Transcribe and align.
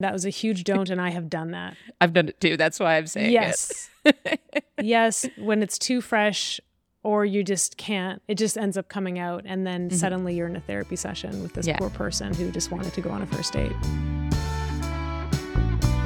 That 0.00 0.12
was 0.14 0.24
a 0.24 0.30
huge 0.30 0.64
don't, 0.64 0.88
and 0.90 1.00
I 1.00 1.10
have 1.10 1.28
done 1.30 1.50
that. 1.52 1.76
I've 2.00 2.12
done 2.14 2.28
it 2.28 2.40
too. 2.40 2.56
That's 2.56 2.80
why 2.80 2.96
I'm 2.96 3.06
saying 3.06 3.32
yes. 3.32 3.90
yes, 4.80 5.26
when 5.36 5.62
it's 5.62 5.78
too 5.78 6.00
fresh 6.00 6.58
or 7.02 7.24
you 7.26 7.44
just 7.44 7.76
can't, 7.76 8.20
it 8.26 8.36
just 8.36 8.56
ends 8.58 8.76
up 8.78 8.88
coming 8.88 9.18
out. 9.18 9.42
And 9.46 9.66
then 9.66 9.90
Mhm. 9.90 9.94
suddenly 9.94 10.34
you're 10.34 10.46
in 10.48 10.56
a 10.56 10.60
therapy 10.60 10.96
session 10.96 11.42
with 11.42 11.52
this 11.52 11.66
Yeah. 11.66 11.76
poor 11.78 11.90
person 11.90 12.32
who 12.34 12.50
just 12.50 12.70
wanted 12.72 12.92
to 12.94 13.00
go 13.02 13.10
on 13.10 13.20
a 13.22 13.26
first 13.26 13.52
date. 13.52 13.72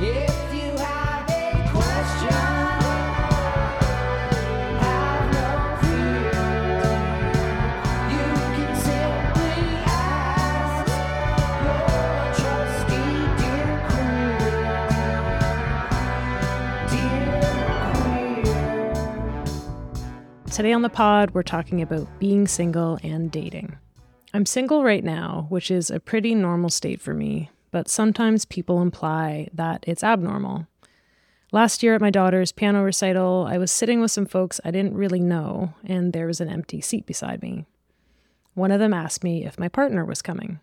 If 0.00 0.43
Today 20.54 20.72
on 20.72 20.82
the 20.82 20.88
pod, 20.88 21.32
we're 21.32 21.42
talking 21.42 21.82
about 21.82 22.06
being 22.20 22.46
single 22.46 23.00
and 23.02 23.28
dating. 23.28 23.76
I'm 24.32 24.46
single 24.46 24.84
right 24.84 25.02
now, 25.02 25.46
which 25.48 25.68
is 25.68 25.90
a 25.90 25.98
pretty 25.98 26.32
normal 26.32 26.70
state 26.70 27.00
for 27.00 27.12
me, 27.12 27.50
but 27.72 27.88
sometimes 27.88 28.44
people 28.44 28.80
imply 28.80 29.48
that 29.52 29.82
it's 29.84 30.04
abnormal. 30.04 30.68
Last 31.50 31.82
year 31.82 31.96
at 31.96 32.00
my 32.00 32.10
daughter's 32.10 32.52
piano 32.52 32.84
recital, 32.84 33.48
I 33.50 33.58
was 33.58 33.72
sitting 33.72 34.00
with 34.00 34.12
some 34.12 34.26
folks 34.26 34.60
I 34.64 34.70
didn't 34.70 34.94
really 34.94 35.18
know, 35.18 35.74
and 35.84 36.12
there 36.12 36.28
was 36.28 36.40
an 36.40 36.48
empty 36.48 36.80
seat 36.80 37.04
beside 37.04 37.42
me. 37.42 37.66
One 38.54 38.70
of 38.70 38.78
them 38.78 38.94
asked 38.94 39.24
me 39.24 39.44
if 39.44 39.58
my 39.58 39.66
partner 39.66 40.04
was 40.04 40.22
coming. 40.22 40.60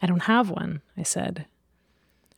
I 0.00 0.06
don't 0.06 0.22
have 0.22 0.50
one, 0.50 0.82
I 0.96 1.02
said. 1.02 1.46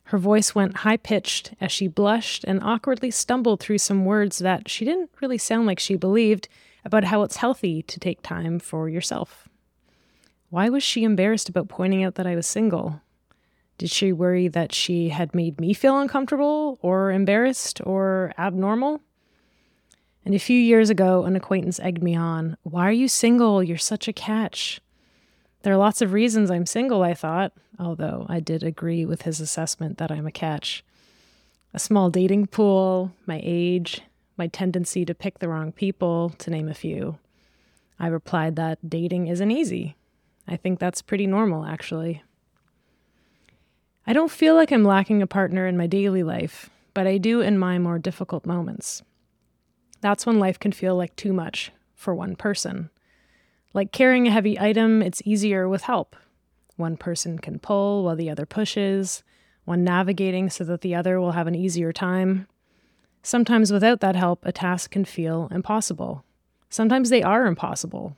Her 0.05 0.17
voice 0.17 0.53
went 0.53 0.77
high 0.77 0.97
pitched 0.97 1.53
as 1.61 1.71
she 1.71 1.87
blushed 1.87 2.43
and 2.43 2.63
awkwardly 2.63 3.11
stumbled 3.11 3.59
through 3.59 3.77
some 3.77 4.05
words 4.05 4.39
that 4.39 4.69
she 4.69 4.85
didn't 4.85 5.11
really 5.21 5.37
sound 5.37 5.67
like 5.67 5.79
she 5.79 5.95
believed 5.95 6.49
about 6.85 7.05
how 7.05 7.23
it's 7.23 7.37
healthy 7.37 7.81
to 7.83 7.99
take 7.99 8.21
time 8.21 8.59
for 8.59 8.89
yourself. 8.89 9.47
Why 10.49 10.69
was 10.69 10.83
she 10.83 11.03
embarrassed 11.03 11.49
about 11.49 11.67
pointing 11.67 12.03
out 12.03 12.15
that 12.15 12.27
I 12.27 12.35
was 12.35 12.45
single? 12.45 13.01
Did 13.77 13.89
she 13.89 14.13
worry 14.13 14.47
that 14.47 14.71
she 14.73 15.09
had 15.09 15.33
made 15.33 15.59
me 15.59 15.73
feel 15.73 15.99
uncomfortable 15.99 16.77
or 16.81 17.11
embarrassed 17.11 17.81
or 17.85 18.33
abnormal? 18.37 19.01
And 20.25 20.35
a 20.35 20.39
few 20.39 20.59
years 20.59 20.89
ago, 20.89 21.23
an 21.23 21.35
acquaintance 21.35 21.79
egged 21.79 22.03
me 22.03 22.15
on. 22.15 22.55
Why 22.63 22.87
are 22.87 22.93
you 22.93 23.07
single? 23.07 23.63
You're 23.63 23.77
such 23.77 24.07
a 24.07 24.13
catch. 24.13 24.79
There 25.63 25.73
are 25.73 25.77
lots 25.77 26.01
of 26.01 26.13
reasons 26.13 26.51
I'm 26.51 26.65
single, 26.65 27.03
I 27.03 27.13
thought, 27.13 27.53
although 27.79 28.25
I 28.29 28.39
did 28.39 28.63
agree 28.63 29.05
with 29.05 29.23
his 29.23 29.39
assessment 29.39 29.97
that 29.97 30.11
I'm 30.11 30.27
a 30.27 30.31
catch. 30.31 30.83
A 31.73 31.79
small 31.79 32.09
dating 32.09 32.47
pool, 32.47 33.11
my 33.25 33.41
age, 33.43 34.01
my 34.37 34.47
tendency 34.47 35.05
to 35.05 35.13
pick 35.13 35.39
the 35.39 35.49
wrong 35.49 35.71
people, 35.71 36.29
to 36.39 36.49
name 36.49 36.67
a 36.67 36.73
few. 36.73 37.17
I 37.99 38.07
replied 38.07 38.55
that 38.55 38.89
dating 38.89 39.27
isn't 39.27 39.51
easy. 39.51 39.95
I 40.47 40.57
think 40.57 40.79
that's 40.79 41.01
pretty 41.01 41.27
normal, 41.27 41.65
actually. 41.65 42.23
I 44.05 44.13
don't 44.13 44.31
feel 44.31 44.55
like 44.55 44.71
I'm 44.71 44.83
lacking 44.83 45.21
a 45.21 45.27
partner 45.27 45.65
in 45.65 45.77
my 45.77 45.87
daily 45.87 46.23
life, 46.23 46.69
but 46.93 47.07
I 47.07 47.17
do 47.17 47.41
in 47.41 47.57
my 47.57 47.79
more 47.79 47.99
difficult 47.99 48.45
moments. 48.45 49.01
That's 50.01 50.25
when 50.25 50.39
life 50.39 50.59
can 50.59 50.73
feel 50.73 50.95
like 50.95 51.15
too 51.15 51.31
much 51.31 51.71
for 51.95 52.13
one 52.13 52.35
person. 52.35 52.89
Like 53.73 53.93
carrying 53.93 54.27
a 54.27 54.31
heavy 54.31 54.59
item, 54.59 55.01
it's 55.01 55.21
easier 55.23 55.69
with 55.69 55.83
help. 55.83 56.15
One 56.75 56.97
person 56.97 57.39
can 57.39 57.59
pull 57.59 58.03
while 58.03 58.15
the 58.15 58.29
other 58.29 58.45
pushes, 58.45 59.23
one 59.63 59.83
navigating 59.83 60.49
so 60.49 60.65
that 60.65 60.81
the 60.81 60.95
other 60.95 61.21
will 61.21 61.31
have 61.31 61.47
an 61.47 61.55
easier 61.55 61.93
time. 61.93 62.47
Sometimes 63.25 63.71
without 63.71 64.01
that 64.01 64.17
help, 64.17 64.45
a 64.45 64.51
task 64.51 64.91
can 64.91 65.05
feel 65.05 65.47
impossible. 65.49 66.25
Sometimes 66.69 67.09
they 67.09 67.23
are 67.23 67.45
impossible. 67.45 68.17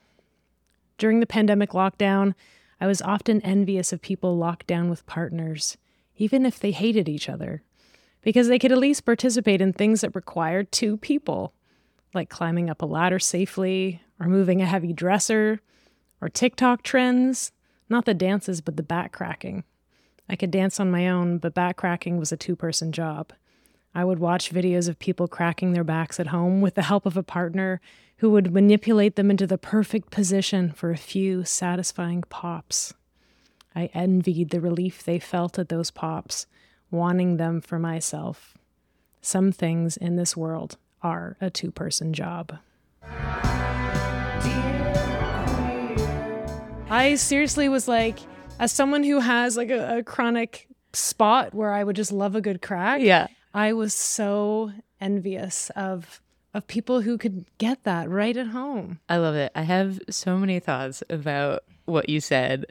During 0.98 1.20
the 1.20 1.28
pandemic 1.28 1.72
lockdown, 1.72 2.34
I 2.82 2.88
was 2.88 3.04
often 3.04 3.40
envious 3.42 3.94
of 3.94 4.02
people 4.02 4.36
locked 4.36 4.66
down 4.66 4.90
with 4.90 5.06
partners, 5.06 5.78
even 6.18 6.44
if 6.44 6.60
they 6.60 6.72
hated 6.72 7.08
each 7.08 7.30
other, 7.30 7.62
because 8.22 8.48
they 8.48 8.58
could 8.58 8.72
at 8.72 8.80
least 8.80 9.06
participate 9.06 9.62
in 9.62 9.74
things 9.74 10.02
that 10.02 10.16
required 10.16 10.72
two 10.72 10.98
people, 10.98 11.54
like 12.16 12.30
climbing 12.30 12.70
up 12.70 12.82
a 12.82 12.88
ladder 12.88 13.20
safely, 13.20 14.02
or 14.20 14.28
moving 14.28 14.62
a 14.62 14.66
heavy 14.66 14.92
dresser, 14.92 15.62
or 16.20 16.30
TikTok 16.30 16.82
trends, 16.82 17.52
not 17.90 18.06
the 18.06 18.14
dances, 18.16 18.60
but 18.60 18.76
the 18.76 18.84
back 18.84 19.12
cracking. 19.12 19.64
I 20.28 20.36
could 20.36 20.50
dance 20.50 20.80
on 20.80 20.90
my 20.90 21.08
own, 21.08 21.38
but 21.38 21.54
back 21.54 21.78
cracking 21.78 22.18
was 22.18 22.32
a 22.32 22.38
two 22.38 22.56
person 22.56 22.92
job. 22.92 23.32
I 23.98 24.04
would 24.04 24.20
watch 24.20 24.52
videos 24.52 24.90
of 24.90 25.00
people 25.00 25.26
cracking 25.30 25.72
their 25.72 25.86
backs 25.86 26.20
at 26.20 26.28
home 26.28 26.60
with 26.60 26.76
the 26.76 26.82
help 26.82 27.06
of 27.06 27.16
a 27.16 27.24
partner 27.24 27.80
who 28.18 28.30
would 28.32 28.54
manipulate 28.54 29.16
them 29.16 29.32
into 29.32 29.48
the 29.48 29.58
perfect 29.58 30.12
position 30.12 30.74
for 30.74 30.92
a 30.92 30.98
few 30.98 31.46
satisfying 31.46 32.24
pops. 32.30 32.94
I 33.74 33.90
envied 33.94 34.50
the 34.50 34.60
relief 34.60 35.02
they 35.02 35.18
felt 35.18 35.58
at 35.58 35.70
those 35.70 35.92
pops, 35.92 36.46
wanting 36.92 37.38
them 37.38 37.62
for 37.62 37.80
myself. 37.80 38.58
Some 39.22 39.54
things 39.54 39.96
in 39.96 40.18
this 40.18 40.36
world 40.36 40.78
are 41.02 41.38
a 41.40 41.50
two 41.50 41.72
person 41.72 42.12
job. 42.12 42.58
I 46.90 47.16
seriously 47.16 47.70
was 47.70 47.88
like, 47.88 48.20
as 48.60 48.74
someone 48.74 49.04
who 49.04 49.22
has 49.22 49.56
like 49.56 49.70
a, 49.70 50.00
a 50.00 50.04
chronic 50.04 50.68
spot 50.92 51.54
where 51.54 51.72
I 51.72 51.84
would 51.84 51.96
just 51.96 52.12
love 52.12 52.36
a 52.36 52.42
good 52.42 52.62
crack, 52.62 53.00
Yeah. 53.02 53.28
I 53.56 53.74
was 53.74 53.94
so 53.96 54.72
envious 55.02 55.72
of 55.76 56.22
of 56.54 56.68
people 56.68 57.02
who 57.02 57.18
could 57.18 57.46
get 57.58 57.84
that 57.84 58.10
right 58.10 58.36
at 58.38 58.48
home. 58.48 59.00
I 59.10 59.18
love 59.18 59.36
it. 59.36 59.52
I 59.56 59.64
have 59.64 60.00
so 60.10 60.38
many 60.38 60.60
thoughts 60.60 61.04
about 61.10 61.64
what 61.86 62.08
you 62.08 62.20
said. 62.22 62.66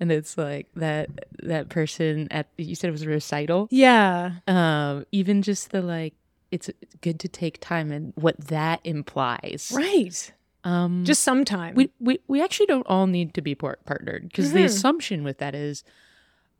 And 0.00 0.10
it's 0.12 0.36
like 0.38 0.68
that 0.76 1.08
that 1.42 1.68
person 1.70 2.28
at 2.30 2.46
you 2.58 2.74
said 2.74 2.88
it 2.88 2.92
was 2.92 3.02
a 3.02 3.08
recital. 3.08 3.68
Yeah. 3.70 4.32
Um, 4.46 5.06
even 5.12 5.42
just 5.42 5.70
the 5.70 5.80
like 5.82 6.14
it's 6.50 6.70
good 7.00 7.18
to 7.20 7.28
take 7.28 7.60
time 7.60 7.90
and 7.90 8.12
what 8.14 8.38
that 8.48 8.80
implies. 8.84 9.72
Right. 9.74 10.32
Um 10.64 11.04
Just 11.04 11.22
sometime. 11.22 11.74
we, 11.74 11.90
we 12.00 12.18
we 12.28 12.42
actually 12.42 12.66
don't 12.66 12.86
all 12.86 13.06
need 13.06 13.32
to 13.34 13.40
be 13.40 13.54
par- 13.54 13.78
partnered 13.86 14.24
because 14.28 14.52
the 14.52 14.60
Mhm. 14.60 14.64
assumption 14.66 15.24
with 15.24 15.38
that 15.38 15.54
is 15.54 15.82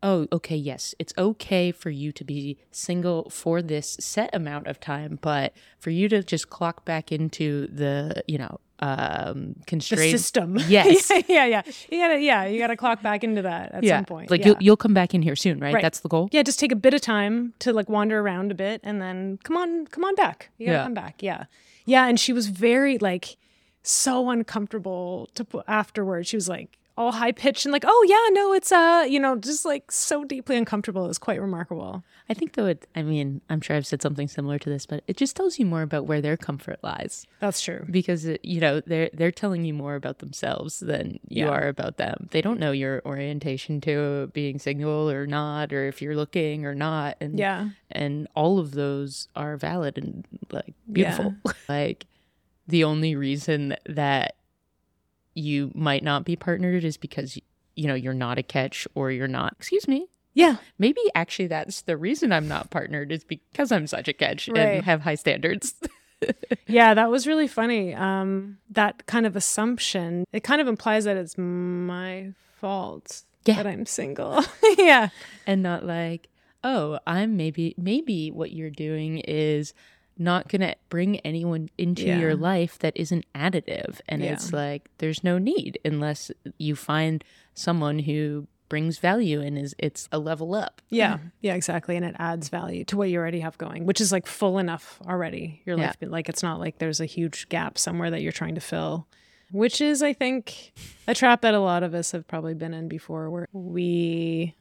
oh 0.03 0.27
okay 0.31 0.55
yes 0.55 0.93
it's 0.99 1.13
okay 1.17 1.71
for 1.71 1.89
you 1.89 2.11
to 2.11 2.23
be 2.23 2.57
single 2.71 3.29
for 3.29 3.61
this 3.61 3.97
set 3.99 4.29
amount 4.33 4.67
of 4.67 4.79
time 4.79 5.17
but 5.21 5.53
for 5.79 5.89
you 5.89 6.07
to 6.07 6.21
just 6.23 6.49
clock 6.49 6.85
back 6.85 7.11
into 7.11 7.67
the 7.67 8.23
you 8.27 8.37
know 8.37 8.59
um 8.79 9.55
constraint 9.65 10.11
system. 10.11 10.55
Yes. 10.67 11.09
yeah, 11.09 11.21
yeah, 11.27 11.45
yeah. 11.45 11.61
You 11.89 11.97
gotta 11.99 12.19
yeah, 12.19 12.45
you 12.45 12.59
gotta 12.59 12.77
clock 12.77 13.01
back 13.01 13.23
into 13.23 13.41
that 13.41 13.71
at 13.73 13.83
some 13.83 14.05
point. 14.05 14.29
like 14.29 14.41
yeah. 14.41 14.47
you'll 14.49 14.57
you'll 14.59 14.77
come 14.77 14.93
back 14.93 15.15
in 15.15 15.23
here 15.23 15.35
soon 15.35 15.59
right, 15.59 15.73
Right. 15.73 15.81
that's 15.81 16.01
the 16.01 16.09
goal 16.09 16.29
yeah, 16.31 16.43
just 16.43 16.59
take 16.59 16.71
a 16.71 16.75
bit 16.75 16.93
of 16.93 17.01
time 17.01 17.53
to 17.57 17.73
like 17.73 17.89
wander 17.89 18.19
around 18.19 18.51
a 18.51 18.55
bit 18.55 18.79
and 18.83 19.01
then 19.01 19.39
come 19.43 19.57
on, 19.57 19.87
come 19.87 20.03
on 20.03 20.13
back. 20.13 20.51
You 20.59 20.67
gotta 20.67 20.77
Yeah. 20.77 20.83
come 20.83 20.93
back. 20.93 21.23
Yeah. 21.23 21.45
Yeah. 21.85 22.05
And 22.05 22.19
she 22.19 22.31
was 22.33 22.47
very 22.49 22.99
like 22.99 23.37
so 23.81 24.29
uncomfortable 24.29 25.29
to 25.33 25.43
put 25.43 25.65
afterwards. 25.67 26.27
She 26.27 26.37
was 26.37 26.47
like 26.47 26.77
all 26.97 27.11
high 27.11 27.31
pitched 27.31 27.65
and 27.65 27.71
like, 27.71 27.83
oh 27.85 28.05
yeah, 28.09 28.33
no, 28.33 28.53
it's 28.53 28.71
uh, 28.71 29.05
you 29.07 29.19
know, 29.19 29.35
just 29.37 29.65
like 29.65 29.91
so 29.91 30.23
deeply 30.25 30.57
uncomfortable. 30.57 31.05
It 31.05 31.09
was 31.09 31.19
quite 31.19 31.39
remarkable. 31.39 32.03
i 32.29 32.33
think 32.33 32.53
though 32.53 32.65
it 32.65 32.85
i 32.95 33.01
mean 33.01 33.39
i'm 33.49 33.61
sure 33.61 33.75
i've 33.77 33.87
said 33.87 34.01
something 34.01 34.27
similar 34.27 34.59
to 34.59 34.69
this 34.69 34.85
but 34.85 35.01
it 35.07 35.15
just 35.15 35.33
tells 35.37 35.57
you 35.59 35.65
more 35.65 35.81
about 35.81 36.05
where 36.05 36.19
their 36.21 36.35
comfort 36.35 36.77
lies 36.83 37.25
That's 37.39 37.61
true. 37.61 37.85
because 37.89 38.25
it, 38.25 38.43
you 38.43 38.59
know 38.59 38.81
they're 38.81 39.09
they're 39.13 39.31
telling 39.31 39.63
you 39.63 39.73
more 39.73 39.95
about 39.95 40.19
themselves 40.19 40.79
than 40.79 41.19
you 41.29 41.45
Yeah. 41.45 41.51
are 41.51 41.67
about 41.69 41.95
them. 41.97 42.27
They 42.31 42.41
don't 42.41 42.59
know 42.59 42.71
your 42.71 43.01
orientation 43.05 43.79
to 43.81 44.29
being 44.33 44.59
single 44.59 45.09
or 45.09 45.25
not, 45.27 45.71
or 45.71 45.87
if 45.87 46.01
you're 46.01 46.15
looking 46.15 46.65
or 46.65 46.73
not, 46.75 47.15
and 47.21 47.37
Yeah. 47.39 47.69
and 47.91 48.27
all 48.35 48.59
of 48.59 48.71
those 48.71 49.27
are 49.35 49.55
valid 49.55 49.97
and 49.97 50.25
like 50.51 50.73
beautiful. 50.91 51.35
like 51.69 52.05
the 52.67 52.83
only 52.83 53.15
reason 53.15 53.75
that 53.85 54.35
you 55.37 55.71
might 55.75 56.03
not 56.03 56.25
be 56.25 56.35
partnered 56.35 56.83
is 56.83 56.97
because 56.97 57.37
you 57.75 57.87
know 57.87 57.93
you're 57.95 58.13
not 58.13 58.37
a 58.37 58.43
catch 58.43 58.87
or 58.95 59.11
you're 59.11 59.27
not. 59.27 59.53
Excuse 59.59 59.87
me. 59.87 60.07
Yeah. 60.33 60.57
Maybe 60.77 61.01
actually 61.15 61.47
that's 61.47 61.81
the 61.81 61.97
reason 61.97 62.31
I'm 62.31 62.47
not 62.47 62.69
partnered 62.69 63.11
is 63.11 63.23
because 63.23 63.71
I'm 63.71 63.87
such 63.87 64.07
a 64.07 64.13
catch 64.13 64.47
Right. 64.47 64.57
and 64.59 64.83
have 64.85 65.01
high 65.01 65.15
standards. 65.15 65.73
Yeah, 66.65 66.95
that 66.95 67.11
was 67.11 67.27
really 67.27 67.47
funny. 67.47 67.93
Um, 67.93 68.57
that 68.71 69.05
kind 69.05 69.27
of 69.27 69.35
assumption, 69.35 70.25
it 70.33 70.43
kind 70.43 70.59
of 70.59 70.67
implies 70.67 71.03
that 71.05 71.15
it's 71.15 71.37
my 71.37 72.33
fault 72.59 73.21
Yeah. 73.45 73.57
that 73.57 73.67
I'm 73.67 73.85
single. 73.85 74.43
yeah. 74.79 75.09
and 75.45 75.61
not 75.61 75.85
like 75.85 76.29
oh 76.63 76.97
i'm 77.05 77.37
maybe 77.37 77.75
maybe 77.77 78.31
what 78.31 78.51
you're 78.51 78.71
doing 78.71 79.19
is 79.19 79.75
not 80.19 80.47
gonna 80.47 80.75
bring 80.89 81.19
anyone 81.21 81.69
into 81.77 82.03
Yeah. 82.05 82.19
your 82.19 82.35
life 82.35 82.79
that 82.79 82.95
isn't 82.95 83.25
additive 83.33 83.99
and 84.07 84.21
Yeah. 84.23 84.33
it's 84.33 84.51
like 84.53 84.89
there's 84.97 85.23
no 85.23 85.37
need 85.37 85.79
unless 85.85 86.31
you 86.57 86.75
find 86.75 87.23
someone 87.53 87.99
who 87.99 88.47
brings 88.69 88.97
value 88.97 89.39
and 89.41 89.57
is 89.57 89.73
it's 89.79 90.09
a 90.11 90.19
level 90.19 90.53
up. 90.53 90.81
Yeah, 90.89 91.19
yeah, 91.39 91.53
exactly. 91.55 91.95
And 91.95 92.03
it 92.03 92.15
adds 92.19 92.49
value 92.49 92.83
to 92.85 92.97
what 92.97 93.09
you 93.09 93.17
already 93.17 93.39
have 93.39 93.57
going, 93.57 93.85
which 93.85 94.01
is 94.01 94.11
like 94.11 94.27
full 94.27 94.57
enough 94.57 94.99
already. 95.07 95.61
Your 95.65 95.77
Yeah. 95.77 95.87
life, 95.87 95.95
like 96.01 96.27
it's 96.27 96.43
not 96.43 96.59
like 96.59 96.77
there's 96.79 96.99
a 96.99 97.05
huge 97.05 97.47
gap 97.47 97.77
somewhere 97.77 98.11
that 98.11 98.21
you're 98.21 98.33
trying 98.33 98.55
to 98.55 98.61
fill, 98.61 99.07
which 99.51 99.79
is, 99.79 100.03
I 100.03 100.11
think, 100.11 100.73
a 101.07 101.13
trap 101.15 101.41
that 101.43 101.53
a 101.53 101.61
lot 101.61 101.81
of 101.83 101.93
us 101.93 102.11
have 102.11 102.27
probably 102.27 102.55
been 102.55 102.73
in 102.73 102.89
before, 102.89 103.29
where 103.29 103.47
we 103.53 104.53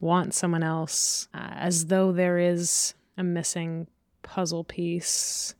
want 0.00 0.34
someone 0.34 0.62
else 0.62 1.28
uh, 1.32 1.38
as 1.54 1.86
though 1.86 2.12
there 2.12 2.38
is 2.38 2.92
a 3.16 3.24
missing 3.24 3.86
puzzle 4.22 4.64
piece. 4.64 5.54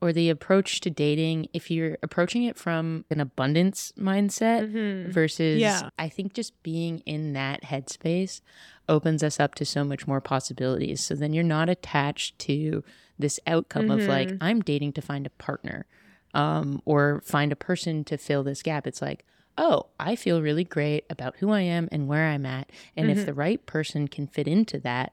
Or 0.00 0.12
the 0.12 0.28
approach 0.28 0.80
to 0.80 0.90
dating, 0.90 1.48
if 1.54 1.70
you're 1.70 1.96
approaching 2.02 2.44
it 2.44 2.58
from 2.58 3.06
an 3.08 3.20
abundance 3.20 3.90
mindset 3.98 4.70
mm-hmm. 4.70 5.10
versus 5.10 5.58
Yeah. 5.58 5.88
I 5.98 6.10
think 6.10 6.34
just 6.34 6.62
being 6.62 6.98
in 7.06 7.32
that 7.32 7.62
headspace 7.62 8.42
opens 8.86 9.22
us 9.22 9.40
up 9.40 9.54
to 9.54 9.64
so 9.64 9.82
much 9.82 10.06
more 10.06 10.20
possibilities. 10.20 11.00
So 11.00 11.14
then 11.14 11.32
you're 11.32 11.42
not 11.42 11.70
attached 11.70 12.38
to 12.40 12.84
this 13.18 13.40
outcome 13.46 13.90
of 13.90 14.02
like, 14.02 14.28
mm-hmm. 14.28 14.42
I'm 14.42 14.60
dating 14.60 14.92
to 14.94 15.00
find 15.00 15.24
a 15.24 15.30
partner 15.30 15.86
um, 16.34 16.82
or 16.84 17.22
find 17.24 17.50
a 17.50 17.56
person 17.56 18.04
to 18.04 18.18
fill 18.18 18.42
this 18.42 18.62
gap. 18.62 18.86
It's 18.86 19.00
like, 19.00 19.24
oh, 19.56 19.86
I 19.98 20.16
feel 20.16 20.42
really 20.42 20.64
great 20.64 21.04
about 21.08 21.36
who 21.36 21.50
I 21.50 21.60
am 21.60 21.88
and 21.92 22.08
where 22.08 22.26
I'm 22.28 22.44
at. 22.44 22.70
And 22.96 23.10
if 23.10 23.18
mm-hmm. 23.18 23.26
the 23.26 23.34
right 23.34 23.64
person 23.64 24.08
can 24.08 24.26
fit 24.26 24.48
into 24.48 24.78
that, 24.80 25.12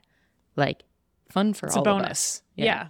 like 0.56 0.84
fun 1.32 1.54
for 1.54 1.68
It's 1.68 1.76
all 1.78 1.88
a 1.88 1.92
of 1.92 1.96
us. 1.98 2.04
bonus. 2.04 2.42
Yeah. 2.56 2.88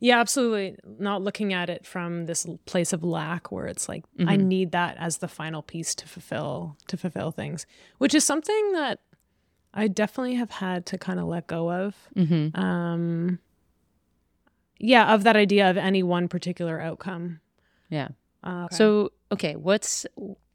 yeah. 0.00 0.20
absolutely. 0.20 0.76
Not 0.98 1.22
looking 1.22 1.52
at 1.52 1.70
it 1.70 1.86
from 1.86 2.26
this 2.26 2.46
place 2.66 2.92
of 2.92 3.02
lack 3.04 3.50
where 3.52 3.66
it's 3.66 3.88
like 3.88 4.04
I 4.26 4.36
need 4.36 4.72
that 4.72 4.96
as 4.98 5.18
the 5.18 5.28
final 5.28 5.62
piece 5.62 5.94
to 5.96 6.06
fulfill 6.08 6.76
to 6.88 6.96
fulfill 6.96 7.30
things, 7.30 7.66
which 7.98 8.14
is 8.14 8.24
something 8.24 8.72
that 8.72 9.00
I 9.72 9.88
definitely 9.88 10.34
have 10.34 10.50
had 10.50 10.86
to 10.86 10.98
kind 10.98 11.18
of 11.18 11.26
let 11.26 11.46
go 11.46 11.70
of. 11.72 11.94
Mm-hmm. 12.16 12.58
Um 12.60 13.38
yeah, 14.78 15.14
of 15.14 15.22
that 15.24 15.36
idea 15.36 15.70
of 15.70 15.76
any 15.76 16.02
one 16.02 16.28
particular 16.28 16.80
outcome. 16.80 17.40
Yeah. 17.88 18.08
Uh, 18.42 18.68
So 18.70 19.12
okay, 19.32 19.56
what's 19.56 20.04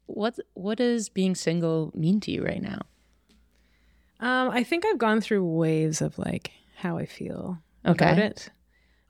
what 0.06 0.38
what 0.54 0.78
does 0.78 1.08
being 1.08 1.34
single 1.34 1.90
mean 1.94 2.20
to 2.20 2.30
you 2.30 2.44
right 2.44 2.62
now? 2.62 2.80
um 4.20 4.50
I 4.50 4.62
think 4.64 4.84
I've 4.86 4.98
gone 4.98 5.20
through 5.20 5.44
waves 5.44 6.02
of 6.02 6.18
like 6.18 6.50
how 6.80 6.98
I 6.98 7.06
feel 7.06 7.58
about 7.84 8.18
it. 8.18 8.50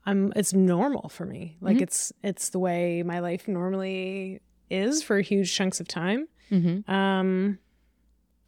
I'm 0.05 0.33
it's 0.35 0.53
normal 0.53 1.09
for 1.09 1.25
me. 1.25 1.57
Like 1.61 1.79
it's 1.81 2.11
it's 2.23 2.49
the 2.49 2.59
way 2.59 3.03
my 3.03 3.19
life 3.19 3.47
normally 3.47 4.41
is 4.69 5.03
for 5.03 5.19
huge 5.21 5.53
chunks 5.53 5.79
of 5.79 5.87
time. 5.87 6.27
Mm-hmm. 6.51 6.91
Um 6.91 7.59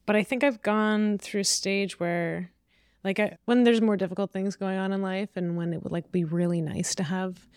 but 0.06 0.16
I 0.16 0.24
think 0.24 0.44
I've 0.44 0.62
gone 0.62 1.18
through 1.18 1.42
a 1.42 1.46
stage 1.46 2.00
where 2.00 2.52
like 3.04 3.20
I, 3.20 3.38
when 3.46 3.64
there's 3.64 3.82
more 3.82 3.98
difficult 3.98 4.32
things 4.32 4.56
going 4.56 4.78
on 4.78 4.92
in 4.92 5.02
life 5.02 5.30
and 5.36 5.56
when 5.58 5.74
it 5.74 5.84
would 5.84 5.92
like 5.92 6.12
be 6.12 6.24
really 6.24 6.62
nice 6.62 6.96
to 6.96 7.04
have 7.04 7.48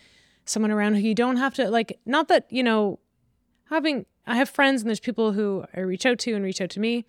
someone 0.45 0.71
around 0.71 0.95
who 0.95 1.01
you 1.01 1.15
don't 1.15 1.37
have 1.37 1.53
to 1.55 1.69
like 1.69 1.99
not 2.05 2.27
that, 2.27 2.45
you 2.49 2.63
know, 2.63 2.99
having 3.69 4.05
I 4.25 4.35
have 4.35 4.49
friends 4.49 4.81
and 4.81 4.89
there's 4.89 4.99
people 4.99 5.31
who 5.31 5.65
I 5.75 5.79
reach 5.79 6.05
out 6.05 6.19
to 6.19 6.33
and 6.33 6.43
reach 6.43 6.61
out 6.61 6.69
to 6.71 6.79
me, 6.79 7.05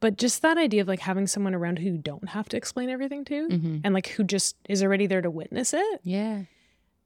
but 0.00 0.16
just 0.18 0.42
that 0.42 0.58
idea 0.58 0.82
of 0.82 0.88
like 0.88 1.00
having 1.00 1.26
someone 1.26 1.54
around 1.54 1.78
who 1.78 1.86
you 1.86 1.98
don't 1.98 2.28
have 2.30 2.48
to 2.50 2.56
explain 2.56 2.90
everything 2.90 3.24
to 3.26 3.48
Mm-hmm. 3.48 3.78
and 3.84 3.94
like 3.94 4.08
who 4.08 4.24
just 4.24 4.56
is 4.68 4.82
already 4.82 5.06
there 5.06 5.22
to 5.22 5.30
witness 5.30 5.72
it, 5.74 6.00
Yeah. 6.04 6.42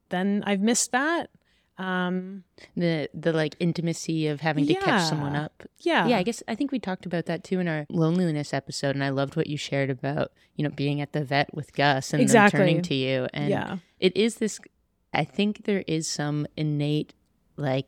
then 0.09 0.43
I've 0.45 0.61
missed 0.61 0.91
that. 0.91 1.29
Um 1.77 2.43
The 2.75 3.09
the 3.13 3.31
like 3.33 3.55
intimacy 3.59 4.27
of 4.27 4.41
having 4.41 4.67
to 4.67 4.75
catch 4.75 5.07
someone 5.09 5.35
up. 5.35 5.63
yeah. 5.79 6.05
Yeah, 6.07 6.17
I 6.17 6.23
guess 6.23 6.43
I 6.47 6.53
think 6.53 6.71
we 6.71 6.79
talked 6.79 7.05
about 7.05 7.25
that 7.27 7.43
too 7.43 7.59
in 7.59 7.67
our 7.67 7.85
loneliness 7.89 8.53
episode, 8.53 8.93
and 8.95 9.03
I 9.03 9.09
loved 9.09 9.35
what 9.35 9.47
you 9.47 9.57
shared 9.57 9.89
about 9.89 10.31
you 10.55 10.63
know 10.63 10.69
being 10.69 10.99
at 11.01 11.13
the 11.13 11.23
vet 11.23 11.53
with 11.53 11.73
Gus 11.73 12.13
and 12.13 12.21
Exactly. 12.21 12.57
then 12.59 12.67
turning 12.67 12.81
to 12.83 12.93
you, 12.93 13.27
and 13.33 13.49
yeah. 13.49 13.77
it 13.99 14.15
is 14.17 14.35
this. 14.35 14.59
I 15.13 15.23
think 15.23 15.63
there 15.63 15.83
is 15.87 16.07
some 16.07 16.45
innate 16.57 17.13
like 17.57 17.87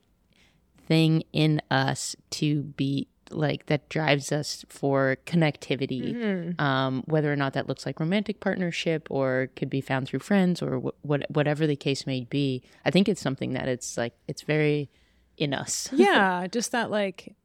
thing 0.87 1.23
in 1.33 1.61
us 1.69 2.15
to 2.31 2.63
be 2.63 3.07
like 3.35 3.65
that 3.67 3.89
drives 3.89 4.31
us 4.31 4.65
for 4.69 5.17
connectivity 5.25 6.13
Mhm. 6.15 6.59
um, 6.61 7.03
whether 7.05 7.31
or 7.31 7.35
not 7.35 7.53
that 7.53 7.67
looks 7.67 7.85
like 7.85 7.99
romantic 7.99 8.39
partnership 8.39 9.07
or 9.09 9.49
could 9.55 9.69
be 9.69 9.81
found 9.81 10.07
through 10.07 10.19
friends 10.19 10.61
or 10.61 10.79
wh- 10.79 11.05
what 11.05 11.25
whatever 11.29 11.65
the 11.67 11.75
case 11.75 12.05
may 12.07 12.21
be 12.25 12.61
i 12.85 12.91
think 12.91 13.07
it's 13.09 13.21
something 13.21 13.53
that 13.53 13.67
it's 13.67 13.97
like 13.97 14.13
it's 14.27 14.41
very 14.43 14.89
in 15.37 15.53
us 15.53 15.89
yeah 15.93 16.45
just 16.47 16.71
that 16.71 16.89
like 16.91 17.35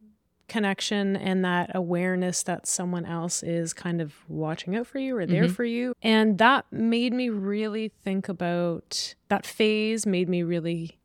connection 0.48 1.14
and 1.14 1.44
that 1.44 1.70
awareness 1.74 2.42
that 2.44 2.66
someone 2.66 3.04
else 3.04 3.42
is 3.42 3.74
kind 3.74 4.00
of 4.00 4.14
watching 4.28 4.74
out 4.76 4.86
for 4.86 4.98
you 4.98 5.14
or 5.16 5.26
there 5.26 5.44
Mhm. 5.44 5.50
for 5.54 5.64
you 5.64 5.92
and 6.02 6.38
that 6.38 6.64
made 6.72 7.12
me 7.12 7.28
really 7.28 7.88
think 8.02 8.30
about 8.30 9.14
that 9.28 9.44
phase 9.44 10.06
made 10.06 10.26
me 10.28 10.42
really 10.42 10.98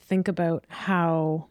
think 0.00 0.26
about 0.26 0.64
how 0.68 1.46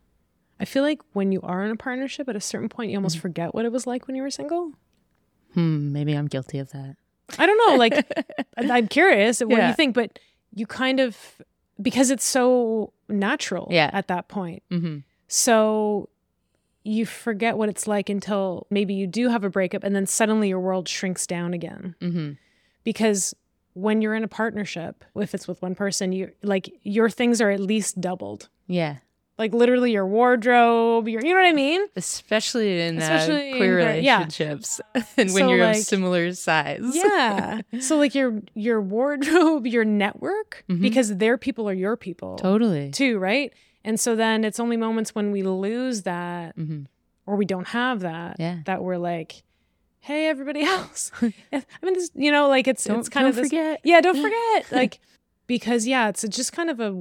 i 0.60 0.66
feel 0.66 0.84
like 0.84 1.02
when 1.14 1.32
you 1.32 1.42
are 1.42 1.64
in 1.66 1.72
a 1.72 1.76
partnership 1.76 2.28
at 2.30 2.36
a 2.36 2.42
certain 2.42 2.70
point 2.70 2.92
you 2.92 2.98
almost 2.98 3.20
forget 3.20 3.54
what 3.54 3.66
it 3.66 3.72
was 3.72 3.86
like 3.88 4.08
when 4.08 4.16
you 4.16 4.22
were 4.22 4.30
single 4.30 4.72
hmm 5.54 5.92
maybe 5.94 6.14
i'm 6.14 6.28
guilty 6.28 6.60
of 6.60 6.72
that 6.72 6.96
I 7.40 7.48
don't 7.48 7.58
know. 7.72 7.76
Like, 7.78 8.06
I'm 8.58 8.88
curious 8.88 9.40
what 9.40 9.50
Yeah. 9.50 9.70
you 9.70 9.74
think, 9.74 9.96
but 9.96 10.20
you 10.54 10.68
kind 10.68 11.00
of 11.00 11.18
because 11.82 12.12
it's 12.12 12.24
so 12.24 12.94
natural 13.10 13.68
Yeah. 13.72 13.90
at 13.94 14.08
that 14.10 14.28
point. 14.28 14.62
mm-hmm. 14.70 14.98
So 15.28 16.10
you 16.84 17.04
forget 17.08 17.58
what 17.58 17.68
it's 17.68 17.88
like 17.88 18.10
until 18.10 18.68
maybe 18.70 18.94
you 18.94 19.08
do 19.08 19.30
have 19.30 19.44
a 19.44 19.50
breakup, 19.50 19.84
and 19.84 19.96
then 19.96 20.06
suddenly 20.06 20.50
your 20.50 20.60
world 20.60 20.88
shrinks 20.88 21.26
down 21.26 21.56
again. 21.56 21.96
Mm-hmm. 22.00 22.34
Because 22.84 23.34
when 23.74 24.04
you're 24.04 24.14
in 24.14 24.24
a 24.24 24.28
partnership, 24.28 25.04
if 25.16 25.34
it's 25.34 25.48
with 25.48 25.60
one 25.64 25.74
person, 25.74 26.12
you 26.12 26.30
like 26.44 26.72
your 26.84 27.10
things 27.10 27.42
are 27.42 27.50
at 27.50 27.60
least 27.60 28.00
doubled. 28.00 28.50
yeah 28.68 28.98
Like 29.38 29.54
literally 29.54 29.92
your 29.92 30.08
wardrobe, 30.08 31.08
your 31.10 31.22
you 31.22 31.34
know 31.34 31.40
what 31.42 31.48
I 31.48 31.52
mean? 31.54 31.82
especially 31.98 32.82
in 32.82 32.98
Especially 33.00 33.52
uh, 33.52 33.56
in 33.56 33.58
queer 33.58 33.80
yeah. 34.00 34.18
relationships 34.20 34.80
and 34.96 35.34
when 35.34 35.44
So, 35.44 35.50
you're 35.50 35.70
of 35.70 35.76
similar 35.78 36.34
size 36.34 36.82
Yeah. 36.94 37.60
so 37.80 37.98
like 37.98 38.16
your 38.16 38.42
your 38.54 38.80
wardrobe, 38.82 39.68
your 39.68 39.84
network, 39.86 40.64
Mhm. 40.70 40.82
because 40.82 41.18
their 41.18 41.38
people 41.38 41.68
are 41.70 41.74
your 41.74 41.98
people. 41.98 42.38
totally 42.38 42.92
too, 42.92 43.18
right? 43.20 43.52
And 43.84 44.00
so 44.00 44.16
then 44.16 44.44
it's 44.44 44.60
only 44.60 44.78
moments 44.78 45.14
when 45.14 45.32
we 45.32 45.44
lose 45.44 46.04
that 46.04 46.58
mm-hmm. 46.58 46.84
or 47.26 47.36
we 47.36 47.46
don't 47.46 47.68
have 47.68 48.00
that 48.02 48.38
Yeah. 48.40 48.60
that 48.66 48.84
we're 48.84 48.98
like, 48.98 49.44
hey, 50.00 50.28
everybody 50.28 50.62
else. 50.76 51.12
I 51.22 51.34
mean, 51.84 51.94
this, 51.96 52.10
you 52.16 52.32
know, 52.32 52.48
like 52.48 52.68
it's 52.70 52.84
don't, 52.86 53.00
it's 53.00 53.10
kind 53.10 53.28
of 53.28 53.36
this, 53.36 53.48
forget 53.50 53.82
yeah, 53.84 54.00
don't 54.02 54.16
forget, 54.22 54.72
like 54.72 55.00
because 55.48 55.86
yeah, 55.88 56.10
it's 56.10 56.24
just 56.30 56.54
kind 56.54 56.70
of 56.70 56.80
a 56.80 56.92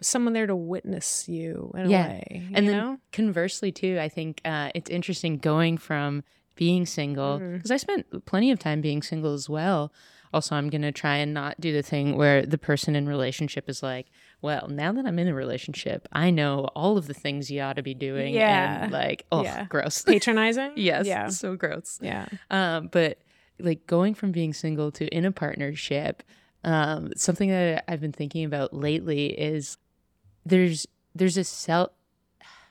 someone 0.00 0.32
there 0.32 0.46
to 0.46 0.56
witness 0.56 1.28
you 1.28 1.72
in 1.76 1.90
Yeah. 1.90 2.04
a 2.06 2.08
way, 2.08 2.48
and 2.54 2.68
then 2.68 2.76
know. 2.76 2.98
conversely 3.12 3.72
too 3.72 3.98
i 4.00 4.08
think 4.08 4.40
uh, 4.44 4.70
it's 4.74 4.90
interesting 4.90 5.38
going 5.38 5.78
from 5.78 6.22
being 6.56 6.84
single 6.86 7.38
because 7.38 7.70
i 7.70 7.76
spent 7.76 8.26
plenty 8.26 8.50
of 8.50 8.58
time 8.58 8.80
being 8.80 9.02
single 9.02 9.32
as 9.32 9.48
well 9.48 9.92
also 10.32 10.54
i'm 10.54 10.68
going 10.68 10.82
to 10.82 10.92
try 10.92 11.16
and 11.16 11.32
not 11.32 11.58
do 11.60 11.72
the 11.72 11.82
thing 11.82 12.16
where 12.16 12.44
the 12.44 12.58
person 12.58 12.94
in 12.94 13.08
relationship 13.08 13.68
is 13.68 13.82
like 13.82 14.06
well 14.42 14.68
now 14.68 14.92
that 14.92 15.06
i'm 15.06 15.18
in 15.18 15.26
a 15.28 15.34
relationship 15.34 16.06
i 16.12 16.30
know 16.30 16.68
all 16.74 16.98
of 16.98 17.06
the 17.06 17.14
things 17.14 17.50
you 17.50 17.60
ought 17.62 17.76
to 17.76 17.82
be 17.82 17.94
doing 17.94 18.34
Yeah. 18.34 18.82
and 18.84 18.92
like 18.92 19.24
oh 19.32 19.42
Yeah. 19.42 19.64
gross 19.68 20.02
Patronizing, 20.06 20.72
yes 20.76 21.06
yeah, 21.06 21.28
so 21.28 21.56
gross 21.56 21.98
yeah, 22.02 22.26
um, 22.50 22.88
but 22.92 23.18
like 23.58 23.86
going 23.86 24.14
from 24.14 24.30
being 24.32 24.52
single 24.52 24.90
to 24.92 25.06
in 25.08 25.24
a 25.24 25.32
partnership, 25.32 26.22
um, 26.64 27.10
something 27.16 27.50
that 27.50 27.84
I've 27.88 28.00
been 28.00 28.12
thinking 28.12 28.44
about 28.44 28.72
lately 28.74 29.26
is 29.38 29.76
there's 30.44 30.86
there's 31.14 31.36
a 31.36 31.44
self. 31.44 31.90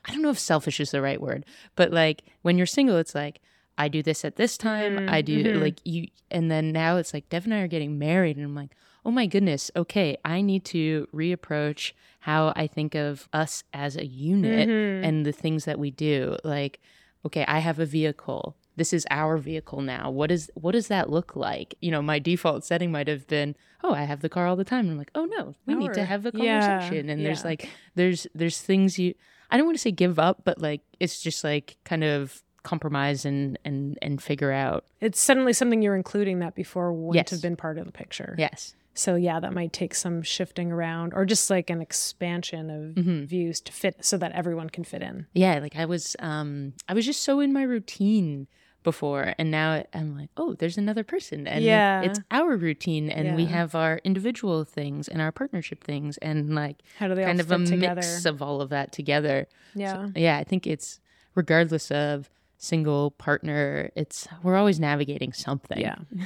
I 0.05 0.11
don't 0.13 0.21
know 0.21 0.29
if 0.29 0.39
selfish 0.39 0.79
is 0.79 0.91
the 0.91 1.01
right 1.01 1.21
word, 1.21 1.45
but 1.75 1.91
like 1.91 2.23
when 2.41 2.57
you're 2.57 2.65
single, 2.67 2.97
it's 2.97 3.13
like 3.15 3.39
I 3.77 3.87
do 3.87 4.01
this 4.01 4.23
at 4.25 4.35
this 4.37 4.57
time. 4.57 5.09
I 5.09 5.21
do 5.21 5.43
Mhm. 5.43 5.61
like 5.61 5.79
you, 5.83 6.07
and 6.31 6.49
then 6.49 6.71
now 6.71 6.97
it's 6.97 7.13
like 7.13 7.29
Dev 7.29 7.45
and 7.45 7.53
I 7.53 7.59
are 7.59 7.67
getting 7.67 7.99
married, 7.99 8.37
and 8.37 8.45
I'm 8.45 8.55
like, 8.55 8.71
oh 9.05 9.11
my 9.11 9.25
goodness, 9.25 9.71
okay, 9.75 10.17
I 10.25 10.41
need 10.41 10.65
to 10.65 11.07
reapproach 11.13 11.93
how 12.19 12.53
I 12.55 12.67
think 12.67 12.95
of 12.95 13.27
us 13.33 13.63
as 13.73 13.95
a 13.95 14.05
unit 14.05 14.67
Mhm. 14.69 15.03
and 15.05 15.25
the 15.25 15.31
things 15.31 15.65
that 15.65 15.79
we 15.79 15.91
do. 15.91 16.37
Like, 16.43 16.79
okay, 17.25 17.45
I 17.47 17.59
have 17.59 17.79
a 17.79 17.85
vehicle. 17.85 18.55
This 18.79 18.91
is 18.93 19.05
our 19.11 19.37
vehicle 19.37 19.81
now. 19.81 20.09
What 20.09 20.31
is 20.31 20.49
what 20.55 20.71
does 20.71 20.87
that 20.87 21.09
look 21.09 21.35
like? 21.35 21.75
You 21.81 21.91
know, 21.91 22.01
my 22.01 22.17
default 22.17 22.63
setting 22.65 22.91
might 22.91 23.07
have 23.07 23.27
been, 23.27 23.55
oh, 23.83 23.93
I 23.93 24.03
have 24.05 24.21
the 24.21 24.29
car 24.29 24.47
all 24.47 24.55
the 24.55 24.63
time. 24.65 24.85
And 24.85 24.91
I'm 24.91 24.97
like, 24.97 25.11
oh 25.13 25.25
no, 25.25 25.53
we 25.67 25.75
need 25.75 25.93
to 25.93 26.05
have 26.05 26.25
a 26.25 26.31
yeah, 26.33 26.79
conversation. 26.79 27.09
and 27.09 27.23
there's 27.25 27.41
yeah. 27.41 27.47
like 27.47 27.69
there's 27.95 28.25
there's 28.33 28.59
things 28.59 28.97
you 28.97 29.13
I 29.51 29.57
don't 29.57 29.65
want 29.67 29.77
to 29.77 29.81
say 29.81 29.91
give 29.91 30.17
up, 30.17 30.41
but 30.45 30.59
like 30.61 30.81
it's 30.99 31.21
just 31.21 31.43
like 31.43 31.77
kind 31.83 32.03
of 32.03 32.41
compromise 32.63 33.25
and 33.25 33.57
and 33.65 33.97
and 34.01 34.21
figure 34.21 34.51
out. 34.51 34.85
it's 35.01 35.19
suddenly 35.19 35.53
something 35.53 35.81
you're 35.81 35.95
including 35.95 36.39
that 36.39 36.55
before 36.55 36.91
wouldn't 36.93 37.15
Yes. 37.27 37.31
have 37.31 37.41
been 37.41 37.55
part 37.55 37.77
of 37.77 37.85
the 37.85 37.91
picture. 37.91 38.35
Yes. 38.37 38.75
So 38.93 39.15
yeah, 39.15 39.39
that 39.39 39.53
might 39.53 39.71
take 39.71 39.95
some 39.95 40.21
shifting 40.23 40.71
around 40.73 41.13
or 41.13 41.23
just 41.25 41.49
like 41.49 41.69
an 41.69 41.81
expansion 41.81 42.69
of 42.69 42.95
Mhm. 43.03 43.25
views 43.25 43.61
to 43.61 43.71
fit 43.71 44.03
so 44.03 44.17
that 44.17 44.33
everyone 44.33 44.69
can 44.69 44.83
fit 44.83 45.01
in. 45.01 45.25
Yeah, 45.33 45.59
like 45.59 45.75
I 45.77 45.85
was 45.85 46.15
um 46.19 46.73
I 46.89 46.93
was 46.93 47.05
just 47.05 47.23
so 47.23 47.39
in 47.39 47.53
my 47.53 47.63
routine 47.63 48.47
before 48.91 49.23
and 49.39 49.47
now 49.51 49.83
i'm 49.93 50.09
like 50.19 50.29
oh 50.41 50.51
there's 50.59 50.77
another 50.77 51.03
person 51.13 51.39
and 51.47 51.63
Yeah. 51.63 52.01
it's 52.05 52.19
our 52.31 52.51
routine 52.67 53.09
and 53.17 53.35
we 53.35 53.45
have 53.57 53.75
our 53.83 53.95
individual 54.03 54.63
things 54.63 55.07
and 55.11 55.21
our 55.21 55.31
partnership 55.31 55.79
things 55.83 56.17
and 56.29 56.37
like 56.63 56.77
How 56.97 57.07
do 57.09 57.13
they 57.15 57.23
kind 57.23 57.39
of 57.39 57.51
a 57.51 57.57
together? 57.65 57.95
mix 58.01 58.25
of 58.25 58.41
all 58.41 58.61
of 58.61 58.69
that 58.75 58.91
together 58.99 59.37
yeah. 59.75 60.09
yeah 60.15 60.37
i 60.37 60.43
think 60.43 60.65
it's 60.73 60.99
regardless 61.35 61.91
of 61.91 62.29
single 62.57 63.11
partner 63.11 63.91
it's 63.95 64.27
we're 64.43 64.55
always 64.61 64.79
navigating 64.79 65.31
something 65.33 65.79
yeah. 65.79 65.95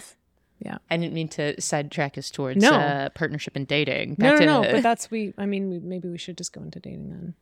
Yeah 0.60 0.78
i 0.90 0.96
didn't 0.98 1.14
mean 1.20 1.28
to 1.40 1.60
sidetrack 1.60 2.18
us 2.18 2.32
towards 2.32 2.62
No. 2.64 2.72
uh, 2.74 3.10
partnership 3.10 3.54
and 3.60 3.68
dating 3.68 4.16
No, 4.18 4.30
Back 4.32 4.40
no, 4.40 4.46
no. 4.46 4.58
to- 4.68 4.72
But 4.76 4.84
that's 4.90 5.12
we. 5.12 5.34
I 5.38 5.46
mean, 5.46 5.64
we, 5.72 5.78
maybe 5.80 6.08
we 6.16 6.18
should 6.18 6.38
just 6.42 6.54
go 6.56 6.62
into 6.62 6.80
dating 6.80 7.10
then. 7.10 7.34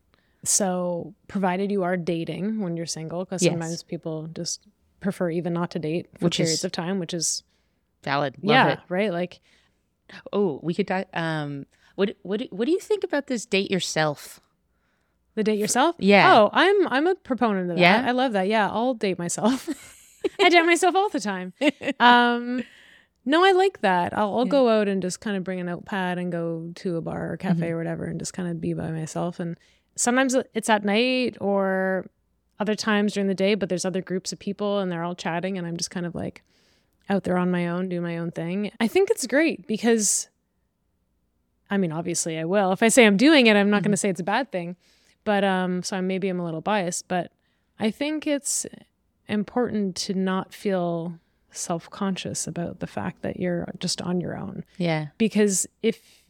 So, 0.44 1.14
provided 1.28 1.72
you 1.72 1.84
are 1.84 1.96
dating 1.98 2.62
when 2.64 2.76
you're 2.78 2.88
single, 3.00 3.24
because 3.24 3.44
Yes. 3.44 3.52
sometimes 3.54 3.84
people 3.84 4.28
just 4.42 4.66
prefer 5.02 5.30
even 5.30 5.52
not 5.54 5.72
to 5.72 5.80
date 5.80 6.08
for 6.18 6.26
Which 6.26 6.38
periods 6.38 6.64
of 6.64 6.72
time, 6.72 6.98
which 7.00 7.14
is 7.14 7.44
valid 8.04 8.36
love 8.42 8.54
yeah, 8.54 8.68
it 8.74 8.80
right. 8.88 9.12
Like 9.12 9.42
oh 10.32 10.60
we 10.64 10.74
could 10.74 10.86
di- 10.88 11.06
um 11.14 11.66
what 11.96 12.16
what 12.24 12.42
what 12.52 12.66
do 12.66 12.72
you 12.72 12.80
think 12.80 13.04
about 13.04 13.28
this 13.28 13.46
date 13.46 13.70
yourself 13.72 14.40
the 15.36 15.44
date 15.44 15.60
yourself. 15.60 15.96
Yeah. 16.00 16.34
Oh, 16.36 16.50
I'm 16.52 16.88
I'm 16.90 17.08
a 17.08 17.16
proponent 17.16 17.70
of 17.72 17.78
that. 17.78 17.82
Yeah? 17.82 18.04
I 18.06 18.12
love 18.12 18.34
that. 18.34 18.48
Yeah, 18.48 18.70
I'll 18.70 18.94
date 18.96 19.18
myself. 19.18 19.70
I 20.42 20.50
date 20.50 20.64
myself 20.66 20.94
all 20.96 21.08
the 21.10 21.22
time. 21.22 21.54
Um, 22.02 22.64
no, 23.24 23.44
I 23.46 23.54
like 23.54 23.80
that. 23.82 24.16
I'll, 24.18 24.38
I'll 24.40 24.46
Yeah. 24.46 24.52
go 24.52 24.68
out 24.70 24.88
and 24.90 25.02
just 25.02 25.22
kind 25.22 25.38
of 25.38 25.44
bring 25.46 25.62
a 25.62 25.64
notepad 25.64 26.18
and 26.18 26.32
go 26.34 26.72
to 26.76 26.98
a 26.98 27.02
bar 27.02 27.32
or 27.32 27.38
cafe 27.38 27.68
Mhm. 27.68 27.72
or 27.72 27.78
whatever 27.78 28.06
and 28.06 28.20
just 28.20 28.34
kind 28.34 28.50
of 28.50 28.60
be 28.60 28.74
by 28.74 28.92
myself. 28.92 29.40
And 29.40 29.58
sometimes 29.96 30.36
it's 30.54 30.70
at 30.70 30.84
night 30.84 31.38
or 31.40 32.10
other 32.62 32.76
times 32.76 33.14
during 33.14 33.28
the 33.28 33.34
day, 33.34 33.56
but 33.56 33.70
there's 33.70 33.86
other 33.86 34.02
groups 34.02 34.32
of 34.32 34.38
people 34.38 34.78
and 34.80 34.92
they're 34.92 35.04
all 35.04 35.16
chatting 35.16 35.58
and 35.58 35.66
I'm 35.66 35.78
just 35.78 35.90
kind 35.90 36.06
of 36.06 36.14
like 36.14 36.44
out 37.10 37.24
there 37.24 37.36
on 37.38 37.50
my 37.50 37.68
own, 37.68 37.90
doing 37.90 38.04
my 38.04 38.20
own 38.20 38.30
thing. 38.30 38.72
I 38.80 38.88
think 38.88 39.10
it's 39.10 39.26
great 39.26 39.66
because 39.68 40.30
I 41.72 41.78
mean, 41.78 41.92
obviously 41.92 42.38
I 42.38 42.46
will. 42.46 42.72
If 42.72 42.84
I 42.84 42.90
say 42.90 43.06
I'm 43.08 43.18
doing 43.18 43.48
it, 43.48 43.56
I'm 43.56 43.70
not 43.70 43.82
going 43.82 43.92
to 43.92 43.98
say 43.98 44.10
it's 44.10 44.20
a 44.20 44.24
bad 44.24 44.52
thing. 44.52 44.76
But 45.24 45.44
um 45.44 45.82
so 45.82 45.98
I 45.98 46.02
maybe 46.02 46.30
I'm 46.30 46.40
a 46.40 46.46
little 46.46 46.62
biased, 46.62 47.08
but 47.08 47.32
I 47.80 47.90
think 47.90 48.28
it's 48.28 48.68
important 49.28 49.96
to 49.96 50.14
not 50.14 50.54
feel 50.54 51.18
self-conscious 51.50 52.46
about 52.46 52.80
the 52.80 52.88
fact 52.88 53.24
that 53.24 53.40
you're 53.40 53.68
just 53.80 54.02
on 54.02 54.22
your 54.22 54.38
own 54.38 54.64
yeah 54.78 55.08
because 55.18 55.68
if 55.84 56.24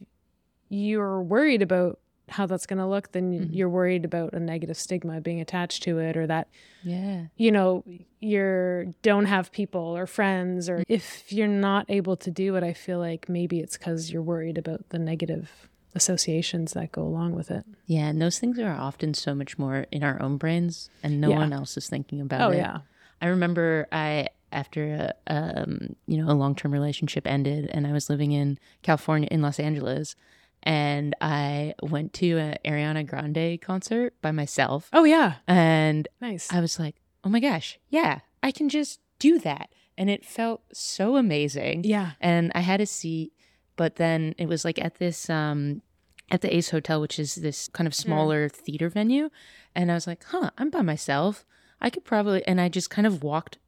you're 0.68 1.22
worried 1.22 1.62
about 1.62 2.00
how 2.28 2.46
that's 2.46 2.66
going 2.66 2.78
to 2.78 2.86
look 2.86 3.12
then 3.12 3.32
Mhm. 3.32 3.48
you're 3.52 3.68
worried 3.68 4.04
about 4.04 4.32
a 4.32 4.40
negative 4.40 4.76
stigma 4.76 5.20
being 5.20 5.40
attached 5.40 5.82
to 5.82 5.98
it 5.98 6.16
or 6.16 6.26
that 6.26 6.48
yeah 6.82 7.26
you 7.36 7.50
know 7.52 7.84
you're 8.20 8.84
don't 9.02 9.26
have 9.26 9.50
people 9.52 9.80
or 9.96 10.06
friends 10.06 10.68
or 10.68 10.82
if 10.88 11.32
you're 11.32 11.48
not 11.48 11.84
able 11.88 12.16
to 12.16 12.30
do 12.30 12.54
it 12.56 12.62
i 12.62 12.72
feel 12.72 12.98
like 12.98 13.28
maybe 13.28 13.58
it's 13.60 13.76
cuz 13.76 14.10
you're 14.12 14.22
worried 14.22 14.56
about 14.58 14.88
the 14.90 14.98
negative 14.98 15.68
associations 15.94 16.72
that 16.72 16.90
go 16.92 17.02
along 17.02 17.34
with 17.34 17.50
it 17.50 17.64
Yeah, 17.86 18.06
and 18.08 18.20
those 18.22 18.38
things 18.38 18.58
are 18.58 18.72
often 18.72 19.12
so 19.14 19.34
much 19.34 19.58
more 19.58 19.86
in 19.92 20.02
our 20.02 20.20
own 20.22 20.38
brains, 20.38 20.88
and 21.02 21.20
no 21.20 21.30
Yeah. 21.30 21.38
one 21.38 21.52
else 21.52 21.76
is 21.76 21.88
thinking 21.88 22.20
about 22.20 22.40
oh 22.48 22.50
it. 22.52 22.58
yeah 22.58 22.80
I 23.20 23.26
remember 23.26 23.86
I 23.92 24.28
after 24.50 25.12
a, 25.26 25.32
um, 25.62 25.96
you 26.06 26.16
know 26.18 26.30
a 26.30 26.34
long 26.34 26.54
term 26.54 26.72
relationship 26.72 27.26
ended, 27.26 27.70
and 27.72 27.86
I 27.86 27.92
was 27.92 28.08
living 28.10 28.32
in 28.32 28.58
California 28.82 29.28
in 29.30 29.40
Los 29.42 29.58
Angeles, 29.60 30.16
and 30.62 31.14
I 31.20 31.74
went 31.82 32.12
to 32.14 32.38
a 32.38 32.58
Ariana 32.64 33.06
Grande 33.06 33.60
concert 33.60 34.14
by 34.22 34.30
myself, 34.30 34.88
oh 34.92 35.04
yeah. 35.04 35.34
And 35.46 36.08
nice. 36.20 36.52
I 36.52 36.60
was 36.60 36.78
like, 36.78 36.96
oh 37.24 37.28
my 37.28 37.40
gosh, 37.40 37.78
yeah, 37.88 38.20
I 38.42 38.52
can 38.52 38.68
just 38.68 39.00
do 39.18 39.38
that, 39.40 39.70
and 39.96 40.10
it 40.10 40.24
felt 40.24 40.62
so 40.72 41.16
amazing. 41.16 41.84
Yeah. 41.84 42.12
And 42.20 42.52
I 42.54 42.60
had 42.60 42.80
a 42.80 42.86
seat, 42.86 43.32
but 43.76 43.96
then 43.96 44.34
it 44.38 44.46
was 44.46 44.64
like 44.64 44.78
at 44.82 44.96
this 44.96 45.28
um 45.30 45.82
at 46.30 46.40
the 46.40 46.54
Ace 46.54 46.70
Hotel, 46.70 47.00
which 47.00 47.18
is 47.18 47.36
this 47.36 47.68
kind 47.68 47.86
of 47.86 47.94
smaller 47.94 48.48
theater 48.48 48.88
venue, 48.88 49.30
and 49.74 49.90
I 49.90 49.94
was 49.94 50.06
like, 50.06 50.24
huh, 50.24 50.50
I'm 50.58 50.70
by 50.70 50.82
myself. 50.82 51.44
I 51.80 51.90
could 51.90 52.04
probably 52.04 52.46
and 52.46 52.60
I 52.60 52.68
just 52.68 52.90
kind 52.90 53.06
of 53.06 53.22
walked 53.22 53.58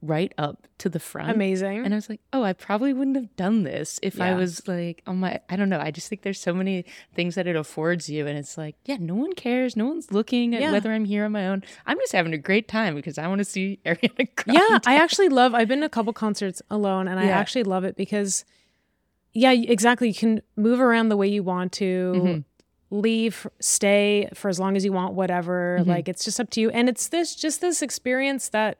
right 0.00 0.32
up 0.38 0.68
to 0.78 0.88
the 0.88 1.00
front. 1.00 1.28
amazing 1.28 1.84
And 1.84 1.92
I 1.92 1.96
was 1.96 2.08
like, 2.08 2.20
oh, 2.32 2.44
I 2.44 2.52
probably 2.52 2.92
wouldn't 2.92 3.16
have 3.16 3.34
done 3.34 3.64
this 3.64 3.98
if 4.00 4.20
I 4.20 4.32
was 4.34 4.68
like 4.68 5.02
on 5.08 5.16
my 5.18 5.40
I 5.50 5.56
don't 5.56 5.68
know. 5.68 5.80
I 5.80 5.90
just 5.90 6.08
think 6.08 6.22
there's 6.22 6.40
so 6.40 6.54
many 6.54 6.84
things 7.14 7.34
that 7.34 7.48
it 7.48 7.56
affords 7.56 8.08
you 8.08 8.26
and 8.28 8.38
it's 8.38 8.56
like, 8.56 8.76
yeah, 8.84 8.96
no 9.00 9.16
one 9.16 9.32
cares. 9.32 9.74
No 9.76 9.86
one's 9.86 10.12
looking 10.12 10.54
at 10.54 10.60
Yeah. 10.60 10.70
whether 10.70 10.92
I'm 10.92 11.04
here 11.04 11.24
on 11.24 11.32
my 11.32 11.48
own. 11.48 11.64
I'm 11.84 11.98
just 11.98 12.12
having 12.12 12.32
a 12.32 12.38
great 12.38 12.68
time 12.68 12.94
because 12.94 13.18
I 13.18 13.26
want 13.26 13.40
to 13.40 13.44
see 13.44 13.80
Ariana 13.86 14.28
Grande. 14.36 14.60
Yeah, 14.70 14.78
I 14.86 14.96
actually 15.02 15.30
love. 15.30 15.52
I've 15.52 15.66
been 15.68 15.80
to 15.80 15.86
a 15.86 15.88
couple 15.88 16.12
concerts 16.12 16.62
alone, 16.70 17.08
and 17.08 17.18
I 17.18 17.26
actually 17.26 17.64
love 17.64 17.82
it 17.82 17.96
because, 17.96 18.44
yeah, 19.32 19.50
exactly. 19.50 20.06
You 20.08 20.14
can 20.14 20.42
move 20.54 20.80
around 20.80 21.08
the 21.08 21.16
way 21.16 21.26
you 21.26 21.42
want 21.42 21.72
to, 21.72 22.12
Mhm. 22.14 22.44
leave, 22.90 23.46
stay 23.60 24.28
for 24.32 24.48
as 24.48 24.60
long 24.60 24.76
as 24.76 24.84
you 24.84 24.92
want, 24.92 25.14
whatever. 25.14 25.78
Mhm. 25.80 25.86
Like 25.88 26.08
it's 26.08 26.24
just 26.24 26.38
up 26.38 26.50
to 26.50 26.60
you, 26.60 26.70
and 26.70 26.88
it's 26.88 27.08
this 27.08 27.34
just 27.34 27.60
this 27.60 27.82
experience 27.82 28.48
that 28.50 28.78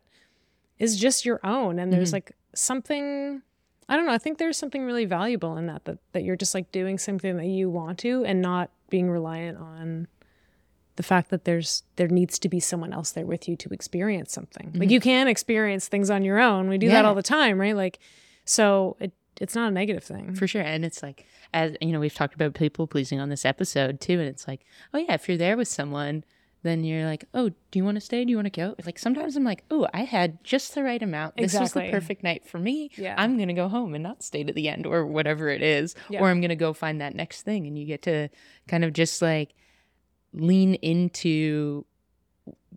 is 0.79 0.97
just 0.97 1.25
your 1.25 1.41
own, 1.45 1.79
and 1.79 1.93
there's 1.93 2.11
Mhm. 2.11 2.15
like 2.15 2.33
something. 2.55 3.43
I 3.89 3.97
don't 3.97 4.05
know. 4.07 4.13
I 4.13 4.19
think 4.19 4.37
there's 4.39 4.57
something 4.59 4.85
really 4.85 5.07
valuable 5.07 5.57
in 5.57 5.67
that 5.67 5.85
that 5.87 5.99
that 6.13 6.23
you're 6.25 6.37
just 6.37 6.55
like 6.55 6.71
doing 6.73 6.99
something 6.99 7.37
that 7.37 7.47
you 7.47 7.71
want 7.71 7.99
to, 8.01 8.25
and 8.25 8.43
not 8.43 8.71
being 8.91 9.11
reliant 9.11 9.59
on 9.59 10.09
the 10.97 11.03
fact 11.03 11.31
that 11.31 11.45
there's 11.45 11.85
there 11.97 12.09
needs 12.09 12.39
to 12.41 12.49
be 12.49 12.59
someone 12.61 12.93
else 12.93 13.13
there 13.13 13.25
with 13.27 13.49
you 13.49 13.57
to 13.57 13.69
experience 13.71 14.33
something. 14.33 14.73
Like 14.75 14.89
Mhm. 14.89 14.93
you 14.93 15.01
can 15.01 15.29
experience 15.29 15.89
things 15.89 16.11
on 16.11 16.25
your 16.25 16.39
own. 16.39 16.69
We 16.69 16.77
do 16.79 16.89
that 16.89 17.05
all 17.05 17.15
the 17.15 17.23
time, 17.23 17.59
right? 17.61 17.77
Like 17.77 17.99
so 18.45 18.97
it 19.01 19.13
it's 19.41 19.55
not 19.55 19.69
a 19.69 19.71
negative 19.71 20.03
thing. 20.03 20.35
for 20.35 20.49
sure 20.49 20.63
and 20.63 20.85
it's 20.85 21.01
like 21.01 21.25
as 21.55 21.77
you 21.81 21.93
know 21.93 22.01
we've 22.01 22.15
talked 22.15 22.35
about 22.35 22.55
people 22.55 22.89
pleasing 22.89 23.21
on 23.21 23.29
this 23.29 23.45
episode 23.45 24.01
too 24.01 24.15
and 24.19 24.29
it's 24.29 24.49
like 24.49 24.65
oh 24.93 24.99
yeah 24.99 25.15
if 25.15 25.29
you're 25.29 25.39
there 25.39 25.57
with 25.57 25.69
someone 25.69 26.25
then 26.62 26.83
you're 26.85 27.05
like 27.07 27.25
oh 27.35 27.49
do 27.71 27.79
you 27.79 27.85
want 27.85 27.95
to 27.95 28.00
stay 28.00 28.25
do 28.25 28.31
you 28.31 28.37
want 28.37 28.47
to 28.53 28.61
go 28.61 28.75
like 28.85 28.99
sometimes 28.99 29.37
i'm 29.37 29.45
like 29.45 29.62
oh 29.71 29.87
i 29.95 30.03
had 30.03 30.43
just 30.45 30.75
the 30.75 30.83
right 30.83 31.03
amount 31.03 31.37
this 31.37 31.55
was 31.59 31.73
the 31.73 31.88
perfect 31.91 32.23
night 32.23 32.45
for 32.47 32.59
me 32.59 32.91
Yeah. 32.97 33.15
i'm 33.17 33.38
gonna 33.38 33.55
go 33.55 33.69
home 33.69 33.95
and 33.95 34.03
not 34.03 34.23
stay 34.23 34.43
to 34.45 34.53
the 34.53 34.69
end 34.69 34.85
or 34.87 35.07
whatever 35.07 35.49
it 35.49 35.62
is 35.62 35.95
Yeah. 36.11 36.21
or 36.21 36.29
i'm 36.31 36.41
gonna 36.41 36.57
go 36.57 36.73
find 36.73 37.00
that 37.00 37.15
next 37.15 37.43
thing 37.43 37.67
and 37.67 37.79
you 37.79 37.85
get 37.87 38.03
to 38.03 38.29
kind 38.67 38.85
of 38.85 38.93
just 38.93 39.23
like 39.23 39.55
lean 40.33 40.75
into 40.75 41.85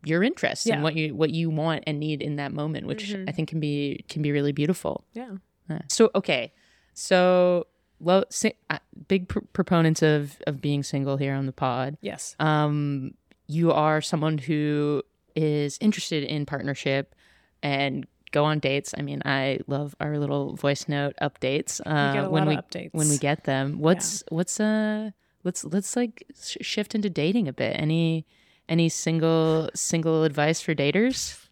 your 0.03 0.23
interests 0.23 0.65
Yeah. 0.65 0.75
and 0.75 0.83
what 0.83 0.95
you 0.95 1.13
what 1.15 1.31
you 1.31 1.50
want 1.50 1.83
and 1.88 2.00
need 2.00 2.21
in 2.21 2.38
that 2.38 2.51
moment 2.53 2.88
which 2.88 3.05
Mhm. 3.09 3.27
i 3.29 3.31
think 3.31 3.50
can 3.50 3.59
be 3.59 4.03
can 4.09 4.21
be 4.21 4.31
really 4.31 4.51
beautiful 4.51 5.05
Yeah. 5.13 5.38
uh, 5.69 5.79
So 5.89 6.09
okay, 6.15 6.53
so 6.93 7.67
lo- 8.00 8.23
si- 8.29 8.55
uh, 8.69 8.79
big 9.07 9.27
pr- 9.27 9.39
proponents 9.53 10.01
of 10.01 10.41
of 10.47 10.59
being 10.61 10.81
single 10.83 11.17
here 11.17 11.33
on 11.33 11.45
the 11.45 11.51
pod. 11.53 11.97
Yes. 12.01 12.35
Um, 12.39 13.13
you 13.51 13.72
are 13.72 14.01
someone 14.01 14.38
who 14.38 15.03
is 15.36 15.77
interested 15.81 16.24
in 16.24 16.46
partnership 16.46 17.15
and 17.63 18.05
go 18.31 18.46
on 18.46 18.60
dates. 18.60 18.93
I 18.98 19.01
mean, 19.01 19.22
I 19.25 19.60
love 19.67 19.96
our 20.00 20.17
little 20.17 20.55
voice 20.55 20.88
note 20.88 21.13
updates 21.22 21.81
We 21.86 21.91
uh, 21.91 22.25
a 22.25 22.29
when 22.29 22.46
we 22.48 22.55
updates. 22.55 22.93
when 22.93 23.10
we 23.10 23.17
get 23.17 23.43
them. 23.43 23.79
What's 23.79 24.24
what's 24.29 24.60
uh 24.60 25.12
let's 25.43 25.63
let's 25.65 25.96
like 25.96 26.25
sh- 26.41 26.58
shift 26.62 26.96
into 26.96 27.10
dating 27.10 27.48
a 27.48 27.53
bit. 27.53 27.75
Any 27.79 28.25
any 28.70 28.89
single 28.89 29.70
single 29.75 30.24
advice 30.24 30.62
for 30.62 30.74
daters? 30.74 31.48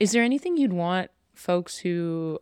Is 0.00 0.12
there 0.12 0.22
anything 0.24 0.56
you'd 0.56 0.72
want 0.72 1.10
folks 1.34 1.78
who 1.78 2.38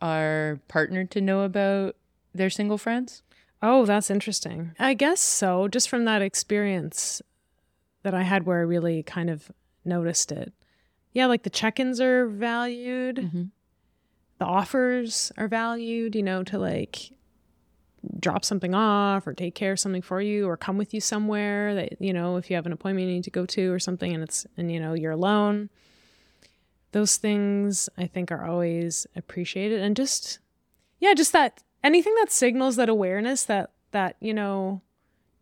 are 0.00 0.60
partnered 0.68 1.10
to 1.12 1.20
know 1.20 1.42
about 1.42 1.96
their 2.34 2.50
single 2.50 2.78
friends? 2.78 3.22
Oh, 3.60 3.84
that's 3.84 4.10
interesting. 4.10 4.72
I 4.78 4.94
guess 4.94 5.20
so. 5.20 5.68
Just 5.68 5.88
from 5.88 6.04
that 6.04 6.22
experience 6.22 7.20
that 8.02 8.14
I 8.14 8.22
had 8.22 8.44
where 8.46 8.58
I 8.58 8.62
really 8.62 9.02
kind 9.02 9.28
of 9.30 9.50
noticed 9.84 10.30
it. 10.32 10.52
Yeah, 11.12 11.26
like 11.26 11.42
the 11.42 11.50
check-ins 11.50 12.00
are 12.00 12.26
valued. 12.26 13.16
Mhm. 13.16 13.50
the 14.38 14.44
offers 14.44 15.32
are 15.36 15.48
valued, 15.48 16.14
you 16.14 16.22
know, 16.22 16.44
to 16.44 16.56
like 16.60 17.10
drop 18.20 18.44
something 18.44 18.72
off 18.72 19.26
or 19.26 19.34
take 19.34 19.56
care 19.56 19.72
of 19.72 19.80
something 19.80 20.00
for 20.00 20.22
you 20.22 20.46
or 20.46 20.56
come 20.56 20.78
with 20.78 20.94
you 20.94 21.00
somewhere 21.00 21.74
that, 21.74 22.00
you 22.00 22.12
know, 22.12 22.36
if 22.36 22.48
you 22.48 22.54
have 22.54 22.64
an 22.64 22.72
appointment 22.72 23.08
you 23.08 23.14
need 23.14 23.24
to 23.24 23.30
go 23.30 23.44
to 23.44 23.72
or 23.72 23.80
something 23.80 24.14
and 24.14 24.22
it's, 24.22 24.46
and, 24.56 24.70
you 24.70 24.78
know, 24.78 24.94
you're 24.94 25.10
alone. 25.10 25.68
Those 26.92 27.16
things 27.16 27.88
I 27.98 28.06
think 28.06 28.30
are 28.30 28.44
always 28.44 29.08
appreciated 29.16 29.80
and 29.80 29.96
just, 29.96 30.38
yeah, 31.00 31.14
just 31.14 31.32
that 31.32 31.64
anything 31.82 32.14
that 32.20 32.30
signals 32.30 32.76
that 32.76 32.88
awareness 32.88 33.42
that, 33.44 33.72
that, 33.90 34.14
you 34.20 34.32
know, 34.32 34.82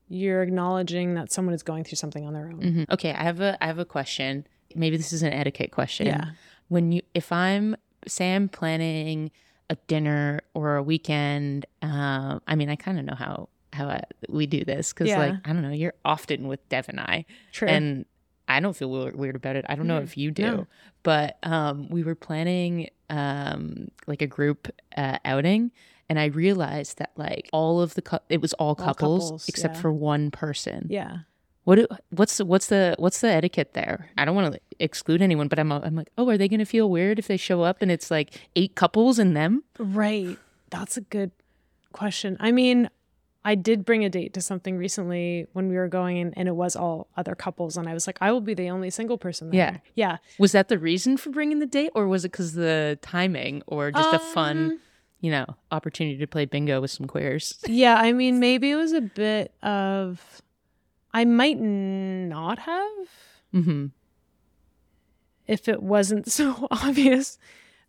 you're 0.08 0.42
acknowledging 0.42 1.14
that 1.14 1.32
someone 1.32 1.54
is 1.54 1.62
going 1.62 1.84
through 1.84 1.96
something 1.96 2.24
on 2.26 2.32
their 2.32 2.46
own. 2.48 2.60
Mhm. 2.60 2.90
Okay, 2.90 3.12
I 3.12 3.22
have 3.24 3.40
a 3.40 3.56
I 3.62 3.66
have 3.66 3.78
a 3.78 3.84
question. 3.84 4.46
Maybe 4.74 4.96
this 4.96 5.12
is 5.12 5.22
an 5.22 5.32
etiquette 5.32 5.70
question. 5.72 6.06
Yeah. 6.06 6.30
When 6.68 6.92
you 6.92 7.02
if 7.14 7.32
I'm 7.32 7.76
say 8.06 8.34
I'm 8.34 8.48
planning 8.48 9.30
a 9.68 9.76
dinner 9.88 10.40
or 10.54 10.76
a 10.76 10.82
weekend, 10.82 11.66
um, 11.82 12.40
I 12.46 12.54
mean 12.54 12.68
I 12.68 12.76
kind 12.76 12.98
of 12.98 13.04
know 13.04 13.14
how 13.16 13.48
how 13.72 13.88
I, 13.88 14.02
we 14.28 14.46
do 14.46 14.64
this 14.64 14.92
because 14.92 15.08
Yeah. 15.08 15.18
like 15.18 15.34
I 15.44 15.52
don't 15.52 15.62
know, 15.62 15.70
you're 15.70 15.94
often 16.04 16.46
with 16.48 16.66
Dev 16.68 16.88
and 16.88 17.00
I, 17.00 17.24
True. 17.52 17.68
and 17.68 18.04
I 18.48 18.60
don't 18.60 18.76
feel 18.76 18.90
weir- 18.90 19.12
weird 19.12 19.34
about 19.36 19.56
it. 19.56 19.64
I 19.68 19.74
don't 19.74 19.88
know 19.88 19.98
if 19.98 20.16
you 20.16 20.30
do, 20.30 20.42
No. 20.42 20.66
but 21.02 21.36
um, 21.42 21.88
we 21.90 22.04
were 22.04 22.14
planning 22.14 22.90
um, 23.10 23.88
like 24.06 24.22
a 24.22 24.26
group 24.28 24.68
uh, 24.96 25.18
outing, 25.24 25.72
and 26.08 26.18
I 26.18 26.26
realized 26.26 26.98
that 26.98 27.10
like 27.16 27.48
all 27.52 27.80
of 27.80 27.94
the 27.94 28.02
cou- 28.02 28.18
it 28.28 28.40
was 28.40 28.52
all 28.54 28.74
couples, 28.74 29.24
couples, 29.24 29.48
except 29.48 29.74
yeah. 29.74 29.80
for 29.80 29.92
one 29.92 30.30
person. 30.30 30.86
Yeah. 30.90 31.18
What 31.64 31.76
do, 31.76 31.86
what's 32.10 32.36
the, 32.36 32.44
what's 32.44 32.68
the 32.68 32.94
what's 32.98 33.20
the 33.20 33.28
etiquette 33.28 33.72
there? 33.72 34.10
I 34.16 34.24
don't 34.24 34.36
want 34.36 34.54
to 34.54 34.60
exclude 34.78 35.20
anyone, 35.20 35.48
but 35.48 35.58
I'm 35.58 35.72
I'm 35.72 35.96
like, 35.96 36.10
oh, 36.16 36.28
are 36.28 36.38
they 36.38 36.46
going 36.46 36.60
to 36.60 36.64
feel 36.64 36.88
weird 36.88 37.18
if 37.18 37.26
they 37.26 37.36
show 37.36 37.62
up 37.62 37.82
and 37.82 37.90
it's 37.90 38.08
like 38.10 38.48
eight 38.54 38.76
couples 38.76 39.18
and 39.18 39.36
them? 39.36 39.64
Right. 39.78 40.38
That's 40.70 40.96
a 40.96 41.00
good 41.00 41.32
question. 41.92 42.36
I 42.38 42.52
mean, 42.52 42.88
I 43.44 43.54
did 43.54 43.84
bring 43.84 44.04
a 44.04 44.08
date 44.08 44.34
to 44.34 44.40
something 44.40 44.76
recently 44.76 45.46
when 45.54 45.68
we 45.68 45.76
were 45.76 45.88
going 45.88 46.18
and, 46.18 46.34
and 46.36 46.48
it 46.48 46.54
was 46.54 46.76
all 46.76 47.08
other 47.16 47.34
couples 47.34 47.76
and 47.76 47.88
I 47.88 47.94
was 47.94 48.06
like, 48.06 48.18
I 48.20 48.30
will 48.30 48.40
be 48.40 48.54
the 48.54 48.70
only 48.70 48.90
single 48.90 49.18
person 49.18 49.50
there. 49.50 49.82
Yeah. 49.94 50.10
Yeah. 50.10 50.16
Was 50.38 50.52
that 50.52 50.68
the 50.68 50.78
reason 50.78 51.16
for 51.16 51.30
bringing 51.30 51.58
the 51.58 51.66
date, 51.66 51.90
or 51.94 52.06
was 52.06 52.24
it 52.24 52.30
because 52.30 52.54
the 52.54 52.98
timing, 53.02 53.62
or 53.66 53.90
just 53.90 54.14
a 54.14 54.18
fun, 54.18 54.56
Um, 54.56 54.80
you 55.20 55.30
know, 55.30 55.46
opportunity 55.70 56.18
to 56.18 56.26
play 56.26 56.44
bingo 56.44 56.80
with 56.80 56.90
some 56.90 57.06
queers? 57.06 57.58
Yeah, 57.68 57.96
I 57.96 58.12
mean, 58.12 58.38
maybe 58.40 58.70
it 58.70 58.76
was 58.76 58.92
a 58.92 59.00
bit 59.00 59.52
of 59.62 60.42
I 61.14 61.24
might 61.24 61.58
not 61.58 62.58
have 62.60 63.08
hmm 63.52 63.86
if 65.46 65.68
it 65.68 65.82
wasn't 65.82 66.30
so 66.38 66.66
obvious 66.70 67.38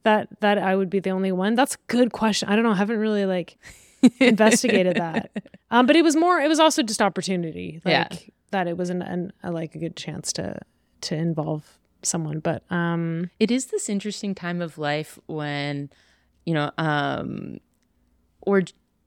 that 0.04 0.28
that 0.42 0.58
I 0.58 0.76
would 0.76 0.90
be 0.90 1.00
the 1.00 1.10
only 1.10 1.32
one. 1.32 1.56
That's 1.56 1.76
a 1.76 1.80
good 1.88 2.12
question. 2.12 2.50
I 2.50 2.56
don't 2.56 2.64
know. 2.64 2.72
I 2.72 2.76
haven't 2.76 3.00
really 3.00 3.26
like 3.26 3.58
investigated 4.20 4.96
that. 4.98 5.32
Um, 5.72 5.86
but 5.86 5.96
it 5.96 6.04
was 6.04 6.16
more. 6.16 6.40
It 6.40 6.48
was 6.48 6.60
also 6.60 6.84
just 6.84 7.02
opportunity. 7.02 7.82
Like 7.84 7.92
Yeah. 7.92 8.08
that. 8.52 8.68
It 8.68 8.78
was 8.78 8.90
an, 8.90 9.02
an 9.02 9.34
a, 9.44 9.52
like 9.52 9.76
a 9.76 9.80
good 9.80 9.96
chance 9.96 10.32
to 10.34 10.60
to 11.02 11.16
involve 11.16 11.78
someone. 12.04 12.40
But 12.40 12.64
um, 12.72 13.32
it 13.40 13.52
is 13.52 13.66
this 13.68 13.90
interesting 13.90 14.34
time 14.36 14.62
of 14.62 14.78
life 14.78 15.20
when 15.26 15.90
you 16.48 16.54
know 16.54 16.72
um 16.78 17.58
or 18.42 18.62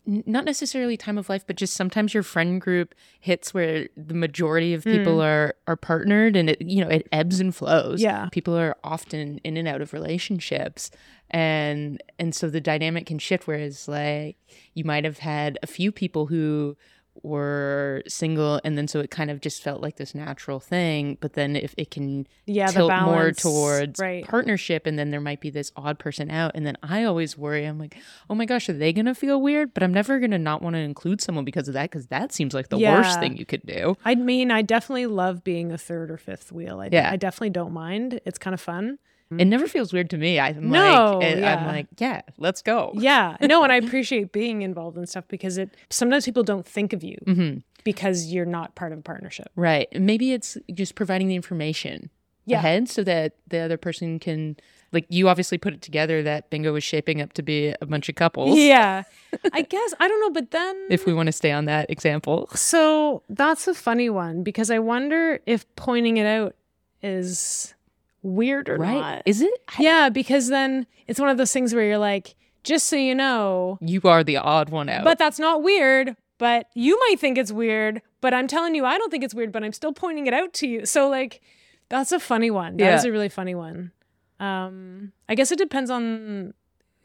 not 0.07 0.45
necessarily 0.45 0.97
time 0.97 1.19
of 1.19 1.29
life 1.29 1.45
but 1.47 1.57
just 1.57 1.75
sometimes 1.75 2.13
your 2.15 2.23
friend 2.23 2.61
group 2.61 2.95
hits 3.21 3.55
where 3.55 3.89
the 3.97 4.15
majority 4.15 4.75
of 4.75 4.83
people 4.85 5.21
are 5.23 5.55
are 5.67 5.77
partnered 5.77 6.37
and 6.37 6.51
it 6.51 6.61
you 6.61 6.83
know 6.85 6.91
it 6.91 7.07
ebbs 7.13 7.39
and 7.41 7.55
flows 7.55 8.01
Yeah. 8.03 8.29
people 8.33 8.57
are 8.59 8.77
often 8.83 9.39
in 9.45 9.57
and 9.57 9.69
out 9.69 9.81
of 9.83 9.93
relationships 9.93 10.91
and 11.31 12.03
and 12.19 12.35
so 12.35 12.49
the 12.51 12.61
dynamic 12.61 13.07
can 13.07 13.19
shift 13.19 13.47
whereas 13.47 13.89
like 13.89 14.37
you 14.75 14.85
might 14.85 15.05
have 15.05 15.19
had 15.19 15.59
a 15.63 15.67
few 15.67 15.93
people 15.93 16.27
who 16.27 16.77
were 17.23 18.03
single 18.07 18.61
and 18.65 18.77
then 18.77 18.89
so 18.89 19.01
it 19.01 19.11
kind 19.11 19.31
of 19.31 19.41
just 19.41 19.63
felt 19.63 19.81
like 19.81 19.97
this 19.97 20.15
natural 20.15 20.61
thing 20.61 21.17
but 21.21 21.35
then 21.35 21.57
if 21.57 21.75
it 21.77 21.91
can 21.91 22.27
yeah, 22.47 22.67
tilt 22.67 22.93
more 23.03 23.31
towards 23.33 23.99
right. 24.01 24.27
partnership 24.27 24.87
and 24.87 24.99
then 24.99 25.11
there 25.11 25.21
might 25.21 25.41
be 25.41 25.51
this 25.51 25.73
odd 25.77 25.99
person 25.99 26.31
out 26.31 26.53
and 26.55 26.67
then 26.67 26.77
i 26.83 27.05
always 27.05 27.37
worry 27.39 27.65
i'm 27.65 27.79
like 27.79 27.97
oh 28.29 28.35
my 28.35 28.45
gosh 28.45 28.69
are 28.69 28.73
they 28.73 28.93
gonna 28.93 29.15
feel 29.15 29.41
weird 29.41 29.73
but 29.75 29.83
i'm 29.83 29.93
never 29.93 30.19
gonna 30.19 30.39
not 30.39 30.63
want 30.63 30.75
to 30.75 30.81
include 30.81 31.21
someone 31.21 31.45
because 31.45 31.69
of 31.69 31.75
that 31.75 31.91
because 31.91 32.07
that 32.09 32.33
seems 32.33 32.55
like 32.55 32.69
the 32.69 32.79
worst 32.79 33.19
thing 33.21 33.37
you 33.37 33.47
could 33.47 33.65
do 33.67 33.97
I 34.05 34.15
mean, 34.15 34.51
I 34.51 34.63
definitely 34.63 35.07
love 35.07 35.45
being 35.45 35.73
a 35.73 35.79
third 35.79 36.11
or 36.11 36.17
fifth 36.17 36.53
wheel. 36.53 36.81
I, 36.81 36.89
Yeah. 36.91 37.11
I 37.11 37.17
definitely 37.17 37.51
don't 37.51 37.73
mind. 37.73 38.21
It's 38.25 38.39
kind 38.39 38.55
of 38.55 38.61
fun. 38.61 38.99
It 39.39 39.45
never 39.45 39.67
feels 39.69 39.93
weird 39.93 40.11
to 40.11 40.17
me 40.19 40.41
i'm 40.41 40.55
Mm-hmm. 40.57 40.71
No, 40.73 40.79
like 41.19 41.23
i'm 41.35 41.39
yeah. 41.39 41.67
like 41.67 41.87
yeah 41.99 42.23
let's 42.39 42.63
go 42.63 42.91
Yeah, 42.95 43.37
no, 43.41 43.63
and 43.63 43.73
I 43.73 43.77
appreciate 43.85 44.33
being 44.33 44.63
involved 44.63 44.97
in 44.99 45.07
stuff 45.07 45.25
because 45.29 45.57
it 45.59 45.71
sometimes 45.89 46.25
people 46.25 46.43
don't 46.43 46.67
think 46.67 46.93
of 46.93 47.05
you 47.05 47.17
hmm 47.25 47.59
because 47.85 48.27
you're 48.27 48.45
not 48.45 48.75
part 48.75 48.93
of 48.93 48.99
a 48.99 49.03
partnership. 49.03 49.49
right 49.57 49.89
maybe 49.99 50.33
it's 50.33 50.59
just 50.75 50.95
providing 50.97 51.29
the 51.29 51.35
information 51.37 52.11
Yeah. 52.45 52.59
ahead 52.59 52.89
so 52.89 53.05
that 53.05 53.35
the 53.49 53.59
other 53.59 53.77
person 53.79 54.19
can 54.19 54.57
like 54.93 55.07
you 55.09 55.29
obviously 55.29 55.57
put 55.59 55.73
it 55.75 55.81
together 55.83 56.23
that 56.25 56.51
bingo 56.51 56.73
was 56.73 56.83
shaping 56.85 57.21
up 57.23 57.33
to 57.35 57.43
be 57.43 57.73
a 57.81 57.87
bunch 57.87 58.09
of 58.09 58.17
couples 58.17 58.59
Yeah, 58.59 59.05
I 59.53 59.63
guess 59.63 59.95
I 60.01 60.09
don't 60.09 60.21
know, 60.21 60.31
but 60.31 60.51
then 60.51 60.75
if 60.91 61.07
we 61.07 61.15
want 61.15 61.29
to 61.29 61.33
stay 61.33 61.53
on 61.53 61.65
that 61.67 61.89
example 61.89 62.49
so 62.55 63.23
that's 63.29 63.69
a 63.69 63.75
funny 63.75 64.11
one 64.11 64.43
because 64.43 64.71
I 64.71 64.81
wonder 64.81 65.39
if 65.47 65.65
pointing 65.77 66.17
it 66.17 66.27
out 66.27 66.55
is 67.03 67.75
weird 68.23 68.69
or 68.69 68.77
right 68.77 68.95
not. 69.01 69.23
is 69.27 69.41
it 69.41 69.53
yeah, 69.79 70.09
because 70.09 70.49
then 70.49 70.87
it's 71.07 71.19
one 71.21 71.29
of 71.31 71.39
those 71.39 71.53
things 71.53 71.75
where 71.75 71.85
you're 71.85 71.99
like, 71.99 72.35
just 72.65 72.87
so 72.89 72.97
you 72.97 73.15
know, 73.15 73.79
you 73.81 74.01
are 74.05 74.23
the 74.25 74.37
odd 74.37 74.69
one 74.71 74.89
out 74.89 75.05
but 75.05 75.19
that's 75.19 75.39
not 75.39 75.63
weird. 75.63 76.17
But 76.39 76.69
you 76.75 76.99
might 77.09 77.21
think 77.21 77.37
it's 77.37 77.53
weird, 77.53 78.01
but 78.23 78.33
I'm 78.33 78.47
telling 78.47 78.75
you, 78.75 78.87
I 78.87 78.97
don't 78.97 79.11
think 79.11 79.23
it's 79.25 79.35
weird, 79.35 79.53
but 79.53 79.63
I'm 79.63 79.75
still 79.75 79.93
pointing 79.93 80.27
it 80.27 80.33
out 80.33 80.55
to 80.55 80.67
you. 80.67 80.87
So 80.87 81.07
like, 81.09 81.43
that's 81.91 82.13
a 82.13 82.19
funny 82.21 82.51
one. 82.51 82.79
That 82.79 82.95
is 82.95 83.05
Yeah. 83.05 83.11
a 83.11 83.13
really 83.13 83.29
funny 83.29 83.55
one. 83.55 83.93
Um, 84.39 85.13
I 85.29 85.35
guess 85.35 85.53
it 85.53 85.59
depends 85.59 85.91
on 85.91 86.55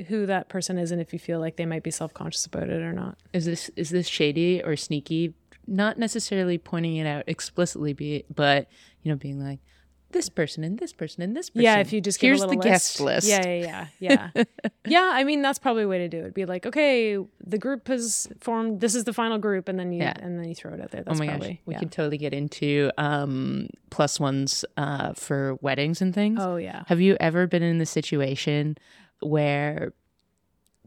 who 0.07 0.25
that 0.25 0.47
person 0.47 0.77
is 0.77 0.91
and 0.91 1.01
if 1.01 1.11
you 1.11 1.19
feel 1.19 1.39
like 1.41 1.57
they 1.57 1.65
might 1.65 1.83
be 1.83 1.91
self-conscious 1.91 2.45
about 2.45 2.69
it 2.69 2.81
or 2.81 2.93
not. 2.93 3.17
is 3.33 3.45
this 3.45 3.69
is 3.75 3.89
this 3.89 4.07
shady 4.07 4.61
or 4.63 4.75
sneaky 4.75 5.33
not 5.67 5.97
necessarily 5.97 6.57
pointing 6.57 6.97
it 6.97 7.07
out 7.07 7.23
explicitly 7.27 7.93
be 7.93 8.23
but 8.33 8.67
you 9.03 9.11
know 9.11 9.15
being 9.17 9.41
like 9.41 9.59
this 10.15 10.29
person 10.29 10.63
and 10.63 10.79
this 10.79 10.91
person 10.93 11.21
and 11.21 11.35
this 11.35 11.49
person 11.51 11.61
Yeah, 11.63 11.77
if 11.77 11.93
you 11.93 12.01
just 12.01 12.19
here's 12.19 12.39
the 12.41 12.47
little 12.47 12.63
guest 12.63 12.99
list 12.99 13.27
Yeah, 13.27 13.45
yeah, 13.45 13.87
yeah, 13.99 14.29
yeah. 14.35 14.43
yeah, 14.87 15.11
I 15.13 15.23
mean 15.23 15.43
that's 15.43 15.59
probably 15.59 15.83
a 15.83 15.87
way 15.87 15.99
to 15.99 16.07
do 16.09 16.23
it. 16.25 16.33
Be 16.33 16.45
like, 16.45 16.65
okay, 16.65 17.17
the 17.45 17.57
group 17.59 17.87
has 17.89 18.27
formed. 18.39 18.79
This 18.81 18.95
is 18.95 19.03
the 19.03 19.13
final 19.13 19.37
group, 19.37 19.67
and 19.69 19.77
then 19.77 19.91
you 19.91 19.99
Yeah. 20.01 20.13
and 20.17 20.39
then 20.39 20.47
you 20.49 20.55
throw 20.55 20.73
it 20.73 20.81
out 20.81 20.89
there. 20.91 21.01
oh 21.01 21.09
That's 21.11 21.19
my 21.19 21.27
probably 21.27 21.49
gosh 21.49 21.59
we 21.67 21.73
yeah. 21.73 21.79
can 21.79 21.89
totally 21.89 22.17
get 22.17 22.33
into 22.33 22.89
um 22.97 23.67
plus 23.91 24.19
ones 24.19 24.65
uh 24.77 25.13
for 25.13 25.55
weddings 25.61 26.01
and 26.01 26.13
things 26.15 26.39
Oh 26.41 26.55
yeah. 26.55 26.83
have 26.87 26.99
you 27.01 27.15
ever 27.19 27.45
been 27.45 27.61
in 27.63 27.77
the 27.77 27.85
situation 27.85 28.77
where 29.21 29.93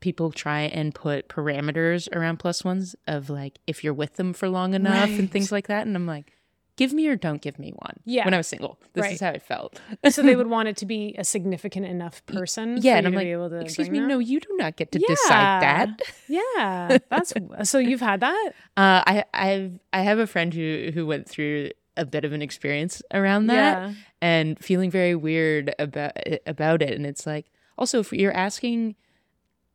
people 0.01 0.31
try 0.31 0.61
and 0.63 0.95
put 0.95 1.29
parameters 1.29 2.09
around 2.15 2.39
plus 2.39 2.65
ones 2.65 2.95
of 3.07 3.29
like 3.31 3.59
if 3.67 3.83
you're 3.83 3.93
with 3.95 4.15
them 4.15 4.33
for 4.33 4.49
long 4.49 4.75
enough 4.75 5.09
and 5.11 5.31
things 5.31 5.51
like 5.51 5.67
that 5.67 5.87
and 5.87 5.97
i'm 5.97 6.07
like 6.07 6.33
give 6.79 6.95
me 6.95 7.07
or 7.09 7.17
don't 7.17 7.43
give 7.43 7.59
me 7.59 7.71
one 7.77 7.97
Yeah. 8.07 8.25
when 8.25 8.33
i 8.33 8.39
was 8.39 8.47
single 8.49 8.79
this 8.95 9.03
Right. 9.03 9.13
is 9.13 9.21
how 9.21 9.31
it 9.31 9.43
felt 9.43 9.79
so 10.09 10.23
they 10.23 10.35
would 10.41 10.47
want 10.47 10.69
it 10.69 10.77
to 10.79 10.87
be 10.87 11.15
a 11.19 11.25
significant 11.25 11.85
enough 11.85 12.25
person. 12.25 12.79
yeah 12.81 12.95
for 12.95 12.99
and 12.99 13.07
i'm 13.09 13.13
to 13.13 13.19
like 13.19 13.27
be 13.27 13.33
able 13.33 13.51
to 13.51 13.59
excuse 13.61 13.91
me 13.91 14.01
no 14.01 14.19
you 14.19 14.41
do 14.41 14.49
not 14.57 14.77
get 14.77 14.91
to 14.93 14.99
Yeah. 15.01 15.07
decide 15.15 15.63
that 15.63 16.01
Yeah, 16.29 16.99
that's 17.11 17.33
so 17.71 17.79
you've 17.79 18.01
had 18.01 18.21
that. 18.21 18.49
uh, 18.77 19.03
I 19.13 19.25
I've 19.35 19.79
I 19.93 20.01
have 20.03 20.19
a 20.19 20.27
friend 20.27 20.55
who 20.55 20.91
who 20.95 21.07
went 21.07 21.29
through 21.29 21.71
a 21.97 22.05
bit 22.07 22.25
of 22.25 22.33
an 22.33 22.43
experience 22.43 23.03
around 23.13 23.49
that 23.49 23.77
Yeah. 23.79 23.95
and 24.23 24.59
feeling 24.59 24.91
very 24.91 25.15
weird 25.17 25.75
about 25.79 26.13
about 26.47 26.81
it 26.83 26.93
and 26.95 27.05
it's 27.05 27.27
like 27.27 27.47
also 27.77 27.99
if 28.01 28.13
you're 28.13 28.33
asking 28.49 28.95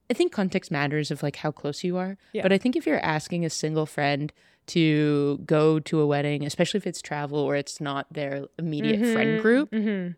I 0.09 0.13
think 0.13 0.31
context 0.31 0.69
matters 0.71 1.11
of 1.11 1.23
like 1.23 1.37
how 1.37 1.51
close 1.51 1.83
you 1.83 1.97
are 1.97 2.17
Yeah. 2.33 2.43
but 2.43 2.53
I 2.53 2.57
think 2.57 2.75
if 2.75 2.85
you're 2.87 3.03
asking 3.17 3.43
a 3.45 3.49
single 3.49 3.85
friend 3.85 4.31
to 4.67 5.39
go 5.45 5.79
to 5.79 5.99
a 5.99 6.05
wedding 6.07 6.45
especially 6.45 6.77
if 6.77 6.87
it's 6.87 7.01
travel 7.01 7.39
or 7.39 7.55
it's 7.55 7.79
not 7.81 8.05
their 8.11 8.45
immediate 8.57 8.99
friend 9.13 9.41
group 9.41 9.73
hmm 9.73 10.09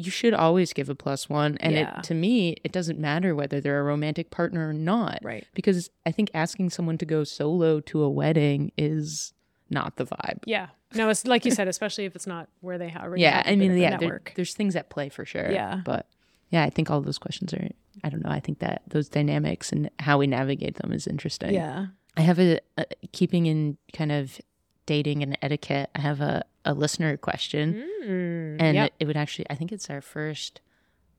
you 0.00 0.12
should 0.12 0.32
always 0.32 0.72
give 0.72 0.88
a 0.88 0.94
plus 0.94 1.28
one 1.28 1.56
and 1.58 1.74
Yeah. 1.74 1.98
it 1.98 2.04
to 2.04 2.14
me 2.14 2.56
it 2.62 2.70
doesn't 2.70 3.00
matter 3.00 3.34
whether 3.34 3.60
they're 3.60 3.80
a 3.80 3.82
romantic 3.82 4.30
partner 4.30 4.68
or 4.68 4.72
not 4.72 5.18
Right. 5.24 5.44
because 5.54 5.90
I 6.06 6.12
think 6.12 6.30
asking 6.34 6.70
someone 6.70 6.98
to 6.98 7.04
go 7.04 7.24
solo 7.24 7.80
to 7.80 8.02
a 8.02 8.08
wedding 8.08 8.70
is 8.78 9.32
not 9.70 9.96
the 9.96 10.06
vibe. 10.06 10.38
Yeah. 10.46 10.68
No, 10.94 11.08
it's 11.10 11.26
like 11.26 11.44
you 11.44 11.50
said, 11.50 11.66
especially 11.68 12.04
if 12.06 12.14
it's 12.14 12.26
not 12.28 12.48
where 12.60 12.78
they 12.78 12.94
already 12.96 13.22
Yeah, 13.22 13.38
have 13.38 13.46
a 13.46 13.50
I 13.50 13.56
mean, 13.56 13.76
yeah, 13.76 13.96
there, 13.98 14.22
there's 14.36 14.54
things 14.54 14.76
at 14.76 14.88
play 14.88 15.08
for 15.08 15.24
sure. 15.26 15.50
Yeah. 15.50 15.80
but 15.84 16.06
yeah, 16.50 16.62
I 16.62 16.70
think 16.70 16.90
all 16.90 17.00
those 17.02 17.18
questions 17.18 17.52
are. 17.52 17.68
I 18.04 18.08
don't 18.08 18.24
know. 18.24 18.30
I 18.30 18.38
think 18.40 18.60
that 18.60 18.82
those 18.86 19.08
dynamics 19.08 19.72
and 19.72 19.90
how 19.98 20.16
we 20.18 20.28
navigate 20.28 20.76
them 20.76 20.92
is 20.92 21.06
interesting. 21.08 21.52
Yeah. 21.52 21.86
I 22.18 22.22
have 22.22 22.38
a, 22.40 22.58
a 22.76 22.84
keeping 23.12 23.46
in 23.46 23.78
kind 23.92 24.12
of 24.12 24.40
dating 24.86 25.22
and 25.22 25.38
etiquette. 25.42 25.90
I 25.94 26.00
have 26.00 26.20
a 26.20 26.44
a 26.64 26.74
listener 26.74 27.16
question, 27.16 27.82
Mm, 28.04 28.56
and 28.60 28.74
yep. 28.74 28.86
it, 28.88 28.94
it 29.00 29.06
would 29.06 29.16
actually. 29.16 29.46
I 29.48 29.54
think 29.54 29.72
it's 29.72 29.88
our 29.88 30.00
first 30.02 30.60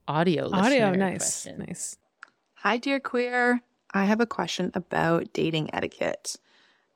audio 0.07 0.43
listener 0.45 0.59
audio, 0.61 0.91
nice, 0.91 1.17
question. 1.43 1.65
nice. 1.67 1.97
Hi, 2.55 2.77
dear 2.77 2.99
queer. 2.99 3.61
I 3.93 4.03
have 4.05 4.21
a 4.21 4.25
question 4.27 4.71
about 4.75 5.33
dating 5.33 5.73
etiquette. 5.73 6.35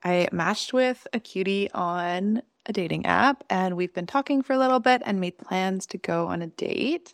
I 0.04 0.28
matched 0.32 0.74
with 0.74 1.08
a 1.14 1.20
cutie 1.20 1.72
on 1.72 2.44
a 2.66 2.74
dating 2.74 3.06
app, 3.06 3.44
and 3.50 3.76
we've 3.76 3.94
been 3.94 4.06
talking 4.06 4.42
for 4.44 4.54
a 4.54 4.60
little 4.60 4.80
bit 4.80 5.02
and 5.06 5.20
made 5.20 5.38
plans 5.38 5.86
to 5.88 5.98
go 5.98 6.28
on 6.28 6.42
a 6.42 6.48
date. 6.48 7.14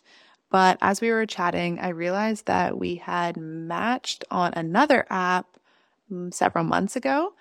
But 0.50 0.76
as 0.82 1.00
we 1.00 1.10
were 1.10 1.26
chatting, 1.26 1.78
I 1.78 1.88
realized 1.90 2.46
that 2.46 2.76
we 2.76 2.96
had 2.96 3.36
matched 3.36 4.24
on 4.30 4.52
another 4.54 5.06
app 5.08 5.46
several 6.30 6.64
months 6.64 6.96
ago. 6.96 7.34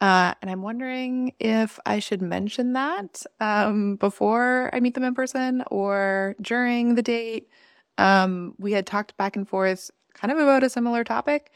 Uh, 0.00 0.34
and 0.42 0.50
I'm 0.50 0.62
wondering 0.62 1.32
if 1.38 1.78
I 1.86 1.98
should 1.98 2.20
mention 2.20 2.72
that 2.74 3.24
um, 3.40 3.96
before 3.96 4.70
I 4.72 4.80
meet 4.80 4.94
them 4.94 5.04
in 5.04 5.14
person 5.14 5.62
or 5.70 6.36
during 6.40 6.94
the 6.94 7.02
date. 7.02 7.48
Um, 7.96 8.54
we 8.58 8.72
had 8.72 8.86
talked 8.86 9.16
back 9.16 9.36
and 9.36 9.48
forth 9.48 9.90
kind 10.12 10.32
of 10.32 10.38
about 10.38 10.62
a 10.62 10.68
similar 10.68 11.04
topic, 11.04 11.52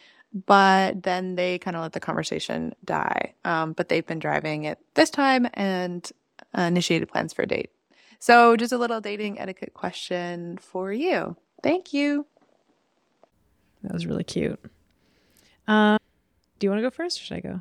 but 0.47 1.03
then 1.03 1.35
they 1.35 1.59
kind 1.59 1.77
of 1.77 1.83
let 1.83 1.93
the 1.93 2.01
conversation 2.01 2.75
die. 2.85 3.35
Um, 3.45 3.73
but 3.73 3.89
they've 3.89 4.07
been 4.07 4.19
driving 4.19 4.65
it 4.65 4.79
this 4.95 5.11
time 5.11 5.49
and 5.55 6.11
uh, 6.57 6.63
initiated 6.63 7.09
plans 7.09 7.33
for 7.33 7.43
a 7.43 7.47
date. 7.47 7.71
So, 8.21 8.57
just 8.57 8.73
a 8.73 8.79
little 8.79 9.01
dating 9.01 9.39
etiquette 9.39 9.75
question 9.75 10.59
for 10.59 10.93
you. 10.93 11.37
Thank 11.63 11.93
you. 11.93 12.27
That 13.83 13.93
was 13.93 14.07
really 14.07 14.25
cute. 14.25 14.59
Um, 15.69 15.99
do 16.59 16.67
you 16.67 16.71
want 16.71 16.79
to 16.79 16.83
go 16.87 16.91
first 16.91 17.21
or 17.21 17.25
should 17.25 17.37
I 17.37 17.41
go? 17.41 17.61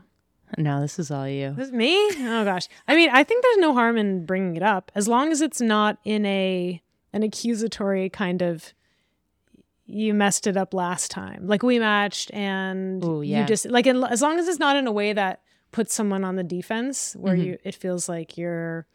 No, 0.58 0.80
this 0.82 0.98
is 0.98 1.12
all 1.12 1.28
you. 1.28 1.52
This 1.58 1.68
is 1.68 1.74
me? 1.74 1.94
Oh 2.20 2.44
gosh. 2.46 2.68
I 2.88 2.96
mean, 2.96 3.10
I 3.12 3.24
think 3.24 3.44
there's 3.44 3.58
no 3.58 3.74
harm 3.74 3.98
in 3.98 4.26
bringing 4.26 4.56
it 4.56 4.64
up 4.64 4.92
as 4.96 5.08
long 5.08 5.32
as 5.32 5.42
it's 5.42 5.60
not 5.62 5.98
in 6.06 6.26
a 6.26 6.82
an 7.14 7.24
accusatory 7.24 8.10
kind 8.10 8.42
of 8.42 8.74
you 9.86 10.14
messed 10.14 10.48
it 10.48 10.58
up 10.58 10.74
last 10.74 11.12
time. 11.12 11.48
Like 11.48 11.64
we 11.64 11.80
matched 11.80 12.32
and 12.34 13.04
Ooh, 13.04 13.22
yeah. 13.22 13.42
you 13.42 13.46
just 13.48 13.66
like 13.70 13.88
in, 13.88 14.04
as 14.04 14.22
long 14.22 14.38
as 14.40 14.48
it's 14.48 14.60
not 14.60 14.76
in 14.76 14.86
a 14.88 14.92
way 14.92 15.14
that 15.14 15.42
puts 15.72 15.94
someone 15.94 16.24
on 16.24 16.36
the 16.36 16.44
defense 16.44 17.16
where 17.18 17.36
Mhm. 17.36 17.44
you 17.46 17.58
it 17.64 17.76
feels 17.76 18.08
like 18.10 18.38
you're 18.38 18.86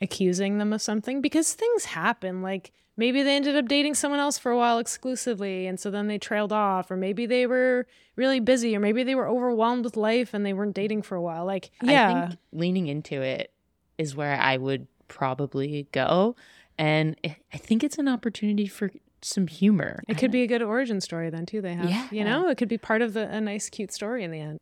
accusing 0.00 0.58
them 0.58 0.72
of 0.72 0.82
something 0.82 1.20
because 1.20 1.54
things 1.54 1.84
happen 1.86 2.42
like 2.42 2.72
maybe 2.96 3.22
they 3.22 3.36
ended 3.36 3.56
up 3.56 3.66
dating 3.66 3.94
someone 3.94 4.20
else 4.20 4.38
for 4.38 4.50
a 4.52 4.56
while 4.56 4.78
exclusively 4.78 5.66
and 5.66 5.78
so 5.80 5.90
then 5.90 6.06
they 6.06 6.18
trailed 6.18 6.52
off 6.52 6.90
or 6.90 6.96
maybe 6.96 7.26
they 7.26 7.46
were 7.46 7.86
really 8.16 8.40
busy 8.40 8.74
or 8.76 8.80
maybe 8.80 9.02
they 9.02 9.14
were 9.14 9.28
overwhelmed 9.28 9.84
with 9.84 9.96
life 9.96 10.32
and 10.34 10.44
they 10.46 10.52
weren't 10.52 10.74
dating 10.74 11.02
for 11.02 11.14
a 11.16 11.22
while 11.22 11.44
like 11.44 11.70
yeah 11.82 12.08
I 12.10 12.26
think 12.28 12.40
leaning 12.52 12.86
into 12.86 13.20
it 13.20 13.52
is 13.98 14.14
where 14.16 14.36
I 14.40 14.56
would 14.56 14.86
probably 15.08 15.86
go. 15.92 16.34
And 16.78 17.16
I- 17.24 17.36
I 17.52 17.56
think 17.58 17.84
it's 17.84 17.98
an 17.98 18.08
opportunity 18.08 18.66
for 18.66 18.90
some 19.22 19.46
humor. 19.46 20.02
It 20.08 20.18
could 20.18 20.30
be 20.32 20.42
a 20.42 20.46
good 20.46 20.60
origin 20.62 21.00
story 21.00 21.30
then 21.30 21.46
too. 21.46 21.60
They 21.60 21.74
have, 21.74 21.88
Yeah. 21.88 22.08
you 22.10 22.24
know, 22.24 22.48
it 22.48 22.58
could 22.58 22.68
be 22.68 22.76
part 22.78 23.00
of 23.00 23.12
the, 23.14 23.28
a 23.30 23.40
nice, 23.40 23.70
cute 23.70 23.92
story 23.92 24.24
in 24.24 24.30
the 24.32 24.40
end. 24.40 24.58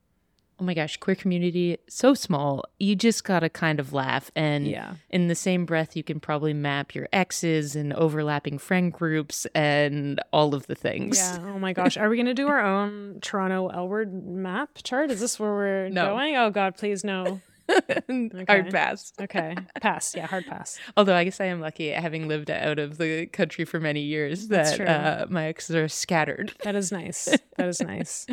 Oh 0.63 0.65
my 0.65 0.75
gosh, 0.75 0.97
queer 0.99 1.17
community 1.17 1.77
so 1.89 2.15
small. 2.15 2.65
You 2.79 2.95
just 2.95 3.25
gotta 3.25 3.49
kind 3.49 3.81
of 3.81 3.93
laugh. 3.93 4.31
And 4.37 4.65
Yeah, 4.69 4.95
in 5.11 5.27
the 5.27 5.35
same 5.35 5.65
breath, 5.67 5.97
you 5.97 6.05
can 6.05 6.21
probably 6.21 6.55
map 6.55 6.95
your 6.95 7.09
exes 7.13 7.75
and 7.75 7.93
overlapping 7.95 8.59
friend 8.59 8.93
groups 8.93 9.45
and 9.57 10.21
all 10.33 10.55
of 10.55 10.69
the 10.69 10.77
things. 10.77 11.19
yeah. 11.19 11.39
Oh 11.43 11.59
my 11.59 11.73
gosh, 11.81 11.97
are 11.97 12.09
we 12.09 12.17
gonna 12.17 12.33
do 12.33 12.47
our 12.47 12.65
own 12.65 13.19
Toronto 13.23 13.67
L 13.75 13.89
Word 13.89 14.13
map 14.25 14.79
chart? 14.85 15.11
Is 15.11 15.19
this 15.19 15.41
where 15.41 15.51
we're 15.53 15.89
No. 15.89 16.11
going? 16.11 16.37
Oh 16.37 16.51
God, 16.51 16.77
please 16.77 17.03
no. 17.03 17.41
Hard 18.49 18.71
pass. 18.71 19.13
Okay, 19.21 19.57
pass. 19.81 20.15
Yeah, 20.15 20.27
hard 20.27 20.45
pass. 20.47 20.79
Although 20.97 21.15
I 21.15 21.25
guess 21.25 21.41
I 21.41 21.47
am 21.47 21.61
lucky 21.61 21.89
having 21.91 22.29
lived 22.29 22.51
out 22.51 22.79
of 22.79 22.99
the 22.99 23.27
country 23.27 23.65
for 23.65 23.81
many 23.81 24.03
years 24.03 24.49
that 24.49 24.81
uh, 24.81 25.27
my 25.29 25.47
exes 25.47 25.75
are 25.75 25.89
scattered. 25.89 26.53
That 26.65 26.75
is 26.77 26.93
nice. 26.93 27.37
That 27.57 27.69
is 27.69 27.81
nice. 27.81 28.27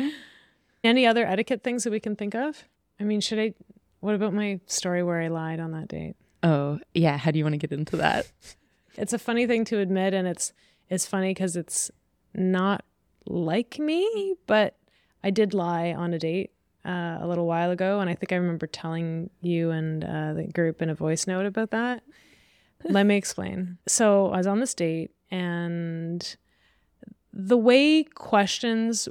Any 0.82 1.06
other 1.06 1.26
etiquette 1.26 1.62
things 1.62 1.84
that 1.84 1.90
we 1.90 2.00
can 2.00 2.16
think 2.16 2.34
of? 2.34 2.64
I 2.98 3.04
mean, 3.04 3.20
should 3.20 3.38
I? 3.38 3.54
What 4.00 4.14
about 4.14 4.32
my 4.32 4.60
story 4.66 5.02
where 5.02 5.20
I 5.20 5.28
lied 5.28 5.60
on 5.60 5.72
that 5.72 5.88
date? 5.88 6.16
Oh, 6.42 6.78
yeah. 6.94 7.18
How 7.18 7.30
do 7.30 7.38
you 7.38 7.44
want 7.44 7.52
to 7.54 7.58
get 7.58 7.72
into 7.72 7.96
that? 7.98 8.30
it's 8.96 9.12
a 9.12 9.18
funny 9.18 9.46
thing 9.46 9.64
to 9.64 9.78
admit 9.78 10.14
and 10.14 10.26
it's 10.26 10.52
it's 10.88 11.06
funny 11.06 11.30
because 11.30 11.56
it's 11.56 11.90
not 12.34 12.84
like 13.26 13.78
me 13.78 14.34
but 14.46 14.76
i 15.22 15.30
did 15.30 15.54
lie 15.54 15.92
on 15.92 16.12
a 16.12 16.18
date 16.18 16.50
uh, 16.84 17.18
a 17.20 17.26
little 17.26 17.46
while 17.46 17.70
ago 17.70 18.00
and 18.00 18.10
i 18.10 18.14
think 18.14 18.32
i 18.32 18.36
remember 18.36 18.66
telling 18.66 19.30
you 19.40 19.70
and 19.70 20.04
uh, 20.04 20.32
the 20.32 20.44
group 20.52 20.82
in 20.82 20.90
a 20.90 20.94
voice 20.94 21.26
note 21.26 21.46
about 21.46 21.70
that 21.70 22.02
let 22.84 23.06
me 23.06 23.16
explain 23.16 23.78
so 23.86 24.30
i 24.32 24.36
was 24.38 24.46
on 24.46 24.60
this 24.60 24.74
date 24.74 25.10
and 25.30 26.36
the 27.32 27.56
way 27.56 28.02
questions 28.02 29.08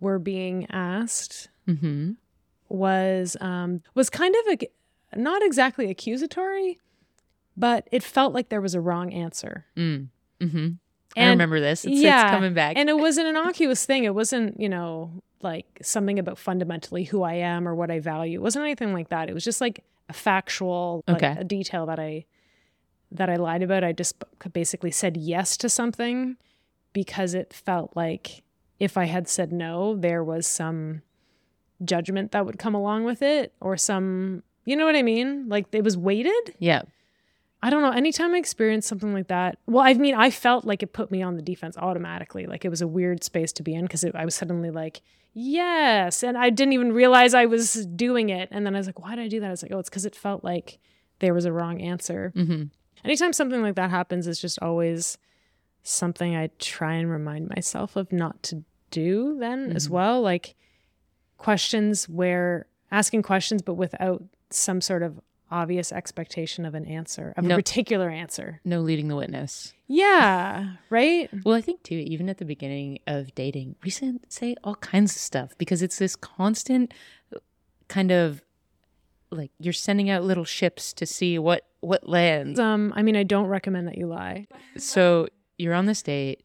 were 0.00 0.18
being 0.18 0.66
asked 0.70 1.48
Mm-hmm. 1.68 2.12
was 2.68 3.36
um, 3.40 3.82
was 3.94 4.08
kind 4.10 4.34
of 4.46 4.54
a, 4.60 5.18
not 5.18 5.42
exactly 5.42 5.90
accusatory 5.90 6.78
but 7.56 7.88
it 7.92 8.02
felt 8.02 8.32
like 8.32 8.48
there 8.50 8.60
was 8.60 8.74
a 8.74 8.80
wrong 8.80 9.12
answer 9.12 9.64
Mm. 9.76 10.08
Mm-hmm. 10.40 10.68
I 11.16 11.20
And- 11.20 11.30
remember 11.30 11.58
this. 11.60 11.84
It's, 11.84 11.96
yeah, 12.00 12.22
it's 12.26 12.30
coming 12.30 12.54
back. 12.54 12.76
And 12.76 12.88
it 12.88 12.96
was 12.96 13.16
an 13.18 13.26
innocuous 13.26 13.84
thing. 13.84 14.04
It 14.04 14.14
wasn't, 14.14 14.60
you 14.60 14.68
know, 14.68 15.10
like 15.42 15.66
something 15.82 16.18
about 16.18 16.38
fundamentally 16.38 17.02
who 17.04 17.22
I 17.22 17.34
am 17.34 17.66
or 17.66 17.74
what 17.74 17.90
I 17.90 17.98
value. 17.98 18.38
It 18.38 18.42
wasn't 18.42 18.64
anything 18.66 18.92
like 18.92 19.08
that. 19.08 19.28
It 19.28 19.32
was 19.34 19.42
just 19.42 19.60
like 19.60 19.82
a 20.08 20.12
factual, 20.12 21.02
like 21.08 21.16
Okay. 21.22 21.34
a 21.40 21.44
detail 21.44 21.86
that 21.86 21.98
I 21.98 22.24
that 23.10 23.28
I 23.30 23.36
lied 23.36 23.62
about. 23.64 23.82
I 23.82 23.92
just 23.92 24.22
basically 24.52 24.90
said 24.92 25.16
yes 25.16 25.56
to 25.56 25.68
something 25.68 26.36
because 26.92 27.34
it 27.34 27.52
felt 27.52 27.96
like 27.96 28.42
if 28.78 28.96
I 28.96 29.04
had 29.06 29.28
said 29.28 29.52
no, 29.52 29.96
there 29.96 30.22
was 30.22 30.46
some 30.46 31.02
judgment 31.84 32.32
that 32.32 32.46
would 32.46 32.58
come 32.58 32.74
along 32.74 33.04
with 33.04 33.22
it 33.22 33.52
or 33.60 33.76
some, 33.76 34.42
you 34.64 34.76
know 34.76 34.84
what 34.84 34.96
I 34.96 35.02
mean? 35.02 35.48
Like 35.48 35.66
it 35.72 35.84
was 35.84 35.96
weighted. 35.96 36.54
yeah. 36.58 36.82
I 37.60 37.70
don't 37.70 37.82
know. 37.82 37.90
Anytime 37.90 38.36
I 38.36 38.38
experienced 38.38 38.88
something 38.88 39.12
like 39.12 39.26
that, 39.28 39.58
well, 39.66 39.82
I 39.82 39.94
mean, 39.94 40.14
I 40.14 40.30
felt 40.30 40.64
like 40.64 40.84
it 40.84 40.92
put 40.92 41.10
me 41.10 41.22
on 41.22 41.34
the 41.34 41.42
defense 41.42 41.76
automatically. 41.76 42.46
Like 42.46 42.64
it 42.64 42.68
was 42.68 42.82
a 42.82 42.86
weird 42.86 43.24
space 43.24 43.52
to 43.54 43.64
be 43.64 43.74
in 43.74 43.82
because 43.82 44.04
I 44.04 44.24
was 44.24 44.36
suddenly 44.36 44.70
like, 44.70 45.02
yes. 45.34 46.22
And 46.22 46.38
I 46.38 46.50
didn't 46.50 46.74
even 46.74 46.92
realize 46.92 47.34
I 47.34 47.46
was 47.46 47.84
doing 47.86 48.28
it. 48.28 48.48
And 48.52 48.64
then 48.64 48.76
I 48.76 48.78
was 48.78 48.86
like, 48.86 49.00
why 49.00 49.16
did 49.16 49.24
I 49.24 49.28
do 49.28 49.40
that? 49.40 49.48
I 49.48 49.50
was 49.50 49.62
like, 49.62 49.72
oh, 49.72 49.80
it's 49.80 49.90
because 49.90 50.06
it 50.06 50.14
felt 50.14 50.44
like 50.44 50.78
there 51.18 51.34
was 51.34 51.46
a 51.46 51.52
wrong 51.52 51.80
answer. 51.80 52.32
Mm-hmm. 52.36 52.64
Anytime 53.04 53.32
something 53.32 53.60
like 53.60 53.74
that 53.74 53.90
happens, 53.90 54.28
it's 54.28 54.40
just 54.40 54.60
always 54.62 55.18
something 55.82 56.36
I 56.36 56.50
try 56.58 56.94
and 56.94 57.10
remind 57.10 57.48
myself 57.48 57.96
of 57.96 58.12
not 58.12 58.40
to 58.44 58.62
do 58.90 59.36
then 59.38 59.72
as 59.72 59.88
Mhm. 59.88 59.90
well. 59.92 60.20
Like 60.22 60.54
questions 61.36 62.08
where 62.08 62.66
asking 62.90 63.22
questions, 63.22 63.62
but 63.62 63.74
without 63.74 64.22
some 64.50 64.80
sort 64.80 65.02
of 65.02 65.20
obvious 65.50 65.92
expectation 65.92 66.64
of 66.66 66.74
an 66.74 66.84
answer, 66.86 67.32
of 67.36 67.44
No. 67.44 67.54
a 67.54 67.58
particular 67.58 68.10
answer. 68.10 68.60
No 68.64 68.80
leading 68.80 69.08
the 69.08 69.16
witness. 69.16 69.72
Yeah, 69.86 70.74
right? 70.90 71.30
Well, 71.44 71.54
I 71.54 71.60
think 71.62 71.82
too, 71.82 71.94
even 72.06 72.28
at 72.28 72.36
the 72.38 72.44
beginning 72.44 72.98
of 73.06 73.34
dating, 73.34 73.76
we 73.82 73.88
say, 73.90 74.12
say 74.28 74.56
all 74.62 74.74
kinds 74.76 75.12
of 75.14 75.20
stuff 75.20 75.56
because 75.56 75.80
it's 75.82 75.98
this 75.98 76.16
constant 76.16 76.92
uh, 77.34 77.38
kind 77.88 78.10
of 78.10 78.42
like 79.30 79.50
you're 79.58 79.72
sending 79.74 80.08
out 80.10 80.24
little 80.24 80.44
ships 80.44 80.92
to 80.94 81.06
see 81.06 81.38
what 81.38 81.64
what 81.80 82.08
lands. 82.08 82.58
Um, 82.58 82.92
I 82.96 83.02
mean, 83.02 83.14
I 83.16 83.22
don't 83.22 83.46
recommend 83.46 83.86
that 83.86 83.96
you 83.96 84.06
lie. 84.06 84.46
So 84.76 85.28
you're 85.58 85.74
on 85.74 85.86
this 85.86 86.02
date. 86.02 86.42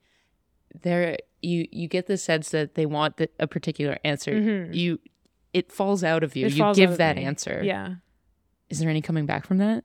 There, 0.81 1.17
you 1.41 1.67
you 1.71 1.87
get 1.87 2.07
the 2.07 2.17
sense 2.17 2.49
that 2.49 2.75
they 2.75 2.85
want 2.85 3.17
the, 3.17 3.29
a 3.39 3.47
particular 3.47 3.97
answer. 4.03 4.31
Mhm. 4.33 4.73
You, 4.73 4.99
it 5.53 5.71
falls 5.71 6.03
out 6.03 6.23
of 6.23 6.35
you. 6.35 6.47
It 6.47 6.53
you 6.53 6.73
give 6.73 6.97
that 6.97 7.15
me. 7.17 7.23
answer. 7.23 7.61
Yeah. 7.63 7.95
Is 8.69 8.79
there 8.79 8.89
any 8.89 9.01
coming 9.01 9.25
back 9.25 9.45
from 9.45 9.57
that? 9.59 9.83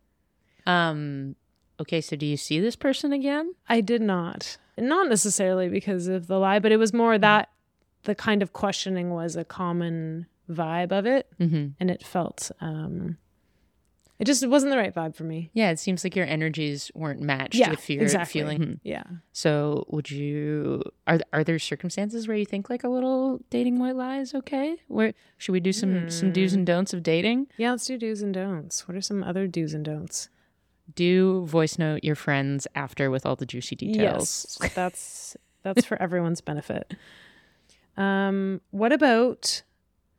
Um. 0.66 1.36
Okay. 1.80 2.00
So 2.00 2.16
do 2.16 2.26
you 2.26 2.36
see 2.36 2.58
this 2.60 2.76
person 2.76 3.12
again? 3.12 3.54
I 3.68 3.80
did 3.80 4.00
not. 4.02 4.56
Not 4.78 5.08
necessarily 5.08 5.68
because 5.68 6.06
of 6.08 6.26
the 6.26 6.38
lie, 6.38 6.58
but 6.58 6.72
it 6.72 6.76
was 6.78 6.92
more 6.92 7.18
that 7.18 7.50
the 8.04 8.14
kind 8.14 8.42
of 8.42 8.52
questioning 8.52 9.10
was 9.10 9.36
a 9.36 9.44
common 9.44 10.26
vibe 10.48 10.92
of 10.92 11.04
it. 11.04 11.26
Mm-hmm. 11.40 11.68
And 11.80 11.90
it 11.90 12.06
felt, 12.06 12.50
um, 12.60 13.18
it 14.18 14.24
just 14.24 14.46
wasn't 14.46 14.70
the 14.70 14.76
right 14.76 14.94
vibe 14.94 15.14
for 15.14 15.24
me. 15.24 15.50
Yeah. 15.52 15.70
It 15.70 15.78
seems 15.78 16.02
like 16.04 16.16
your 16.16 16.26
energies 16.26 16.90
weren't 16.94 17.20
matched 17.20 17.54
Yeah, 17.54 17.70
with 17.70 17.88
your 17.88 18.02
exactly. 18.02 18.40
feeling. 18.40 18.62
Hmm. 18.62 18.72
Yeah. 18.82 19.04
So 19.32 19.84
would 19.88 20.10
you? 20.10 20.82
Are 21.06 21.18
are 21.32 21.44
there 21.44 21.58
circumstances 21.58 22.26
where 22.28 22.36
you 22.36 22.44
think 22.46 22.68
like 22.68 22.84
a 22.84 22.88
little 22.88 23.40
dating 23.50 23.78
white 23.78 23.96
lie 23.96 24.18
is 24.18 24.34
okay? 24.34 24.76
Where 24.88 25.12
should 25.36 25.52
we 25.52 25.60
do 25.60 25.72
some 25.72 26.10
some 26.10 26.32
do's 26.32 26.52
Hmm. 26.52 26.58
and 26.58 26.66
don'ts 26.66 26.92
of 26.92 27.02
dating? 27.02 27.46
Yeah, 27.56 27.70
let's 27.72 27.86
do 27.86 27.96
do's 27.98 28.22
and 28.22 28.34
don'ts. 28.34 28.88
What 28.88 28.96
are 28.96 29.00
some 29.00 29.22
other 29.22 29.46
do's 29.46 29.74
and 29.74 29.84
don'ts? 29.84 30.28
Do 30.94 31.44
voice 31.46 31.78
note 31.78 32.02
your 32.02 32.14
friends 32.16 32.66
after 32.74 33.10
with 33.10 33.26
all 33.26 33.36
the 33.36 33.44
juicy 33.46 33.76
details. 33.76 34.58
Yes, 34.60 34.72
that's 34.74 35.36
that's 35.62 35.84
for 35.84 36.00
everyone's 36.00 36.40
benefit. 36.40 36.94
Um, 37.96 38.60
what 38.70 38.92
about 38.92 39.62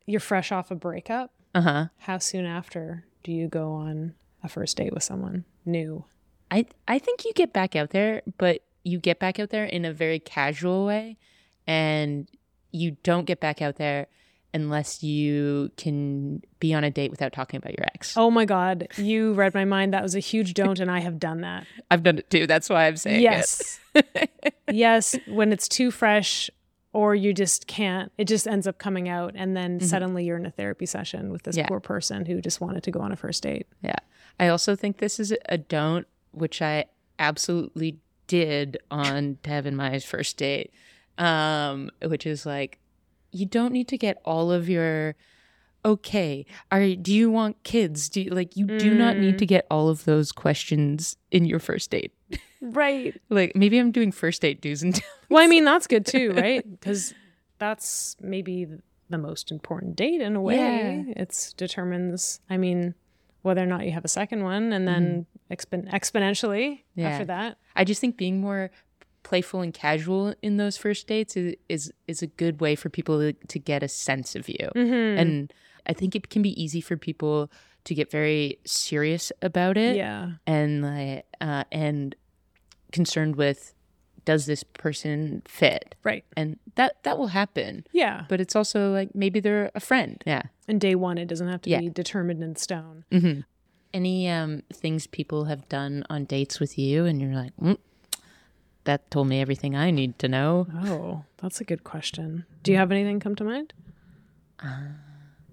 you're 0.06 0.20
fresh 0.20 0.52
off 0.52 0.70
a 0.70 0.74
breakup? 0.74 1.32
Uh 1.54 1.60
huh. 1.62 1.86
How 1.98 2.18
soon 2.18 2.44
after 2.46 3.04
do 3.22 3.32
you 3.32 3.48
go 3.48 3.72
on 3.72 4.14
a 4.42 4.48
first 4.48 4.76
date 4.76 4.92
with 4.92 5.02
someone 5.02 5.44
new? 5.64 6.04
I 6.50 6.66
I 6.88 6.98
think 6.98 7.24
you 7.24 7.32
get 7.32 7.52
back 7.52 7.76
out 7.76 7.90
there, 7.90 8.22
but 8.38 8.62
you 8.82 8.98
get 8.98 9.18
back 9.18 9.38
out 9.38 9.50
there 9.50 9.64
in 9.64 9.84
a 9.84 9.92
very 9.92 10.18
casual 10.18 10.86
way, 10.86 11.16
and 11.66 12.28
you 12.72 12.96
don't 13.02 13.24
get 13.24 13.40
back 13.40 13.62
out 13.62 13.76
there 13.76 14.06
unless 14.52 15.02
you 15.02 15.70
can 15.76 16.42
be 16.58 16.74
on 16.74 16.82
a 16.82 16.90
date 16.90 17.10
without 17.10 17.32
talking 17.32 17.58
about 17.58 17.76
your 17.76 17.86
ex. 17.94 18.16
Oh 18.16 18.30
my 18.30 18.44
god, 18.44 18.88
you 18.96 19.32
read 19.32 19.54
my 19.54 19.64
mind. 19.64 19.94
That 19.94 20.02
was 20.02 20.14
a 20.14 20.20
huge 20.20 20.54
don't, 20.54 20.80
and 20.80 20.90
I 20.90 21.00
have 21.00 21.18
done 21.18 21.42
that. 21.42 21.66
I've 21.90 22.02
done 22.02 22.18
it 22.18 22.30
too. 22.30 22.46
That's 22.46 22.68
why 22.68 22.86
I'm 22.86 22.96
saying 22.96 23.22
yes, 23.22 23.78
yes. 24.70 25.16
When 25.28 25.52
it's 25.52 25.68
too 25.68 25.90
fresh, 25.90 26.50
or 26.92 27.14
you 27.14 27.32
just 27.32 27.66
can't, 27.66 28.10
it 28.18 28.24
just 28.24 28.46
ends 28.48 28.66
up 28.66 28.78
coming 28.78 29.08
out, 29.08 29.32
and 29.36 29.56
then 29.56 29.78
suddenly 29.80 30.24
you're 30.24 30.36
in 30.36 30.46
a 30.46 30.50
therapy 30.50 30.86
session 30.86 31.30
with 31.30 31.42
this 31.44 31.54
Mm-hmm. 31.54 31.60
Yeah. 31.60 31.68
poor 31.68 31.80
person 31.80 32.26
who 32.26 32.40
just 32.40 32.60
wanted 32.60 32.82
to 32.84 32.90
go 32.90 33.00
on 33.00 33.12
a 33.12 33.16
first 33.16 33.42
date. 33.42 33.66
Yeah. 33.82 33.96
I 34.38 34.48
also 34.48 34.74
think 34.74 34.98
this 34.98 35.20
is 35.20 35.32
a 35.48 35.58
don't, 35.58 36.06
which 36.32 36.60
I 36.62 36.86
absolutely 37.18 37.98
did 38.26 38.78
on 38.90 39.34
Dev 39.42 39.66
and 39.66 39.76
my 39.76 39.98
first 40.00 40.36
date, 40.36 40.72
um, 41.18 41.90
which 42.04 42.26
is 42.26 42.44
like, 42.46 42.78
you 43.32 43.46
don't 43.46 43.72
need 43.72 43.86
to 43.88 43.98
get 43.98 44.20
all 44.24 44.50
of 44.50 44.68
your 44.68 45.14
okay 45.82 46.44
are 46.70 46.94
do 46.96 47.14
you 47.14 47.30
want 47.30 47.62
kids 47.62 48.10
do 48.10 48.20
you, 48.20 48.30
like 48.30 48.54
you 48.54 48.66
do 48.66 48.92
not 48.92 49.16
need 49.16 49.38
to 49.38 49.46
get 49.46 49.66
all 49.70 49.88
of 49.88 50.04
those 50.04 50.30
questions 50.30 51.16
in 51.30 51.46
your 51.46 51.58
first 51.58 51.90
date 51.90 52.12
Right. 52.60 53.20
like 53.30 53.54
maybe 53.56 53.78
i'm 53.78 53.90
doing 53.90 54.12
first 54.12 54.42
date 54.42 54.60
do's 54.60 54.82
and 54.82 54.92
don'ts. 54.94 55.06
Well, 55.30 55.42
I 55.42 55.46
mean, 55.46 55.64
that's 55.64 55.86
good 55.86 56.04
too, 56.06 56.32
right? 56.36 56.68
Because 56.68 57.14
that's 57.58 58.16
maybe 58.20 58.66
the 59.08 59.18
most 59.18 59.50
important 59.52 59.96
date 59.96 60.20
in 60.20 60.34
a 60.36 60.40
way. 60.40 60.56
Yeah. 61.06 61.14
It's 61.16 61.52
determines, 61.52 62.40
I 62.50 62.56
mean, 62.56 62.94
whether 63.42 63.62
or 63.62 63.66
not 63.66 63.84
you 63.86 63.92
have 63.92 64.04
a 64.04 64.08
second 64.08 64.42
one 64.42 64.72
and 64.72 64.86
then 64.88 65.26
expon- 65.50 65.88
exponentially 65.90 66.82
Yeah. 66.94 67.08
after 67.10 67.24
that. 67.26 67.58
i 67.76 67.84
just 67.84 68.00
think 68.00 68.16
being 68.16 68.40
more 68.40 68.70
playful 69.22 69.60
and 69.60 69.72
casual 69.74 70.34
in 70.42 70.56
those 70.56 70.76
first 70.76 71.06
dates 71.06 71.36
is 71.36 71.54
is, 71.68 71.92
is 72.08 72.22
a 72.22 72.26
good 72.26 72.60
way 72.60 72.74
for 72.74 72.88
people 72.88 73.18
to, 73.20 73.32
to 73.48 73.58
get 73.58 73.82
a 73.82 73.88
sense 73.88 74.34
of 74.34 74.48
you 74.48 74.68
Mm-hmm. 74.74 75.18
and 75.20 75.52
i 75.86 75.92
think 75.92 76.14
it 76.16 76.28
can 76.30 76.42
be 76.42 76.60
easy 76.62 76.80
for 76.80 76.96
people 76.96 77.50
to 77.84 77.94
get 77.94 78.10
very 78.10 78.58
serious 78.66 79.30
about 79.42 79.76
it 79.76 79.96
Yeah. 79.96 80.32
and 80.46 80.82
like 80.82 81.24
uh, 81.40 81.64
and 81.72 82.14
concerned 82.92 83.36
with 83.36 83.74
does 84.26 84.44
this 84.46 84.62
person 84.62 85.42
fit 85.46 85.94
Right. 86.04 86.24
and 86.36 86.58
that 86.74 87.02
that 87.04 87.16
will 87.18 87.28
happen 87.28 87.86
Yeah. 87.92 88.24
but 88.28 88.40
it's 88.40 88.54
also 88.54 88.92
like 88.92 89.14
maybe 89.14 89.40
they're 89.40 89.70
a 89.74 89.80
friend 89.80 90.22
yeah 90.26 90.42
And 90.68 90.80
day 90.80 90.94
one, 90.94 91.16
it 91.18 91.26
doesn't 91.26 91.48
have 91.48 91.62
to 91.62 91.70
Yeah. 91.70 91.80
be 91.80 91.88
determined 91.88 92.42
in 92.42 92.54
stone. 92.56 93.04
mm-hmm. 93.10 93.40
any 93.94 94.28
um 94.28 94.62
things 94.72 95.06
people 95.06 95.44
have 95.46 95.68
done 95.68 96.04
on 96.10 96.24
dates 96.26 96.60
with 96.60 96.78
you 96.78 97.06
and 97.06 97.20
you're 97.20 97.34
like 97.34 97.56
mm, 97.56 97.78
that 98.84 99.10
told 99.10 99.26
me 99.28 99.40
everything 99.40 99.74
i 99.74 99.90
need 99.90 100.18
to 100.18 100.28
know 100.28 100.66
Oh, 100.84 101.24
that's 101.38 101.60
a 101.60 101.64
good 101.64 101.82
question. 101.84 102.44
Do 102.62 102.70
you 102.72 102.78
have 102.78 102.92
anything 102.92 103.18
come 103.20 103.34
to 103.36 103.44
mind? 103.44 103.72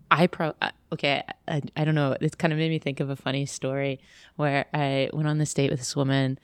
I 0.09 0.27
pro 0.27 0.53
uh, 0.61 0.71
okay. 0.93 1.23
I, 1.47 1.61
I 1.75 1.83
don't 1.85 1.95
know. 1.95 2.15
It's 2.21 2.35
kind 2.35 2.53
of 2.53 2.59
made 2.59 2.69
me 2.69 2.79
think 2.79 2.99
of 2.99 3.09
a 3.09 3.15
funny 3.15 3.45
story 3.45 3.99
where 4.35 4.65
I 4.73 5.09
went 5.13 5.27
on 5.27 5.37
this 5.37 5.53
date 5.53 5.69
with 5.69 5.79
this 5.79 5.95
woman, 5.95 6.39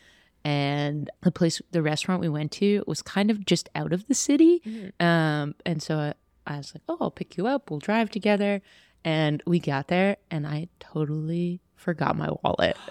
and 0.46 1.10
the 1.22 1.32
place, 1.32 1.62
the 1.72 1.82
restaurant 1.82 2.22
we 2.22 2.30
went 2.30 2.52
to, 2.54 2.84
was 2.88 3.02
kind 3.02 3.32
of 3.32 3.46
just 3.46 3.70
out 3.76 3.94
of 3.94 4.08
the 4.08 4.14
city. 4.14 4.62
Um, 5.00 5.56
and 5.66 5.82
so 5.82 5.98
I, 5.98 6.14
I 6.46 6.58
was 6.58 6.74
like, 6.76 6.84
"Oh, 6.90 6.98
I'll 7.00 7.12
pick 7.12 7.38
you 7.38 7.48
up. 7.48 7.70
We'll 7.70 7.80
drive 7.80 8.10
together." 8.10 8.62
And 9.06 9.44
we 9.46 9.60
got 9.60 9.88
there, 9.88 10.18
and 10.32 10.48
I 10.48 10.70
totally 10.80 11.62
forgot 11.76 12.16
my 12.16 12.30
wallet. 12.44 12.78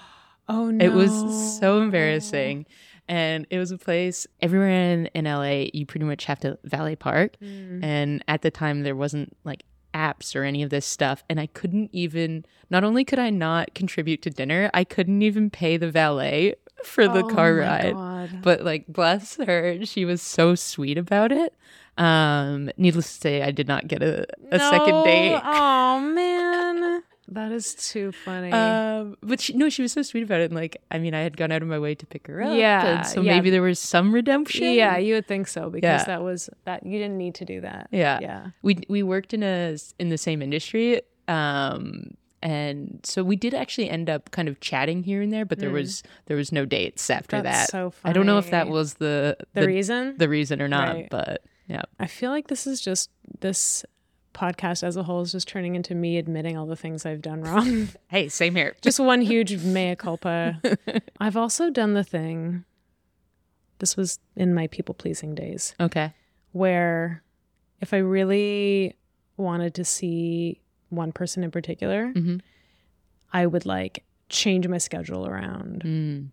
Oh, 0.49 0.71
no. 0.71 0.85
It 0.85 0.93
was 0.93 1.59
so 1.61 1.81
embarrassing. 1.81 2.67
And 3.09 3.47
it 3.49 3.59
was 3.59 3.71
a 3.71 3.79
place 3.79 4.27
everywhere 4.41 4.71
in, 4.71 5.07
in 5.15 5.25
LA, 5.25 5.67
you 5.73 5.87
pretty 5.87 6.05
much 6.05 6.25
have 6.25 6.41
to 6.41 6.59
valet 6.65 6.97
park. 6.97 7.37
Mm. 7.41 7.83
And 7.83 8.25
at 8.27 8.43
the 8.43 8.51
time, 8.51 8.83
there 8.83 8.97
wasn't 8.97 9.37
like 9.45 9.65
apps 9.95 10.35
or 10.35 10.43
any 10.43 10.63
of 10.63 10.71
this 10.71 10.85
stuff. 10.85 11.23
And 11.29 11.41
I 11.41 11.47
couldn't 11.47 11.91
even, 11.93 12.45
not 12.71 12.85
only 12.85 13.05
could 13.05 13.19
I 13.19 13.31
not 13.31 13.75
contribute 13.75 14.21
to 14.23 14.31
dinner, 14.31 14.71
I 14.75 14.85
couldn't 14.85 15.23
even 15.23 15.49
pay 15.49 15.77
the 15.77 15.91
valet 15.91 16.57
for 16.85 17.09
the 17.09 17.25
Oh 17.25 17.29
car 17.29 17.55
ride. 17.55 17.95
God. 17.95 18.43
But 18.43 18.63
like, 18.65 18.87
bless 18.87 19.37
her, 19.37 19.85
she 19.85 20.05
was 20.05 20.23
so 20.23 20.55
sweet 20.55 20.99
about 20.99 21.33
it. 21.33 21.55
Um, 21.99 22.71
needless 22.77 23.13
to 23.15 23.21
say, 23.21 23.43
I 23.43 23.51
did 23.51 23.69
not 23.69 23.87
get 23.89 24.03
a, 24.03 24.27
a 24.51 24.59
second 24.59 25.05
date. 25.05 25.41
Oh, 25.45 26.01
man. 26.01 27.03
That 27.29 27.53
is 27.53 27.75
too 27.75 28.13
funny. 28.13 28.51
Um, 28.53 29.17
but 29.23 29.41
she, 29.41 29.53
no, 29.55 29.69
she 29.71 29.81
was 29.83 29.93
so 29.93 30.03
sweet 30.03 30.23
about 30.23 30.41
it. 30.41 30.45
And 30.51 30.55
like, 30.55 30.77
I 30.91 30.99
mean, 30.99 31.15
I 31.15 31.21
had 31.21 31.37
gone 31.37 31.51
out 31.53 31.63
of 31.63 31.69
my 31.69 31.79
way 31.79 31.95
to 31.95 32.05
pick 32.07 32.27
her 32.27 32.43
up. 32.43 32.55
Yeah, 32.57 33.03
so 33.03 33.21
yeah. 33.23 33.35
maybe 33.35 33.49
there 33.51 33.63
was 33.63 33.79
some 33.79 34.13
redemption. 34.13 34.73
yeah, 34.75 34.99
you 34.99 35.15
would 35.15 35.27
think 35.27 35.49
so 35.49 35.71
because 35.71 36.01
Yeah. 36.03 36.05
that 36.05 36.23
was 36.23 36.51
that 36.65 36.85
you 36.85 36.99
didn't 36.99 37.17
need 37.17 37.35
to 37.37 37.45
do 37.47 37.61
that. 37.63 37.89
yeah, 37.91 38.19
Yeah. 38.21 38.47
We 38.63 38.79
we 38.89 39.03
worked 39.03 39.33
in 39.33 39.43
a 39.43 39.77
in 39.99 40.09
the 40.11 40.19
same 40.19 40.43
industry. 40.43 41.01
Um, 41.29 42.15
and 42.43 43.01
so 43.05 43.23
we 43.23 43.37
did 43.37 43.55
actually 43.55 43.89
end 43.89 44.11
up 44.11 44.31
kind 44.33 44.49
of 44.49 44.59
chatting 44.61 45.05
here 45.05 45.23
and 45.23 45.33
there, 45.33 45.45
but 45.45 45.61
there 45.61 45.69
hmm. 45.69 45.77
was 45.77 46.03
there 46.27 46.37
was 46.37 46.51
no 46.51 46.65
dates 46.65 47.09
after. 47.09 47.41
That's 47.41 47.67
that. 47.67 47.71
so 47.71 47.93
I 48.05 48.13
don't 48.13 48.27
know 48.27 48.39
if 48.39 48.51
that 48.51 48.69
was 48.69 48.95
the 48.95 49.37
The, 49.55 49.67
reason? 49.67 50.17
the 50.19 50.29
reason 50.29 50.61
or 50.61 50.69
not, 50.69 50.95
Right. 50.95 51.09
but 51.11 51.43
yeah. 51.69 51.83
I 52.01 52.07
feel 52.07 52.31
like 52.31 52.49
this 52.49 52.67
is 52.67 52.81
just 52.81 53.11
this 53.41 53.85
podcast 54.35 54.83
as 54.83 54.97
a 54.97 55.03
whole 55.03 55.21
is 55.21 55.33
just 55.33 55.47
turning 55.47 55.75
into 55.77 55.95
me 55.95 56.17
admitting 56.19 56.57
all 56.57 56.67
the 56.67 56.77
things 56.77 57.07
I've 57.07 57.23
done 57.23 57.43
wrong. 57.43 57.89
Hey, 58.09 58.29
same 58.29 58.55
here. 58.55 58.75
just 58.83 58.99
one 58.99 59.21
huge 59.33 59.63
mea 59.63 59.95
culpa. 59.95 60.61
I've 61.21 61.37
also 61.37 61.71
done 61.71 61.95
the 61.95 62.05
thing. 62.05 62.65
This 63.79 63.97
was 63.97 64.19
in 64.37 64.55
my 64.55 64.67
people 64.69 64.95
pleasing 64.95 65.35
days 65.35 65.75
okay. 65.81 66.13
where 66.53 67.23
if 67.81 67.93
I 67.93 67.99
really 67.99 68.97
wanted 69.37 69.75
to 69.75 69.85
see 69.85 70.62
one 70.93 71.11
person 71.13 71.43
in 71.43 71.51
particular, 71.51 72.13
Mhm. 72.15 72.41
I 73.33 73.47
would 73.47 73.65
like 73.67 74.05
change 74.29 74.67
my 74.69 74.79
schedule 74.79 75.27
around 75.27 75.83
Mm. 75.85 76.29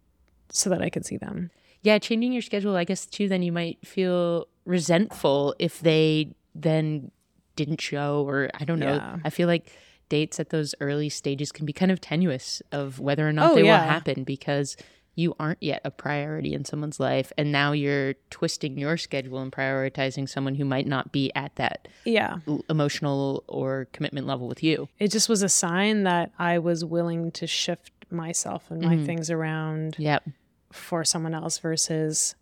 so 0.49 0.69
that 0.69 0.81
I 0.81 0.89
could 0.89 1.05
see 1.05 1.17
them. 1.17 1.49
Yeah, 1.81 1.97
changing 1.97 2.33
your 2.33 2.41
schedule, 2.41 2.75
I 2.75 2.83
guess 2.83 3.05
too, 3.05 3.27
then 3.29 3.41
you 3.41 3.51
might 3.51 3.85
feel 3.85 4.47
resentful 4.65 5.55
if 5.59 5.79
they 5.79 6.35
then 6.53 7.11
didn't 7.55 7.81
show 7.81 8.25
or 8.27 8.49
I 8.53 8.65
don't 8.65 8.79
know. 8.79 8.95
Yeah. 8.95 9.17
I 9.23 9.29
feel 9.29 9.47
like 9.47 9.71
dates 10.09 10.39
at 10.39 10.49
those 10.49 10.73
early 10.81 11.07
stages 11.09 11.51
can 11.51 11.65
be 11.65 11.73
kind 11.73 11.91
of 11.91 12.01
tenuous 12.01 12.61
of 12.71 12.99
whether 12.99 13.27
or 13.27 13.31
not 13.33 13.51
Oh, 13.51 13.55
they 13.55 13.63
yeah. 13.63 13.79
will 13.81 13.87
happen 13.89 14.23
because 14.23 14.75
you 15.19 15.35
aren't 15.39 15.61
yet 15.61 15.81
a 15.83 15.91
priority 15.91 16.53
in 16.53 16.63
someone's 16.65 16.99
life 16.99 17.31
and 17.37 17.51
now 17.51 17.71
you're 17.73 18.13
twisting 18.29 18.77
your 18.77 18.95
schedule 18.97 19.39
and 19.39 19.51
prioritizing 19.51 20.27
someone 20.29 20.55
who 20.55 20.63
might 20.65 20.87
not 20.87 21.11
be 21.11 21.31
at 21.35 21.55
that 21.57 21.87
Yeah. 22.05 22.37
emotional 22.69 23.43
or 23.47 23.87
commitment 23.91 24.25
level 24.27 24.47
with 24.47 24.63
you. 24.63 24.87
It 24.97 25.09
just 25.11 25.27
was 25.29 25.43
a 25.43 25.49
sign 25.49 26.03
that 26.03 26.31
I 26.39 26.57
was 26.59 26.85
willing 26.85 27.31
to 27.33 27.45
shift 27.47 27.91
myself 28.09 28.71
and 28.71 28.81
my 28.81 28.95
Mhm. 28.95 29.05
things 29.05 29.29
around 29.29 29.95
Yep. 29.99 30.29
for 30.71 31.03
someone 31.03 31.33
else 31.33 31.59
versus 31.59 32.35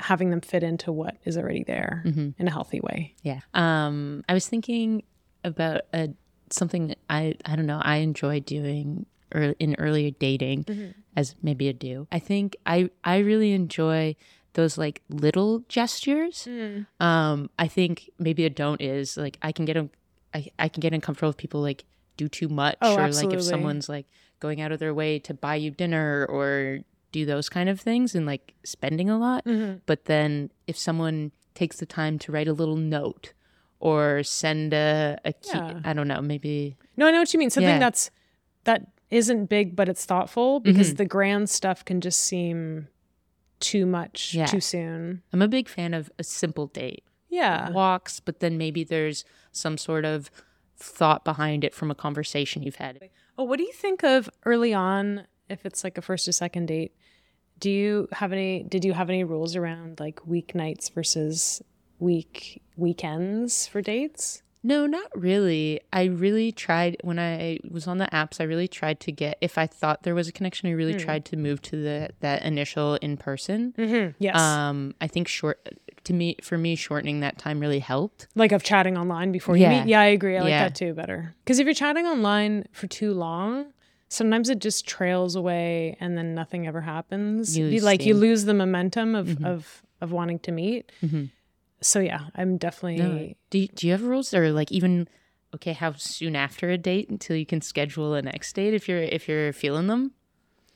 having 0.00 0.30
them 0.30 0.40
fit 0.40 0.62
into 0.64 0.90
what 0.90 1.16
is 1.24 1.38
already 1.38 1.62
there 1.62 2.00
hmm 2.04 2.30
in 2.38 2.48
a 2.48 2.50
healthy 2.50 2.80
way. 2.80 3.14
Yeah. 3.22 3.40
Um, 3.54 4.24
I 4.28 4.34
was 4.34 4.48
thinking 4.48 5.04
about 5.44 5.82
a, 5.92 6.10
something 6.50 6.88
that 6.88 6.98
I 7.08 7.36
I 7.44 7.54
don't 7.56 7.66
know 7.66 7.80
I 7.82 7.96
enjoy 7.98 8.40
doing 8.40 9.06
ear 9.34 9.54
in 9.58 9.74
earlier 9.78 10.10
dating 10.10 10.94
as 11.16 11.34
maybe 11.42 11.68
a 11.68 11.72
do. 11.72 12.06
I 12.12 12.18
think 12.18 12.56
I 12.66 12.90
I 13.02 13.18
really 13.18 13.52
enjoy 13.52 14.16
those 14.54 14.78
like 14.78 15.02
little 15.08 15.64
gestures. 15.68 16.46
Um, 17.00 17.50
I 17.58 17.66
think 17.68 18.10
maybe 18.18 18.44
a 18.44 18.50
don't 18.50 18.80
is 18.80 19.16
like 19.16 19.38
I 19.42 19.52
can 19.52 19.64
get 19.64 19.76
I, 20.32 20.46
I 20.58 20.68
can 20.68 20.80
get 20.80 20.92
uncomfortable 20.94 21.30
if 21.30 21.36
people 21.36 21.60
like 21.60 21.84
do 22.16 22.28
too 22.28 22.48
much 22.48 22.76
Oh, 22.80 22.96
or 22.96 23.10
like 23.10 23.32
if 23.32 23.42
someone's 23.42 23.88
like 23.88 24.06
going 24.40 24.60
out 24.60 24.72
of 24.72 24.78
their 24.78 24.94
way 24.94 25.18
to 25.20 25.34
buy 25.34 25.54
you 25.56 25.70
dinner 25.70 26.26
or 26.28 26.80
do 27.12 27.24
those 27.24 27.48
kind 27.48 27.68
of 27.68 27.80
things 27.80 28.14
and 28.14 28.26
like 28.26 28.54
spending 28.64 29.08
a 29.10 29.18
lot. 29.18 29.44
Mm-hmm. 29.44 29.78
But 29.86 30.04
then 30.06 30.50
if 30.66 30.76
someone 30.76 31.32
takes 31.54 31.78
the 31.78 31.86
time 31.86 32.18
to 32.20 32.32
write 32.32 32.48
a 32.48 32.52
little 32.52 32.76
note 32.76 33.32
or 33.80 34.22
send 34.24 34.72
a, 34.74 35.18
a 35.24 35.32
key, 35.32 35.50
Yeah. 35.54 35.80
I 35.84 35.92
don't 35.92 36.08
know, 36.08 36.20
maybe 36.20 36.76
No, 36.96 37.06
I 37.06 37.10
know 37.12 37.18
what 37.20 37.32
you 37.32 37.38
mean. 37.38 37.50
Something 37.50 37.74
Yeah. 37.74 37.78
that's 37.78 38.10
that 38.64 38.88
isn't 39.10 39.46
big, 39.46 39.76
but 39.76 39.88
it's 39.88 40.04
thoughtful 40.04 40.60
because 40.60 40.88
Mm-hmm. 40.88 40.96
the 40.96 41.04
grand 41.06 41.50
stuff 41.50 41.84
can 41.84 42.00
just 42.00 42.20
seem 42.20 42.88
too 43.60 43.86
much 43.86 44.34
Yeah. 44.34 44.46
too 44.46 44.60
soon. 44.60 45.22
I'm 45.32 45.42
a 45.42 45.48
big 45.48 45.68
fan 45.68 45.94
of 45.94 46.10
a 46.18 46.24
simple 46.24 46.66
date. 46.66 47.04
Yeah. 47.28 47.70
Walks, 47.70 48.20
but 48.20 48.40
then 48.40 48.58
maybe 48.58 48.84
there's 48.84 49.24
some 49.52 49.76
sort 49.78 50.04
of 50.04 50.30
thought 50.76 51.24
behind 51.24 51.64
it 51.64 51.74
from 51.74 51.90
a 51.90 51.94
conversation 51.94 52.62
you've 52.62 52.76
had. 52.76 52.98
Oh, 53.38 53.44
what 53.44 53.56
do 53.58 53.62
you 53.64 53.72
think 53.72 54.02
of 54.04 54.28
early 54.44 54.74
on 54.74 55.26
if 55.48 55.64
it's 55.66 55.82
like 55.84 55.98
a 55.98 56.02
first 56.02 56.26
or 56.28 56.32
second 56.32 56.66
date? 56.66 56.92
Do 57.58 57.70
you 57.70 58.08
have 58.12 58.32
any 58.32 58.64
did 58.64 58.84
you 58.84 58.92
have 58.92 59.08
any 59.08 59.22
rules 59.24 59.54
around 59.56 60.00
like 60.00 60.16
weeknights 60.28 60.92
versus 60.92 61.62
week 62.00 62.62
weekends 62.76 63.66
for 63.66 63.80
dates? 63.80 64.42
No, 64.66 64.86
not 64.86 65.10
really. 65.14 65.80
I 65.92 66.04
really 66.04 66.50
tried 66.50 66.96
when 67.02 67.18
I 67.18 67.58
was 67.70 67.86
on 67.86 67.98
the 67.98 68.06
apps. 68.06 68.40
I 68.40 68.44
really 68.44 68.66
tried 68.66 68.98
to 69.00 69.12
get 69.12 69.36
if 69.42 69.58
I 69.58 69.66
thought 69.66 70.04
there 70.04 70.14
was 70.14 70.26
a 70.26 70.32
connection. 70.32 70.68
I 70.70 70.72
really 70.72 70.94
tried 70.94 71.26
to 71.26 71.36
move 71.36 71.60
to 71.62 71.76
the 71.76 72.08
that 72.20 72.42
initial 72.42 72.94
in 72.96 73.18
person. 73.18 73.74
Mm-hmm. 73.76 74.12
Yes. 74.18 74.40
Um, 74.40 74.94
I 75.02 75.06
think 75.06 75.28
short 75.28 75.68
to 76.04 76.12
me 76.14 76.36
for 76.42 76.56
me 76.56 76.76
shortening 76.76 77.20
that 77.20 77.36
time 77.38 77.60
really 77.60 77.78
helped. 77.78 78.26
like 78.34 78.52
of 78.52 78.62
chatting 78.62 78.96
online 78.96 79.32
before 79.32 79.54
you 79.56 79.62
Yeah. 79.64 79.80
meet. 79.84 79.88
Yeah, 79.90 80.00
I 80.00 80.06
agree. 80.06 80.36
I 80.38 80.40
like 80.40 80.48
Yeah. 80.50 80.64
that 80.64 80.74
too 80.74 80.94
better. 80.94 81.34
Because 81.44 81.58
if 81.58 81.66
you're 81.66 81.74
chatting 81.74 82.06
online 82.06 82.64
for 82.72 82.86
too 82.86 83.12
long, 83.12 83.66
sometimes 84.08 84.48
it 84.48 84.60
just 84.60 84.86
trails 84.86 85.34
away 85.36 85.96
and 86.00 86.16
then 86.16 86.34
nothing 86.34 86.66
ever 86.66 86.80
happens. 86.80 87.56
You 87.58 87.66
You, 87.66 87.80
like 87.80 88.04
you 88.06 88.14
lose 88.14 88.44
the 88.46 88.54
momentum 88.54 89.14
of 89.14 89.44
of 89.44 89.82
of 90.00 90.10
wanting 90.12 90.38
to 90.40 90.52
meet. 90.52 90.90
Mhm. 91.02 91.30
So 91.80 92.00
yeah, 92.00 92.28
I'm 92.34 92.56
definitely 92.56 92.96
No. 92.96 93.34
Do 93.50 93.58
you, 93.58 93.68
do 93.68 93.86
you 93.86 93.92
have 93.92 94.02
rules 94.02 94.32
or 94.34 94.50
like 94.50 94.72
even 94.72 95.08
okay 95.54 95.72
how 95.72 95.92
soon 95.92 96.34
after 96.34 96.70
a 96.70 96.78
date 96.78 97.08
until 97.08 97.36
you 97.36 97.46
can 97.46 97.60
schedule 97.60 98.14
a 98.14 98.22
next 98.22 98.54
date 98.54 98.74
if 98.74 98.88
you're 98.88 99.02
if 99.02 99.28
you're 99.28 99.52
feeling 99.52 99.86
them? 99.86 100.12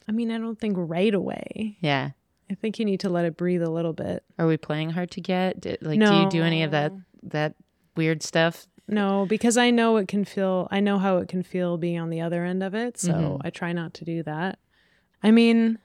I 0.07 0.13
mean, 0.13 0.31
I 0.31 0.39
don't 0.39 0.59
think 0.59 0.77
right 0.79 1.15
away. 1.15 1.77
Yeah. 1.81 2.11
I 2.51 2.55
think 2.55 2.79
you 2.79 2.85
need 2.87 3.01
to 3.01 3.11
let 3.11 3.27
it 3.27 3.37
breathe 3.37 3.63
a 3.63 3.71
little 3.71 3.93
bit. 3.93 4.25
Are 4.39 4.47
we 4.47 4.57
playing 4.57 4.91
hard 4.91 5.11
to 5.13 5.21
get? 5.21 5.61
Did, 5.61 5.79
like 5.83 6.01
do 6.01 6.15
you 6.15 6.31
do 6.31 6.43
any 6.43 6.63
of 6.63 6.71
that 6.71 6.93
that 7.25 7.55
weird 7.97 8.23
stuff? 8.23 8.67
no, 8.91 9.27
because 9.27 9.59
I 9.59 9.71
know 9.71 9.99
it 9.99 10.09
can 10.09 10.25
feel. 10.25 10.67
I 10.71 10.81
know 10.81 10.99
how 10.99 11.19
it 11.19 11.29
can 11.29 11.43
feel 11.43 11.77
being 11.77 11.99
on 12.01 12.09
the 12.09 12.23
other 12.23 12.45
end 12.45 12.63
of 12.63 12.75
it. 12.75 12.99
So 12.99 13.13
Mhm. 13.13 13.41
I 13.45 13.51
try 13.51 13.73
not 13.73 13.93
to 13.95 14.05
do 14.05 14.23
that. 14.23 14.59
I 15.23 15.31
mean, 15.31 15.79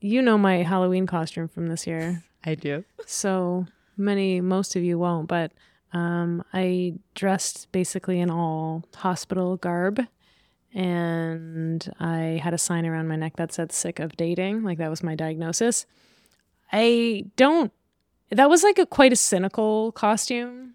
you 0.00 0.20
know 0.22 0.36
my 0.36 0.62
Halloween 0.64 1.06
costume 1.06 1.46
from 1.46 1.68
this 1.68 1.86
year. 1.86 2.24
I 2.44 2.56
do. 2.56 2.84
So 3.06 3.66
many, 3.98 4.40
most 4.40 4.76
of 4.76 4.82
you 4.82 4.98
won't, 4.98 5.28
but 5.28 5.52
um, 5.92 6.44
I 6.52 6.94
dressed 7.14 7.70
basically 7.72 8.20
in 8.20 8.30
all 8.30 8.84
hospital 8.94 9.56
garb. 9.56 10.00
And 10.74 11.90
I 11.98 12.40
had 12.42 12.52
a 12.52 12.58
sign 12.58 12.86
around 12.86 13.08
my 13.08 13.16
neck 13.16 13.36
that 13.36 13.52
said 13.52 13.72
sick 13.72 13.98
of 13.98 14.16
dating. 14.16 14.64
Like 14.64 14.78
that 14.78 14.90
was 14.90 15.02
my 15.02 15.14
diagnosis. 15.14 15.86
I 16.70 17.24
don't, 17.36 17.72
that 18.30 18.50
was 18.50 18.62
like 18.62 18.78
a 18.78 18.86
quite 18.86 19.12
a 19.12 19.16
cynical 19.16 19.92
costume. 19.92 20.74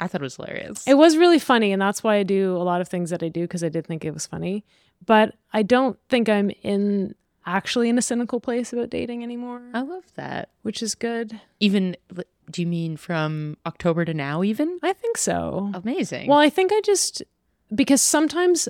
I 0.00 0.08
thought 0.08 0.22
it 0.22 0.24
was 0.24 0.36
hilarious. 0.36 0.86
It 0.86 0.94
was 0.94 1.16
really 1.16 1.38
funny. 1.38 1.72
And 1.72 1.80
that's 1.80 2.02
why 2.02 2.16
I 2.16 2.22
do 2.22 2.56
a 2.56 2.64
lot 2.64 2.80
of 2.80 2.88
things 2.88 3.10
that 3.10 3.22
I 3.22 3.28
do 3.28 3.42
because 3.42 3.62
I 3.62 3.68
did 3.68 3.86
think 3.86 4.04
it 4.04 4.14
was 4.14 4.26
funny. 4.26 4.64
But 5.04 5.34
I 5.52 5.62
don't 5.62 5.98
think 6.08 6.28
I'm 6.28 6.50
in 6.62 7.14
actually 7.46 7.88
in 7.88 7.98
a 7.98 8.02
cynical 8.02 8.40
place 8.40 8.72
about 8.72 8.90
dating 8.90 9.22
anymore, 9.22 9.62
I 9.74 9.80
love 9.82 10.04
that. 10.16 10.50
which 10.62 10.82
is 10.82 10.94
good. 10.94 11.40
Even, 11.60 11.96
do 12.50 12.62
you 12.62 12.66
mean 12.66 12.96
from 12.96 13.56
October 13.66 14.04
to 14.04 14.14
now? 14.14 14.42
Even 14.42 14.78
I 14.82 14.92
think 14.92 15.16
so. 15.16 15.70
amazing. 15.74 16.28
Well, 16.28 16.38
I 16.38 16.50
think 16.50 16.72
I 16.72 16.80
just 16.84 17.22
because 17.74 18.02
sometimes 18.02 18.68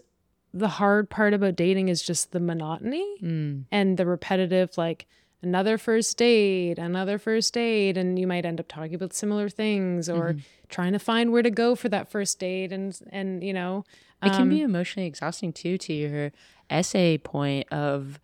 the 0.53 0.69
hard 0.69 1.11
part 1.11 1.35
about 1.35 1.57
dating 1.57 1.89
is 1.89 2.03
just 2.03 2.31
the 2.33 2.41
monotony 2.41 3.05
Mm. 3.23 3.65
and 3.73 3.97
the 3.97 4.07
repetitive 4.07 4.77
like 4.79 5.07
another 5.43 5.77
first 5.77 6.17
date, 6.17 6.79
another 6.79 7.19
first 7.19 7.53
date 7.55 7.97
and 7.99 8.19
you 8.19 8.27
might 8.27 8.47
end 8.47 8.61
up 8.61 8.69
talking 8.69 8.95
about 8.95 9.13
similar 9.13 9.49
things 9.49 10.09
or 10.09 10.37
trying 10.69 10.93
to 10.93 10.99
find 10.99 11.33
where 11.33 11.43
to 11.43 11.51
go 11.51 11.75
for 11.75 11.89
that 11.91 12.09
first 12.11 12.39
date 12.39 12.73
and 12.73 12.99
and 13.11 13.43
you 13.45 13.53
know 13.53 13.85
It 14.23 14.33
can 14.33 14.49
be 14.49 14.63
um, 14.63 14.71
emotionally 14.71 15.07
exhausting 15.07 15.53
too, 15.53 15.77
to 15.79 15.93
your 15.93 16.33
essay 16.71 17.19
point 17.19 17.71
of 17.73 18.19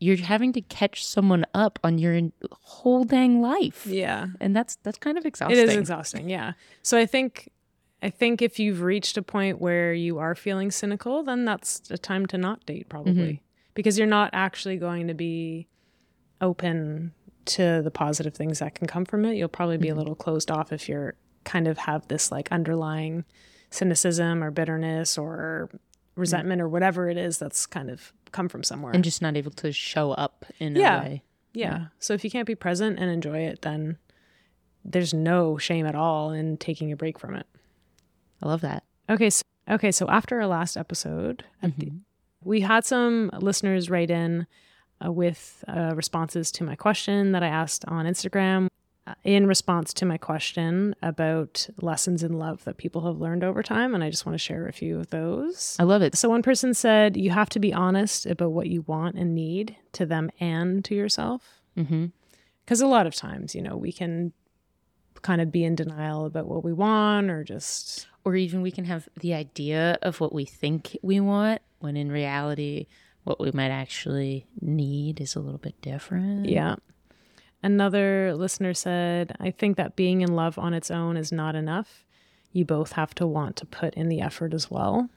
you're 0.00 0.16
having 0.16 0.52
to 0.52 0.60
catch 0.60 1.04
someone 1.04 1.44
up 1.54 1.78
on 1.82 1.98
your 1.98 2.20
whole 2.52 3.04
dang 3.04 3.40
life. 3.40 3.86
yeah. 3.86 4.26
And 4.40 4.54
that's 4.54 4.76
that's 4.76 4.98
kind 4.98 5.18
of 5.18 5.26
exhausting. 5.26 5.58
It 5.58 5.68
is 5.68 5.74
exhausting, 5.74 6.30
yeah. 6.30 6.52
So 6.82 6.98
I 6.98 7.06
think 7.06 7.50
I 8.02 8.10
think 8.10 8.42
if 8.42 8.58
you've 8.58 8.82
reached 8.82 9.16
a 9.16 9.22
point 9.22 9.60
where 9.60 9.92
you 9.92 10.18
are 10.18 10.34
feeling 10.34 10.70
cynical, 10.70 11.22
then 11.24 11.44
that's 11.44 11.90
a 11.90 11.98
time 11.98 12.26
to 12.26 12.38
not 12.38 12.64
date 12.66 12.88
probably. 12.88 13.12
Mm-hmm. 13.12 13.42
Because 13.74 13.98
you're 13.98 14.08
not 14.08 14.30
actually 14.32 14.76
going 14.76 15.06
to 15.06 15.14
be 15.14 15.68
open 16.40 17.12
to 17.44 17.80
the 17.82 17.90
positive 17.90 18.34
things 18.34 18.58
that 18.58 18.74
can 18.74 18.86
come 18.86 19.04
from 19.04 19.24
it. 19.24 19.34
You'll 19.34 19.48
probably 19.48 19.78
be 19.78 19.88
a 19.88 19.92
mm-hmm. 19.92 19.98
little 19.98 20.14
closed 20.14 20.50
off 20.50 20.72
if 20.72 20.88
you're 20.88 21.14
kind 21.44 21.66
of 21.66 21.78
have 21.78 22.06
this 22.08 22.30
like 22.30 22.50
underlying 22.52 23.24
cynicism 23.70 24.42
or 24.42 24.50
bitterness 24.50 25.16
or 25.16 25.70
resentment 26.16 26.60
or 26.60 26.68
whatever 26.68 27.08
it 27.08 27.16
is 27.16 27.38
that's 27.38 27.64
kind 27.64 27.90
of 27.90 28.12
come 28.32 28.48
from 28.48 28.62
somewhere. 28.62 28.92
And 28.92 29.02
just 29.04 29.22
not 29.22 29.36
able 29.36 29.50
to 29.52 29.72
show 29.72 30.12
up 30.12 30.44
in 30.58 30.76
Yeah. 30.76 31.00
a 31.00 31.04
way. 31.04 31.22
Yeah. 31.54 31.86
So 31.98 32.14
if 32.14 32.24
you 32.24 32.30
can't 32.30 32.46
be 32.46 32.54
present 32.54 32.98
and 32.98 33.10
enjoy 33.10 33.38
it, 33.40 33.62
then 33.62 33.98
there's 34.84 35.12
no 35.12 35.58
shame 35.58 35.86
at 35.86 35.94
all 35.94 36.30
in 36.30 36.56
taking 36.56 36.92
a 36.92 36.96
break 36.96 37.18
from 37.18 37.34
it. 37.34 37.46
I 38.42 38.48
love 38.48 38.60
that. 38.60 38.84
Okay. 39.10 39.30
So, 39.30 39.42
okay. 39.70 39.90
So 39.90 40.08
after 40.08 40.40
our 40.40 40.46
last 40.46 40.76
episode, 40.76 41.44
at 41.62 41.76
the, 41.78 41.92
we 42.44 42.60
had 42.60 42.84
some 42.84 43.30
listeners 43.40 43.90
write 43.90 44.10
in 44.10 44.46
uh, 45.04 45.10
with 45.12 45.64
uh, 45.68 45.92
responses 45.94 46.52
to 46.52 46.64
my 46.64 46.76
question 46.76 47.32
that 47.32 47.42
I 47.42 47.48
asked 47.48 47.84
on 47.86 48.06
Instagram. 48.06 48.68
Uh, 49.08 49.14
In 49.24 49.46
response 49.46 49.92
to 49.94 50.06
my 50.06 50.18
question 50.18 50.94
about 51.02 51.68
lessons 51.80 52.22
in 52.22 52.38
love 52.38 52.64
that 52.64 52.76
people 52.76 53.06
have 53.06 53.18
learned 53.20 53.44
over 53.44 53.62
time, 53.62 53.94
and 53.94 54.04
I 54.04 54.10
just 54.10 54.26
want 54.26 54.34
to 54.34 54.38
share 54.38 54.66
a 54.66 54.72
few 54.72 54.98
of 54.98 55.10
those. 55.10 55.76
I 55.78 55.84
love 55.84 56.02
it. 56.02 56.16
So 56.16 56.28
one 56.28 56.42
person 56.42 56.74
said 56.74 57.16
you 57.16 57.30
have 57.30 57.48
to 57.50 57.58
be 57.58 57.72
honest 57.72 58.26
about 58.26 58.52
what 58.52 58.68
you 58.68 58.82
want 58.82 59.16
and 59.16 59.34
need 59.34 59.76
to 59.92 60.06
them 60.06 60.30
and 60.40 60.84
to 60.84 60.94
yourself. 60.94 61.60
Mm-hmm. 61.76 62.06
Because 62.64 62.80
a 62.80 62.86
lot 62.86 63.06
of 63.06 63.14
times, 63.14 63.54
you 63.54 63.62
know, 63.62 63.76
we 63.76 63.92
can 63.92 64.32
kind 65.22 65.40
of 65.40 65.50
be 65.50 65.64
in 65.64 65.74
denial 65.74 66.26
about 66.26 66.46
what 66.46 66.62
we 66.62 66.72
want 66.72 67.30
or 67.30 67.42
just 67.42 68.06
Or 68.24 68.36
even 68.36 68.62
we 68.62 68.70
can 68.70 68.84
have 68.84 69.08
the 69.18 69.34
idea 69.34 69.98
of 70.02 70.20
what 70.20 70.32
we 70.32 70.44
think 70.44 70.96
we 71.02 71.18
want 71.18 71.60
when 71.80 71.96
in 71.96 72.10
reality 72.12 72.86
what 73.24 73.40
we 73.40 73.50
might 73.52 73.70
actually 73.70 74.46
need 74.60 75.20
is 75.20 75.34
a 75.34 75.40
little 75.40 75.58
bit 75.58 75.80
different. 75.82 76.46
yeah. 76.48 76.76
Another 77.62 78.34
listener 78.34 78.74
said, 78.74 79.36
I 79.40 79.50
think 79.50 79.76
that 79.76 79.96
being 79.96 80.20
in 80.20 80.34
love 80.34 80.58
on 80.58 80.74
its 80.74 80.90
own 80.90 81.16
is 81.16 81.32
not 81.32 81.54
enough. 81.54 82.04
You 82.52 82.64
both 82.64 82.92
have 82.92 83.14
to 83.16 83.26
want 83.26 83.56
to 83.56 83.66
put 83.66 83.94
in 83.94 84.08
the 84.08 84.20
effort 84.20 84.54
as 84.54 84.70
well. 84.70 85.10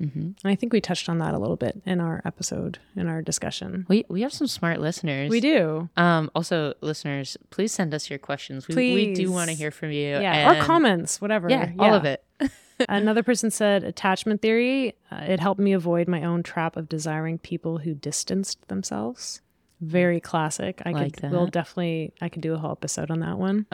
Mm-hmm. 0.00 0.20
And 0.20 0.36
I 0.44 0.54
think 0.54 0.72
we 0.72 0.80
touched 0.80 1.08
on 1.08 1.18
that 1.18 1.32
a 1.32 1.38
little 1.38 1.56
bit 1.56 1.80
in 1.86 2.00
our 2.00 2.20
episode, 2.24 2.78
in 2.96 3.08
our 3.08 3.22
discussion. 3.22 3.86
We 3.88 4.04
we 4.08 4.22
have 4.22 4.32
some 4.32 4.46
smart 4.46 4.80
listeners. 4.80 5.30
We 5.30 5.40
do. 5.40 5.88
Um, 5.96 6.30
also, 6.34 6.74
listeners, 6.82 7.36
please 7.50 7.72
send 7.72 7.94
us 7.94 8.10
your 8.10 8.18
questions. 8.18 8.68
We, 8.68 8.74
we 8.74 9.14
do 9.14 9.32
want 9.32 9.48
to 9.48 9.56
hear 9.56 9.70
from 9.70 9.90
you. 9.92 10.20
Yeah. 10.20 10.52
Or 10.52 10.62
comments, 10.62 11.20
whatever. 11.20 11.48
Yeah, 11.48 11.72
all 11.78 11.94
of 11.94 12.04
it. 12.04 12.22
Another 12.88 13.22
person 13.22 13.50
said 13.50 13.84
attachment 13.84 14.42
theory. 14.42 14.94
Uh, 15.10 15.24
it 15.28 15.40
helped 15.40 15.60
me 15.60 15.72
avoid 15.72 16.08
my 16.08 16.22
own 16.22 16.42
trap 16.42 16.76
of 16.76 16.90
desiring 16.90 17.38
people 17.38 17.78
who 17.78 17.94
distanced 17.94 18.68
themselves. 18.68 19.40
Very 19.80 20.20
classic. 20.20 20.82
I 20.84 20.92
Like 20.92 21.20
could. 21.20 21.30
We'll 21.30 21.46
definitely. 21.46 22.12
I 22.20 22.28
could 22.28 22.42
do 22.42 22.54
a 22.54 22.58
whole 22.58 22.72
episode 22.72 23.10
on 23.10 23.20
that 23.20 23.38
one. 23.38 23.66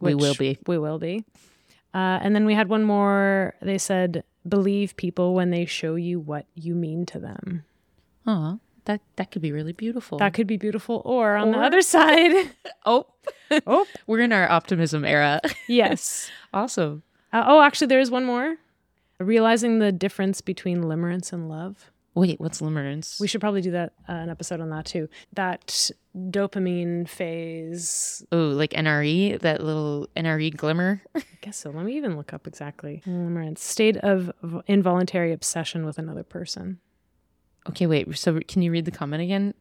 we 0.00 0.14
will 0.14 0.34
be. 0.34 0.58
We 0.66 0.78
will 0.78 0.98
be. 0.98 1.24
Uh, 1.92 2.18
and 2.22 2.34
then 2.34 2.46
we 2.46 2.54
had 2.54 2.68
one 2.68 2.84
more. 2.84 3.54
They 3.60 3.78
said 3.78 4.24
believe 4.48 4.96
people 4.96 5.34
when 5.34 5.50
they 5.50 5.66
show 5.66 5.96
you 5.96 6.18
what 6.18 6.46
you 6.54 6.74
mean 6.74 7.04
to 7.06 7.18
them. 7.18 7.64
Aw, 8.26 8.56
that 8.84 9.00
that 9.16 9.30
could 9.30 9.42
be 9.42 9.52
really 9.52 9.72
beautiful. 9.72 10.18
That 10.18 10.34
could 10.34 10.46
be 10.46 10.56
beautiful. 10.56 11.02
Or 11.04 11.36
on 11.36 11.52
the 11.52 11.58
other 11.58 11.82
side, 11.82 12.50
oh, 12.86 13.06
oh 13.66 13.86
we're 14.06 14.20
in 14.20 14.32
our 14.32 14.50
optimism 14.50 15.04
era. 15.04 15.40
yes. 15.68 16.30
awesome. 16.54 17.02
Uh, 17.32 17.44
oh, 17.46 17.60
actually, 17.62 17.86
there 17.88 18.00
is 18.00 18.10
one 18.10 18.24
more. 18.24 18.56
Realizing 19.18 19.78
the 19.80 19.92
difference 19.92 20.40
between 20.40 20.82
limerence 20.84 21.32
and 21.32 21.48
love. 21.48 21.90
Wait, 22.14 22.40
what's 22.40 22.60
limerence? 22.60 23.20
We 23.20 23.28
should 23.28 23.40
probably 23.40 23.60
do 23.60 23.70
that 23.70 23.92
uh, 24.08 24.12
an 24.12 24.30
episode 24.30 24.60
on 24.60 24.70
that 24.70 24.84
too. 24.84 25.08
That 25.34 25.90
dopamine 26.16 27.08
phase. 27.08 28.24
oh, 28.32 28.48
like 28.48 28.70
NRE, 28.70 29.38
that 29.40 29.62
little 29.62 30.08
NRE 30.16 30.56
glimmer. 30.56 31.02
I 31.14 31.22
guess 31.40 31.56
so. 31.58 31.70
Let 31.70 31.84
me 31.84 31.96
even 31.96 32.16
look 32.16 32.32
up 32.32 32.46
exactly. 32.48 33.02
Limerence. 33.06 33.58
State 33.58 33.96
of 33.98 34.32
involuntary 34.66 35.32
obsession 35.32 35.84
with 35.86 35.98
another 35.98 36.24
person. 36.24 36.80
okay, 37.68 37.86
wait. 37.86 38.18
So 38.18 38.40
can 38.48 38.62
you 38.62 38.72
read 38.72 38.86
the 38.86 38.90
comment 38.90 39.22
again? 39.22 39.54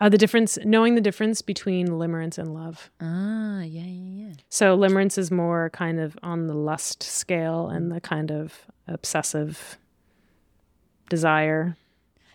Uh, 0.00 0.08
the 0.08 0.18
difference, 0.18 0.58
knowing 0.64 0.94
the 0.94 1.00
difference 1.02 1.42
between 1.42 1.88
limerence 1.88 2.38
and 2.38 2.54
love. 2.54 2.90
Ah, 3.02 3.60
yeah, 3.60 3.82
yeah, 3.82 4.28
yeah. 4.28 4.32
So 4.48 4.76
limerence 4.76 5.18
is 5.18 5.30
more 5.30 5.68
kind 5.70 6.00
of 6.00 6.18
on 6.22 6.46
the 6.46 6.54
lust 6.54 7.02
scale 7.02 7.68
and 7.68 7.92
the 7.92 8.00
kind 8.00 8.32
of 8.32 8.66
obsessive 8.88 9.76
desire. 11.10 11.76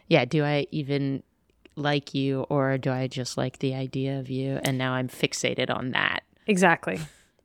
Yeah. 0.07 0.25
Do 0.25 0.43
I 0.43 0.67
even 0.69 1.23
like 1.75 2.13
you, 2.13 2.41
or 2.49 2.77
do 2.77 2.91
I 2.91 3.07
just 3.07 3.37
like 3.37 3.57
the 3.57 3.73
idea 3.73 4.19
of 4.19 4.29
you? 4.29 4.59
And 4.63 4.77
now 4.77 4.93
I'm 4.93 5.07
fixated 5.09 5.75
on 5.75 5.91
that. 5.91 6.21
Exactly. 6.45 6.99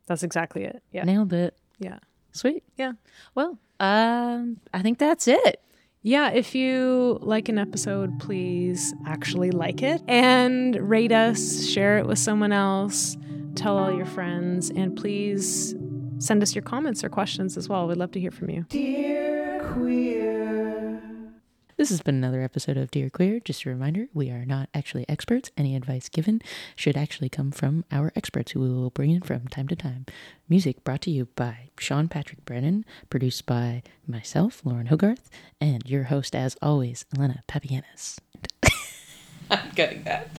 That's 0.07 0.23
exactly 0.23 0.65
it. 0.65 0.83
Yeah. 0.93 1.05
Nailed 1.05 1.33
it. 1.33 1.57
Yeah. 1.79 2.01
Sweet. 2.33 2.63
Yeah. 2.77 2.93
Well, 3.35 3.59
um, 3.81 4.59
I 4.75 4.83
think 4.83 4.99
that's 4.99 5.27
it. 5.27 5.63
Yeah, 6.03 6.31
if 6.31 6.55
you 6.55 7.19
like 7.21 7.51
an 7.51 7.59
episode, 7.59 8.19
please 8.21 8.95
actually 9.07 9.51
like 9.51 9.83
it 9.83 10.01
and 10.09 10.75
rate 10.89 11.13
us, 11.13 11.67
share 11.67 11.99
it 11.99 12.07
with 12.07 12.19
someone 12.19 12.53
else, 12.53 13.19
tell 13.55 13.77
all 13.77 13.95
your 13.95 14.07
friends, 14.07 14.71
and 14.71 14.97
please 14.97 15.75
send 16.19 16.43
us 16.43 16.55
your 16.55 16.63
comments 16.63 17.05
or 17.05 17.11
questions 17.11 17.59
as 17.59 17.69
well. 17.69 17.87
We'd 17.87 17.99
love 17.99 18.13
to 18.13 18.21
hear 18.21 18.31
from 18.31 18.49
you. 18.49 18.65
Dear 18.71 19.61
queer. 19.75 20.20
This 21.81 21.89
has 21.89 22.03
been 22.03 22.17
another 22.17 22.43
episode 22.43 22.77
of 22.77 22.91
Dear 22.91 23.09
Queer. 23.09 23.41
Just 23.41 23.65
a 23.65 23.71
reminder, 23.71 24.09
we 24.13 24.29
are 24.29 24.45
not 24.45 24.69
actually 24.75 25.09
experts. 25.09 25.51
Any 25.57 25.75
advice 25.75 26.11
given 26.11 26.43
should 26.77 26.95
actually 26.95 27.31
come 27.31 27.51
from 27.51 27.87
our 27.91 28.13
experts 28.15 28.53
who 28.53 28.61
we 28.61 28.69
will 28.69 28.91
bring 28.91 29.11
in 29.11 29.23
from 29.23 29.49
time 29.49 29.67
to 29.69 29.75
time. 29.75 30.05
Music 30.47 30.85
brought 30.85 31.01
to 31.01 31.11
you 31.11 31.29
by 31.37 31.71
Sean 31.79 32.07
Patrick 32.07 32.45
Brennan, 32.45 32.85
produced 33.09 33.47
by 33.47 33.83
myself, 34.07 34.61
Lauren 34.63 34.89
Hogarth, 34.89 35.31
and 35.59 35.83
your 35.89 36.03
host, 36.03 36.37
as 36.37 36.55
always, 36.61 37.07
Alena 37.17 37.39
Papayanis. 37.49 38.19
I'm 39.51 39.71
cutting 39.71 40.03
that. 40.03 40.29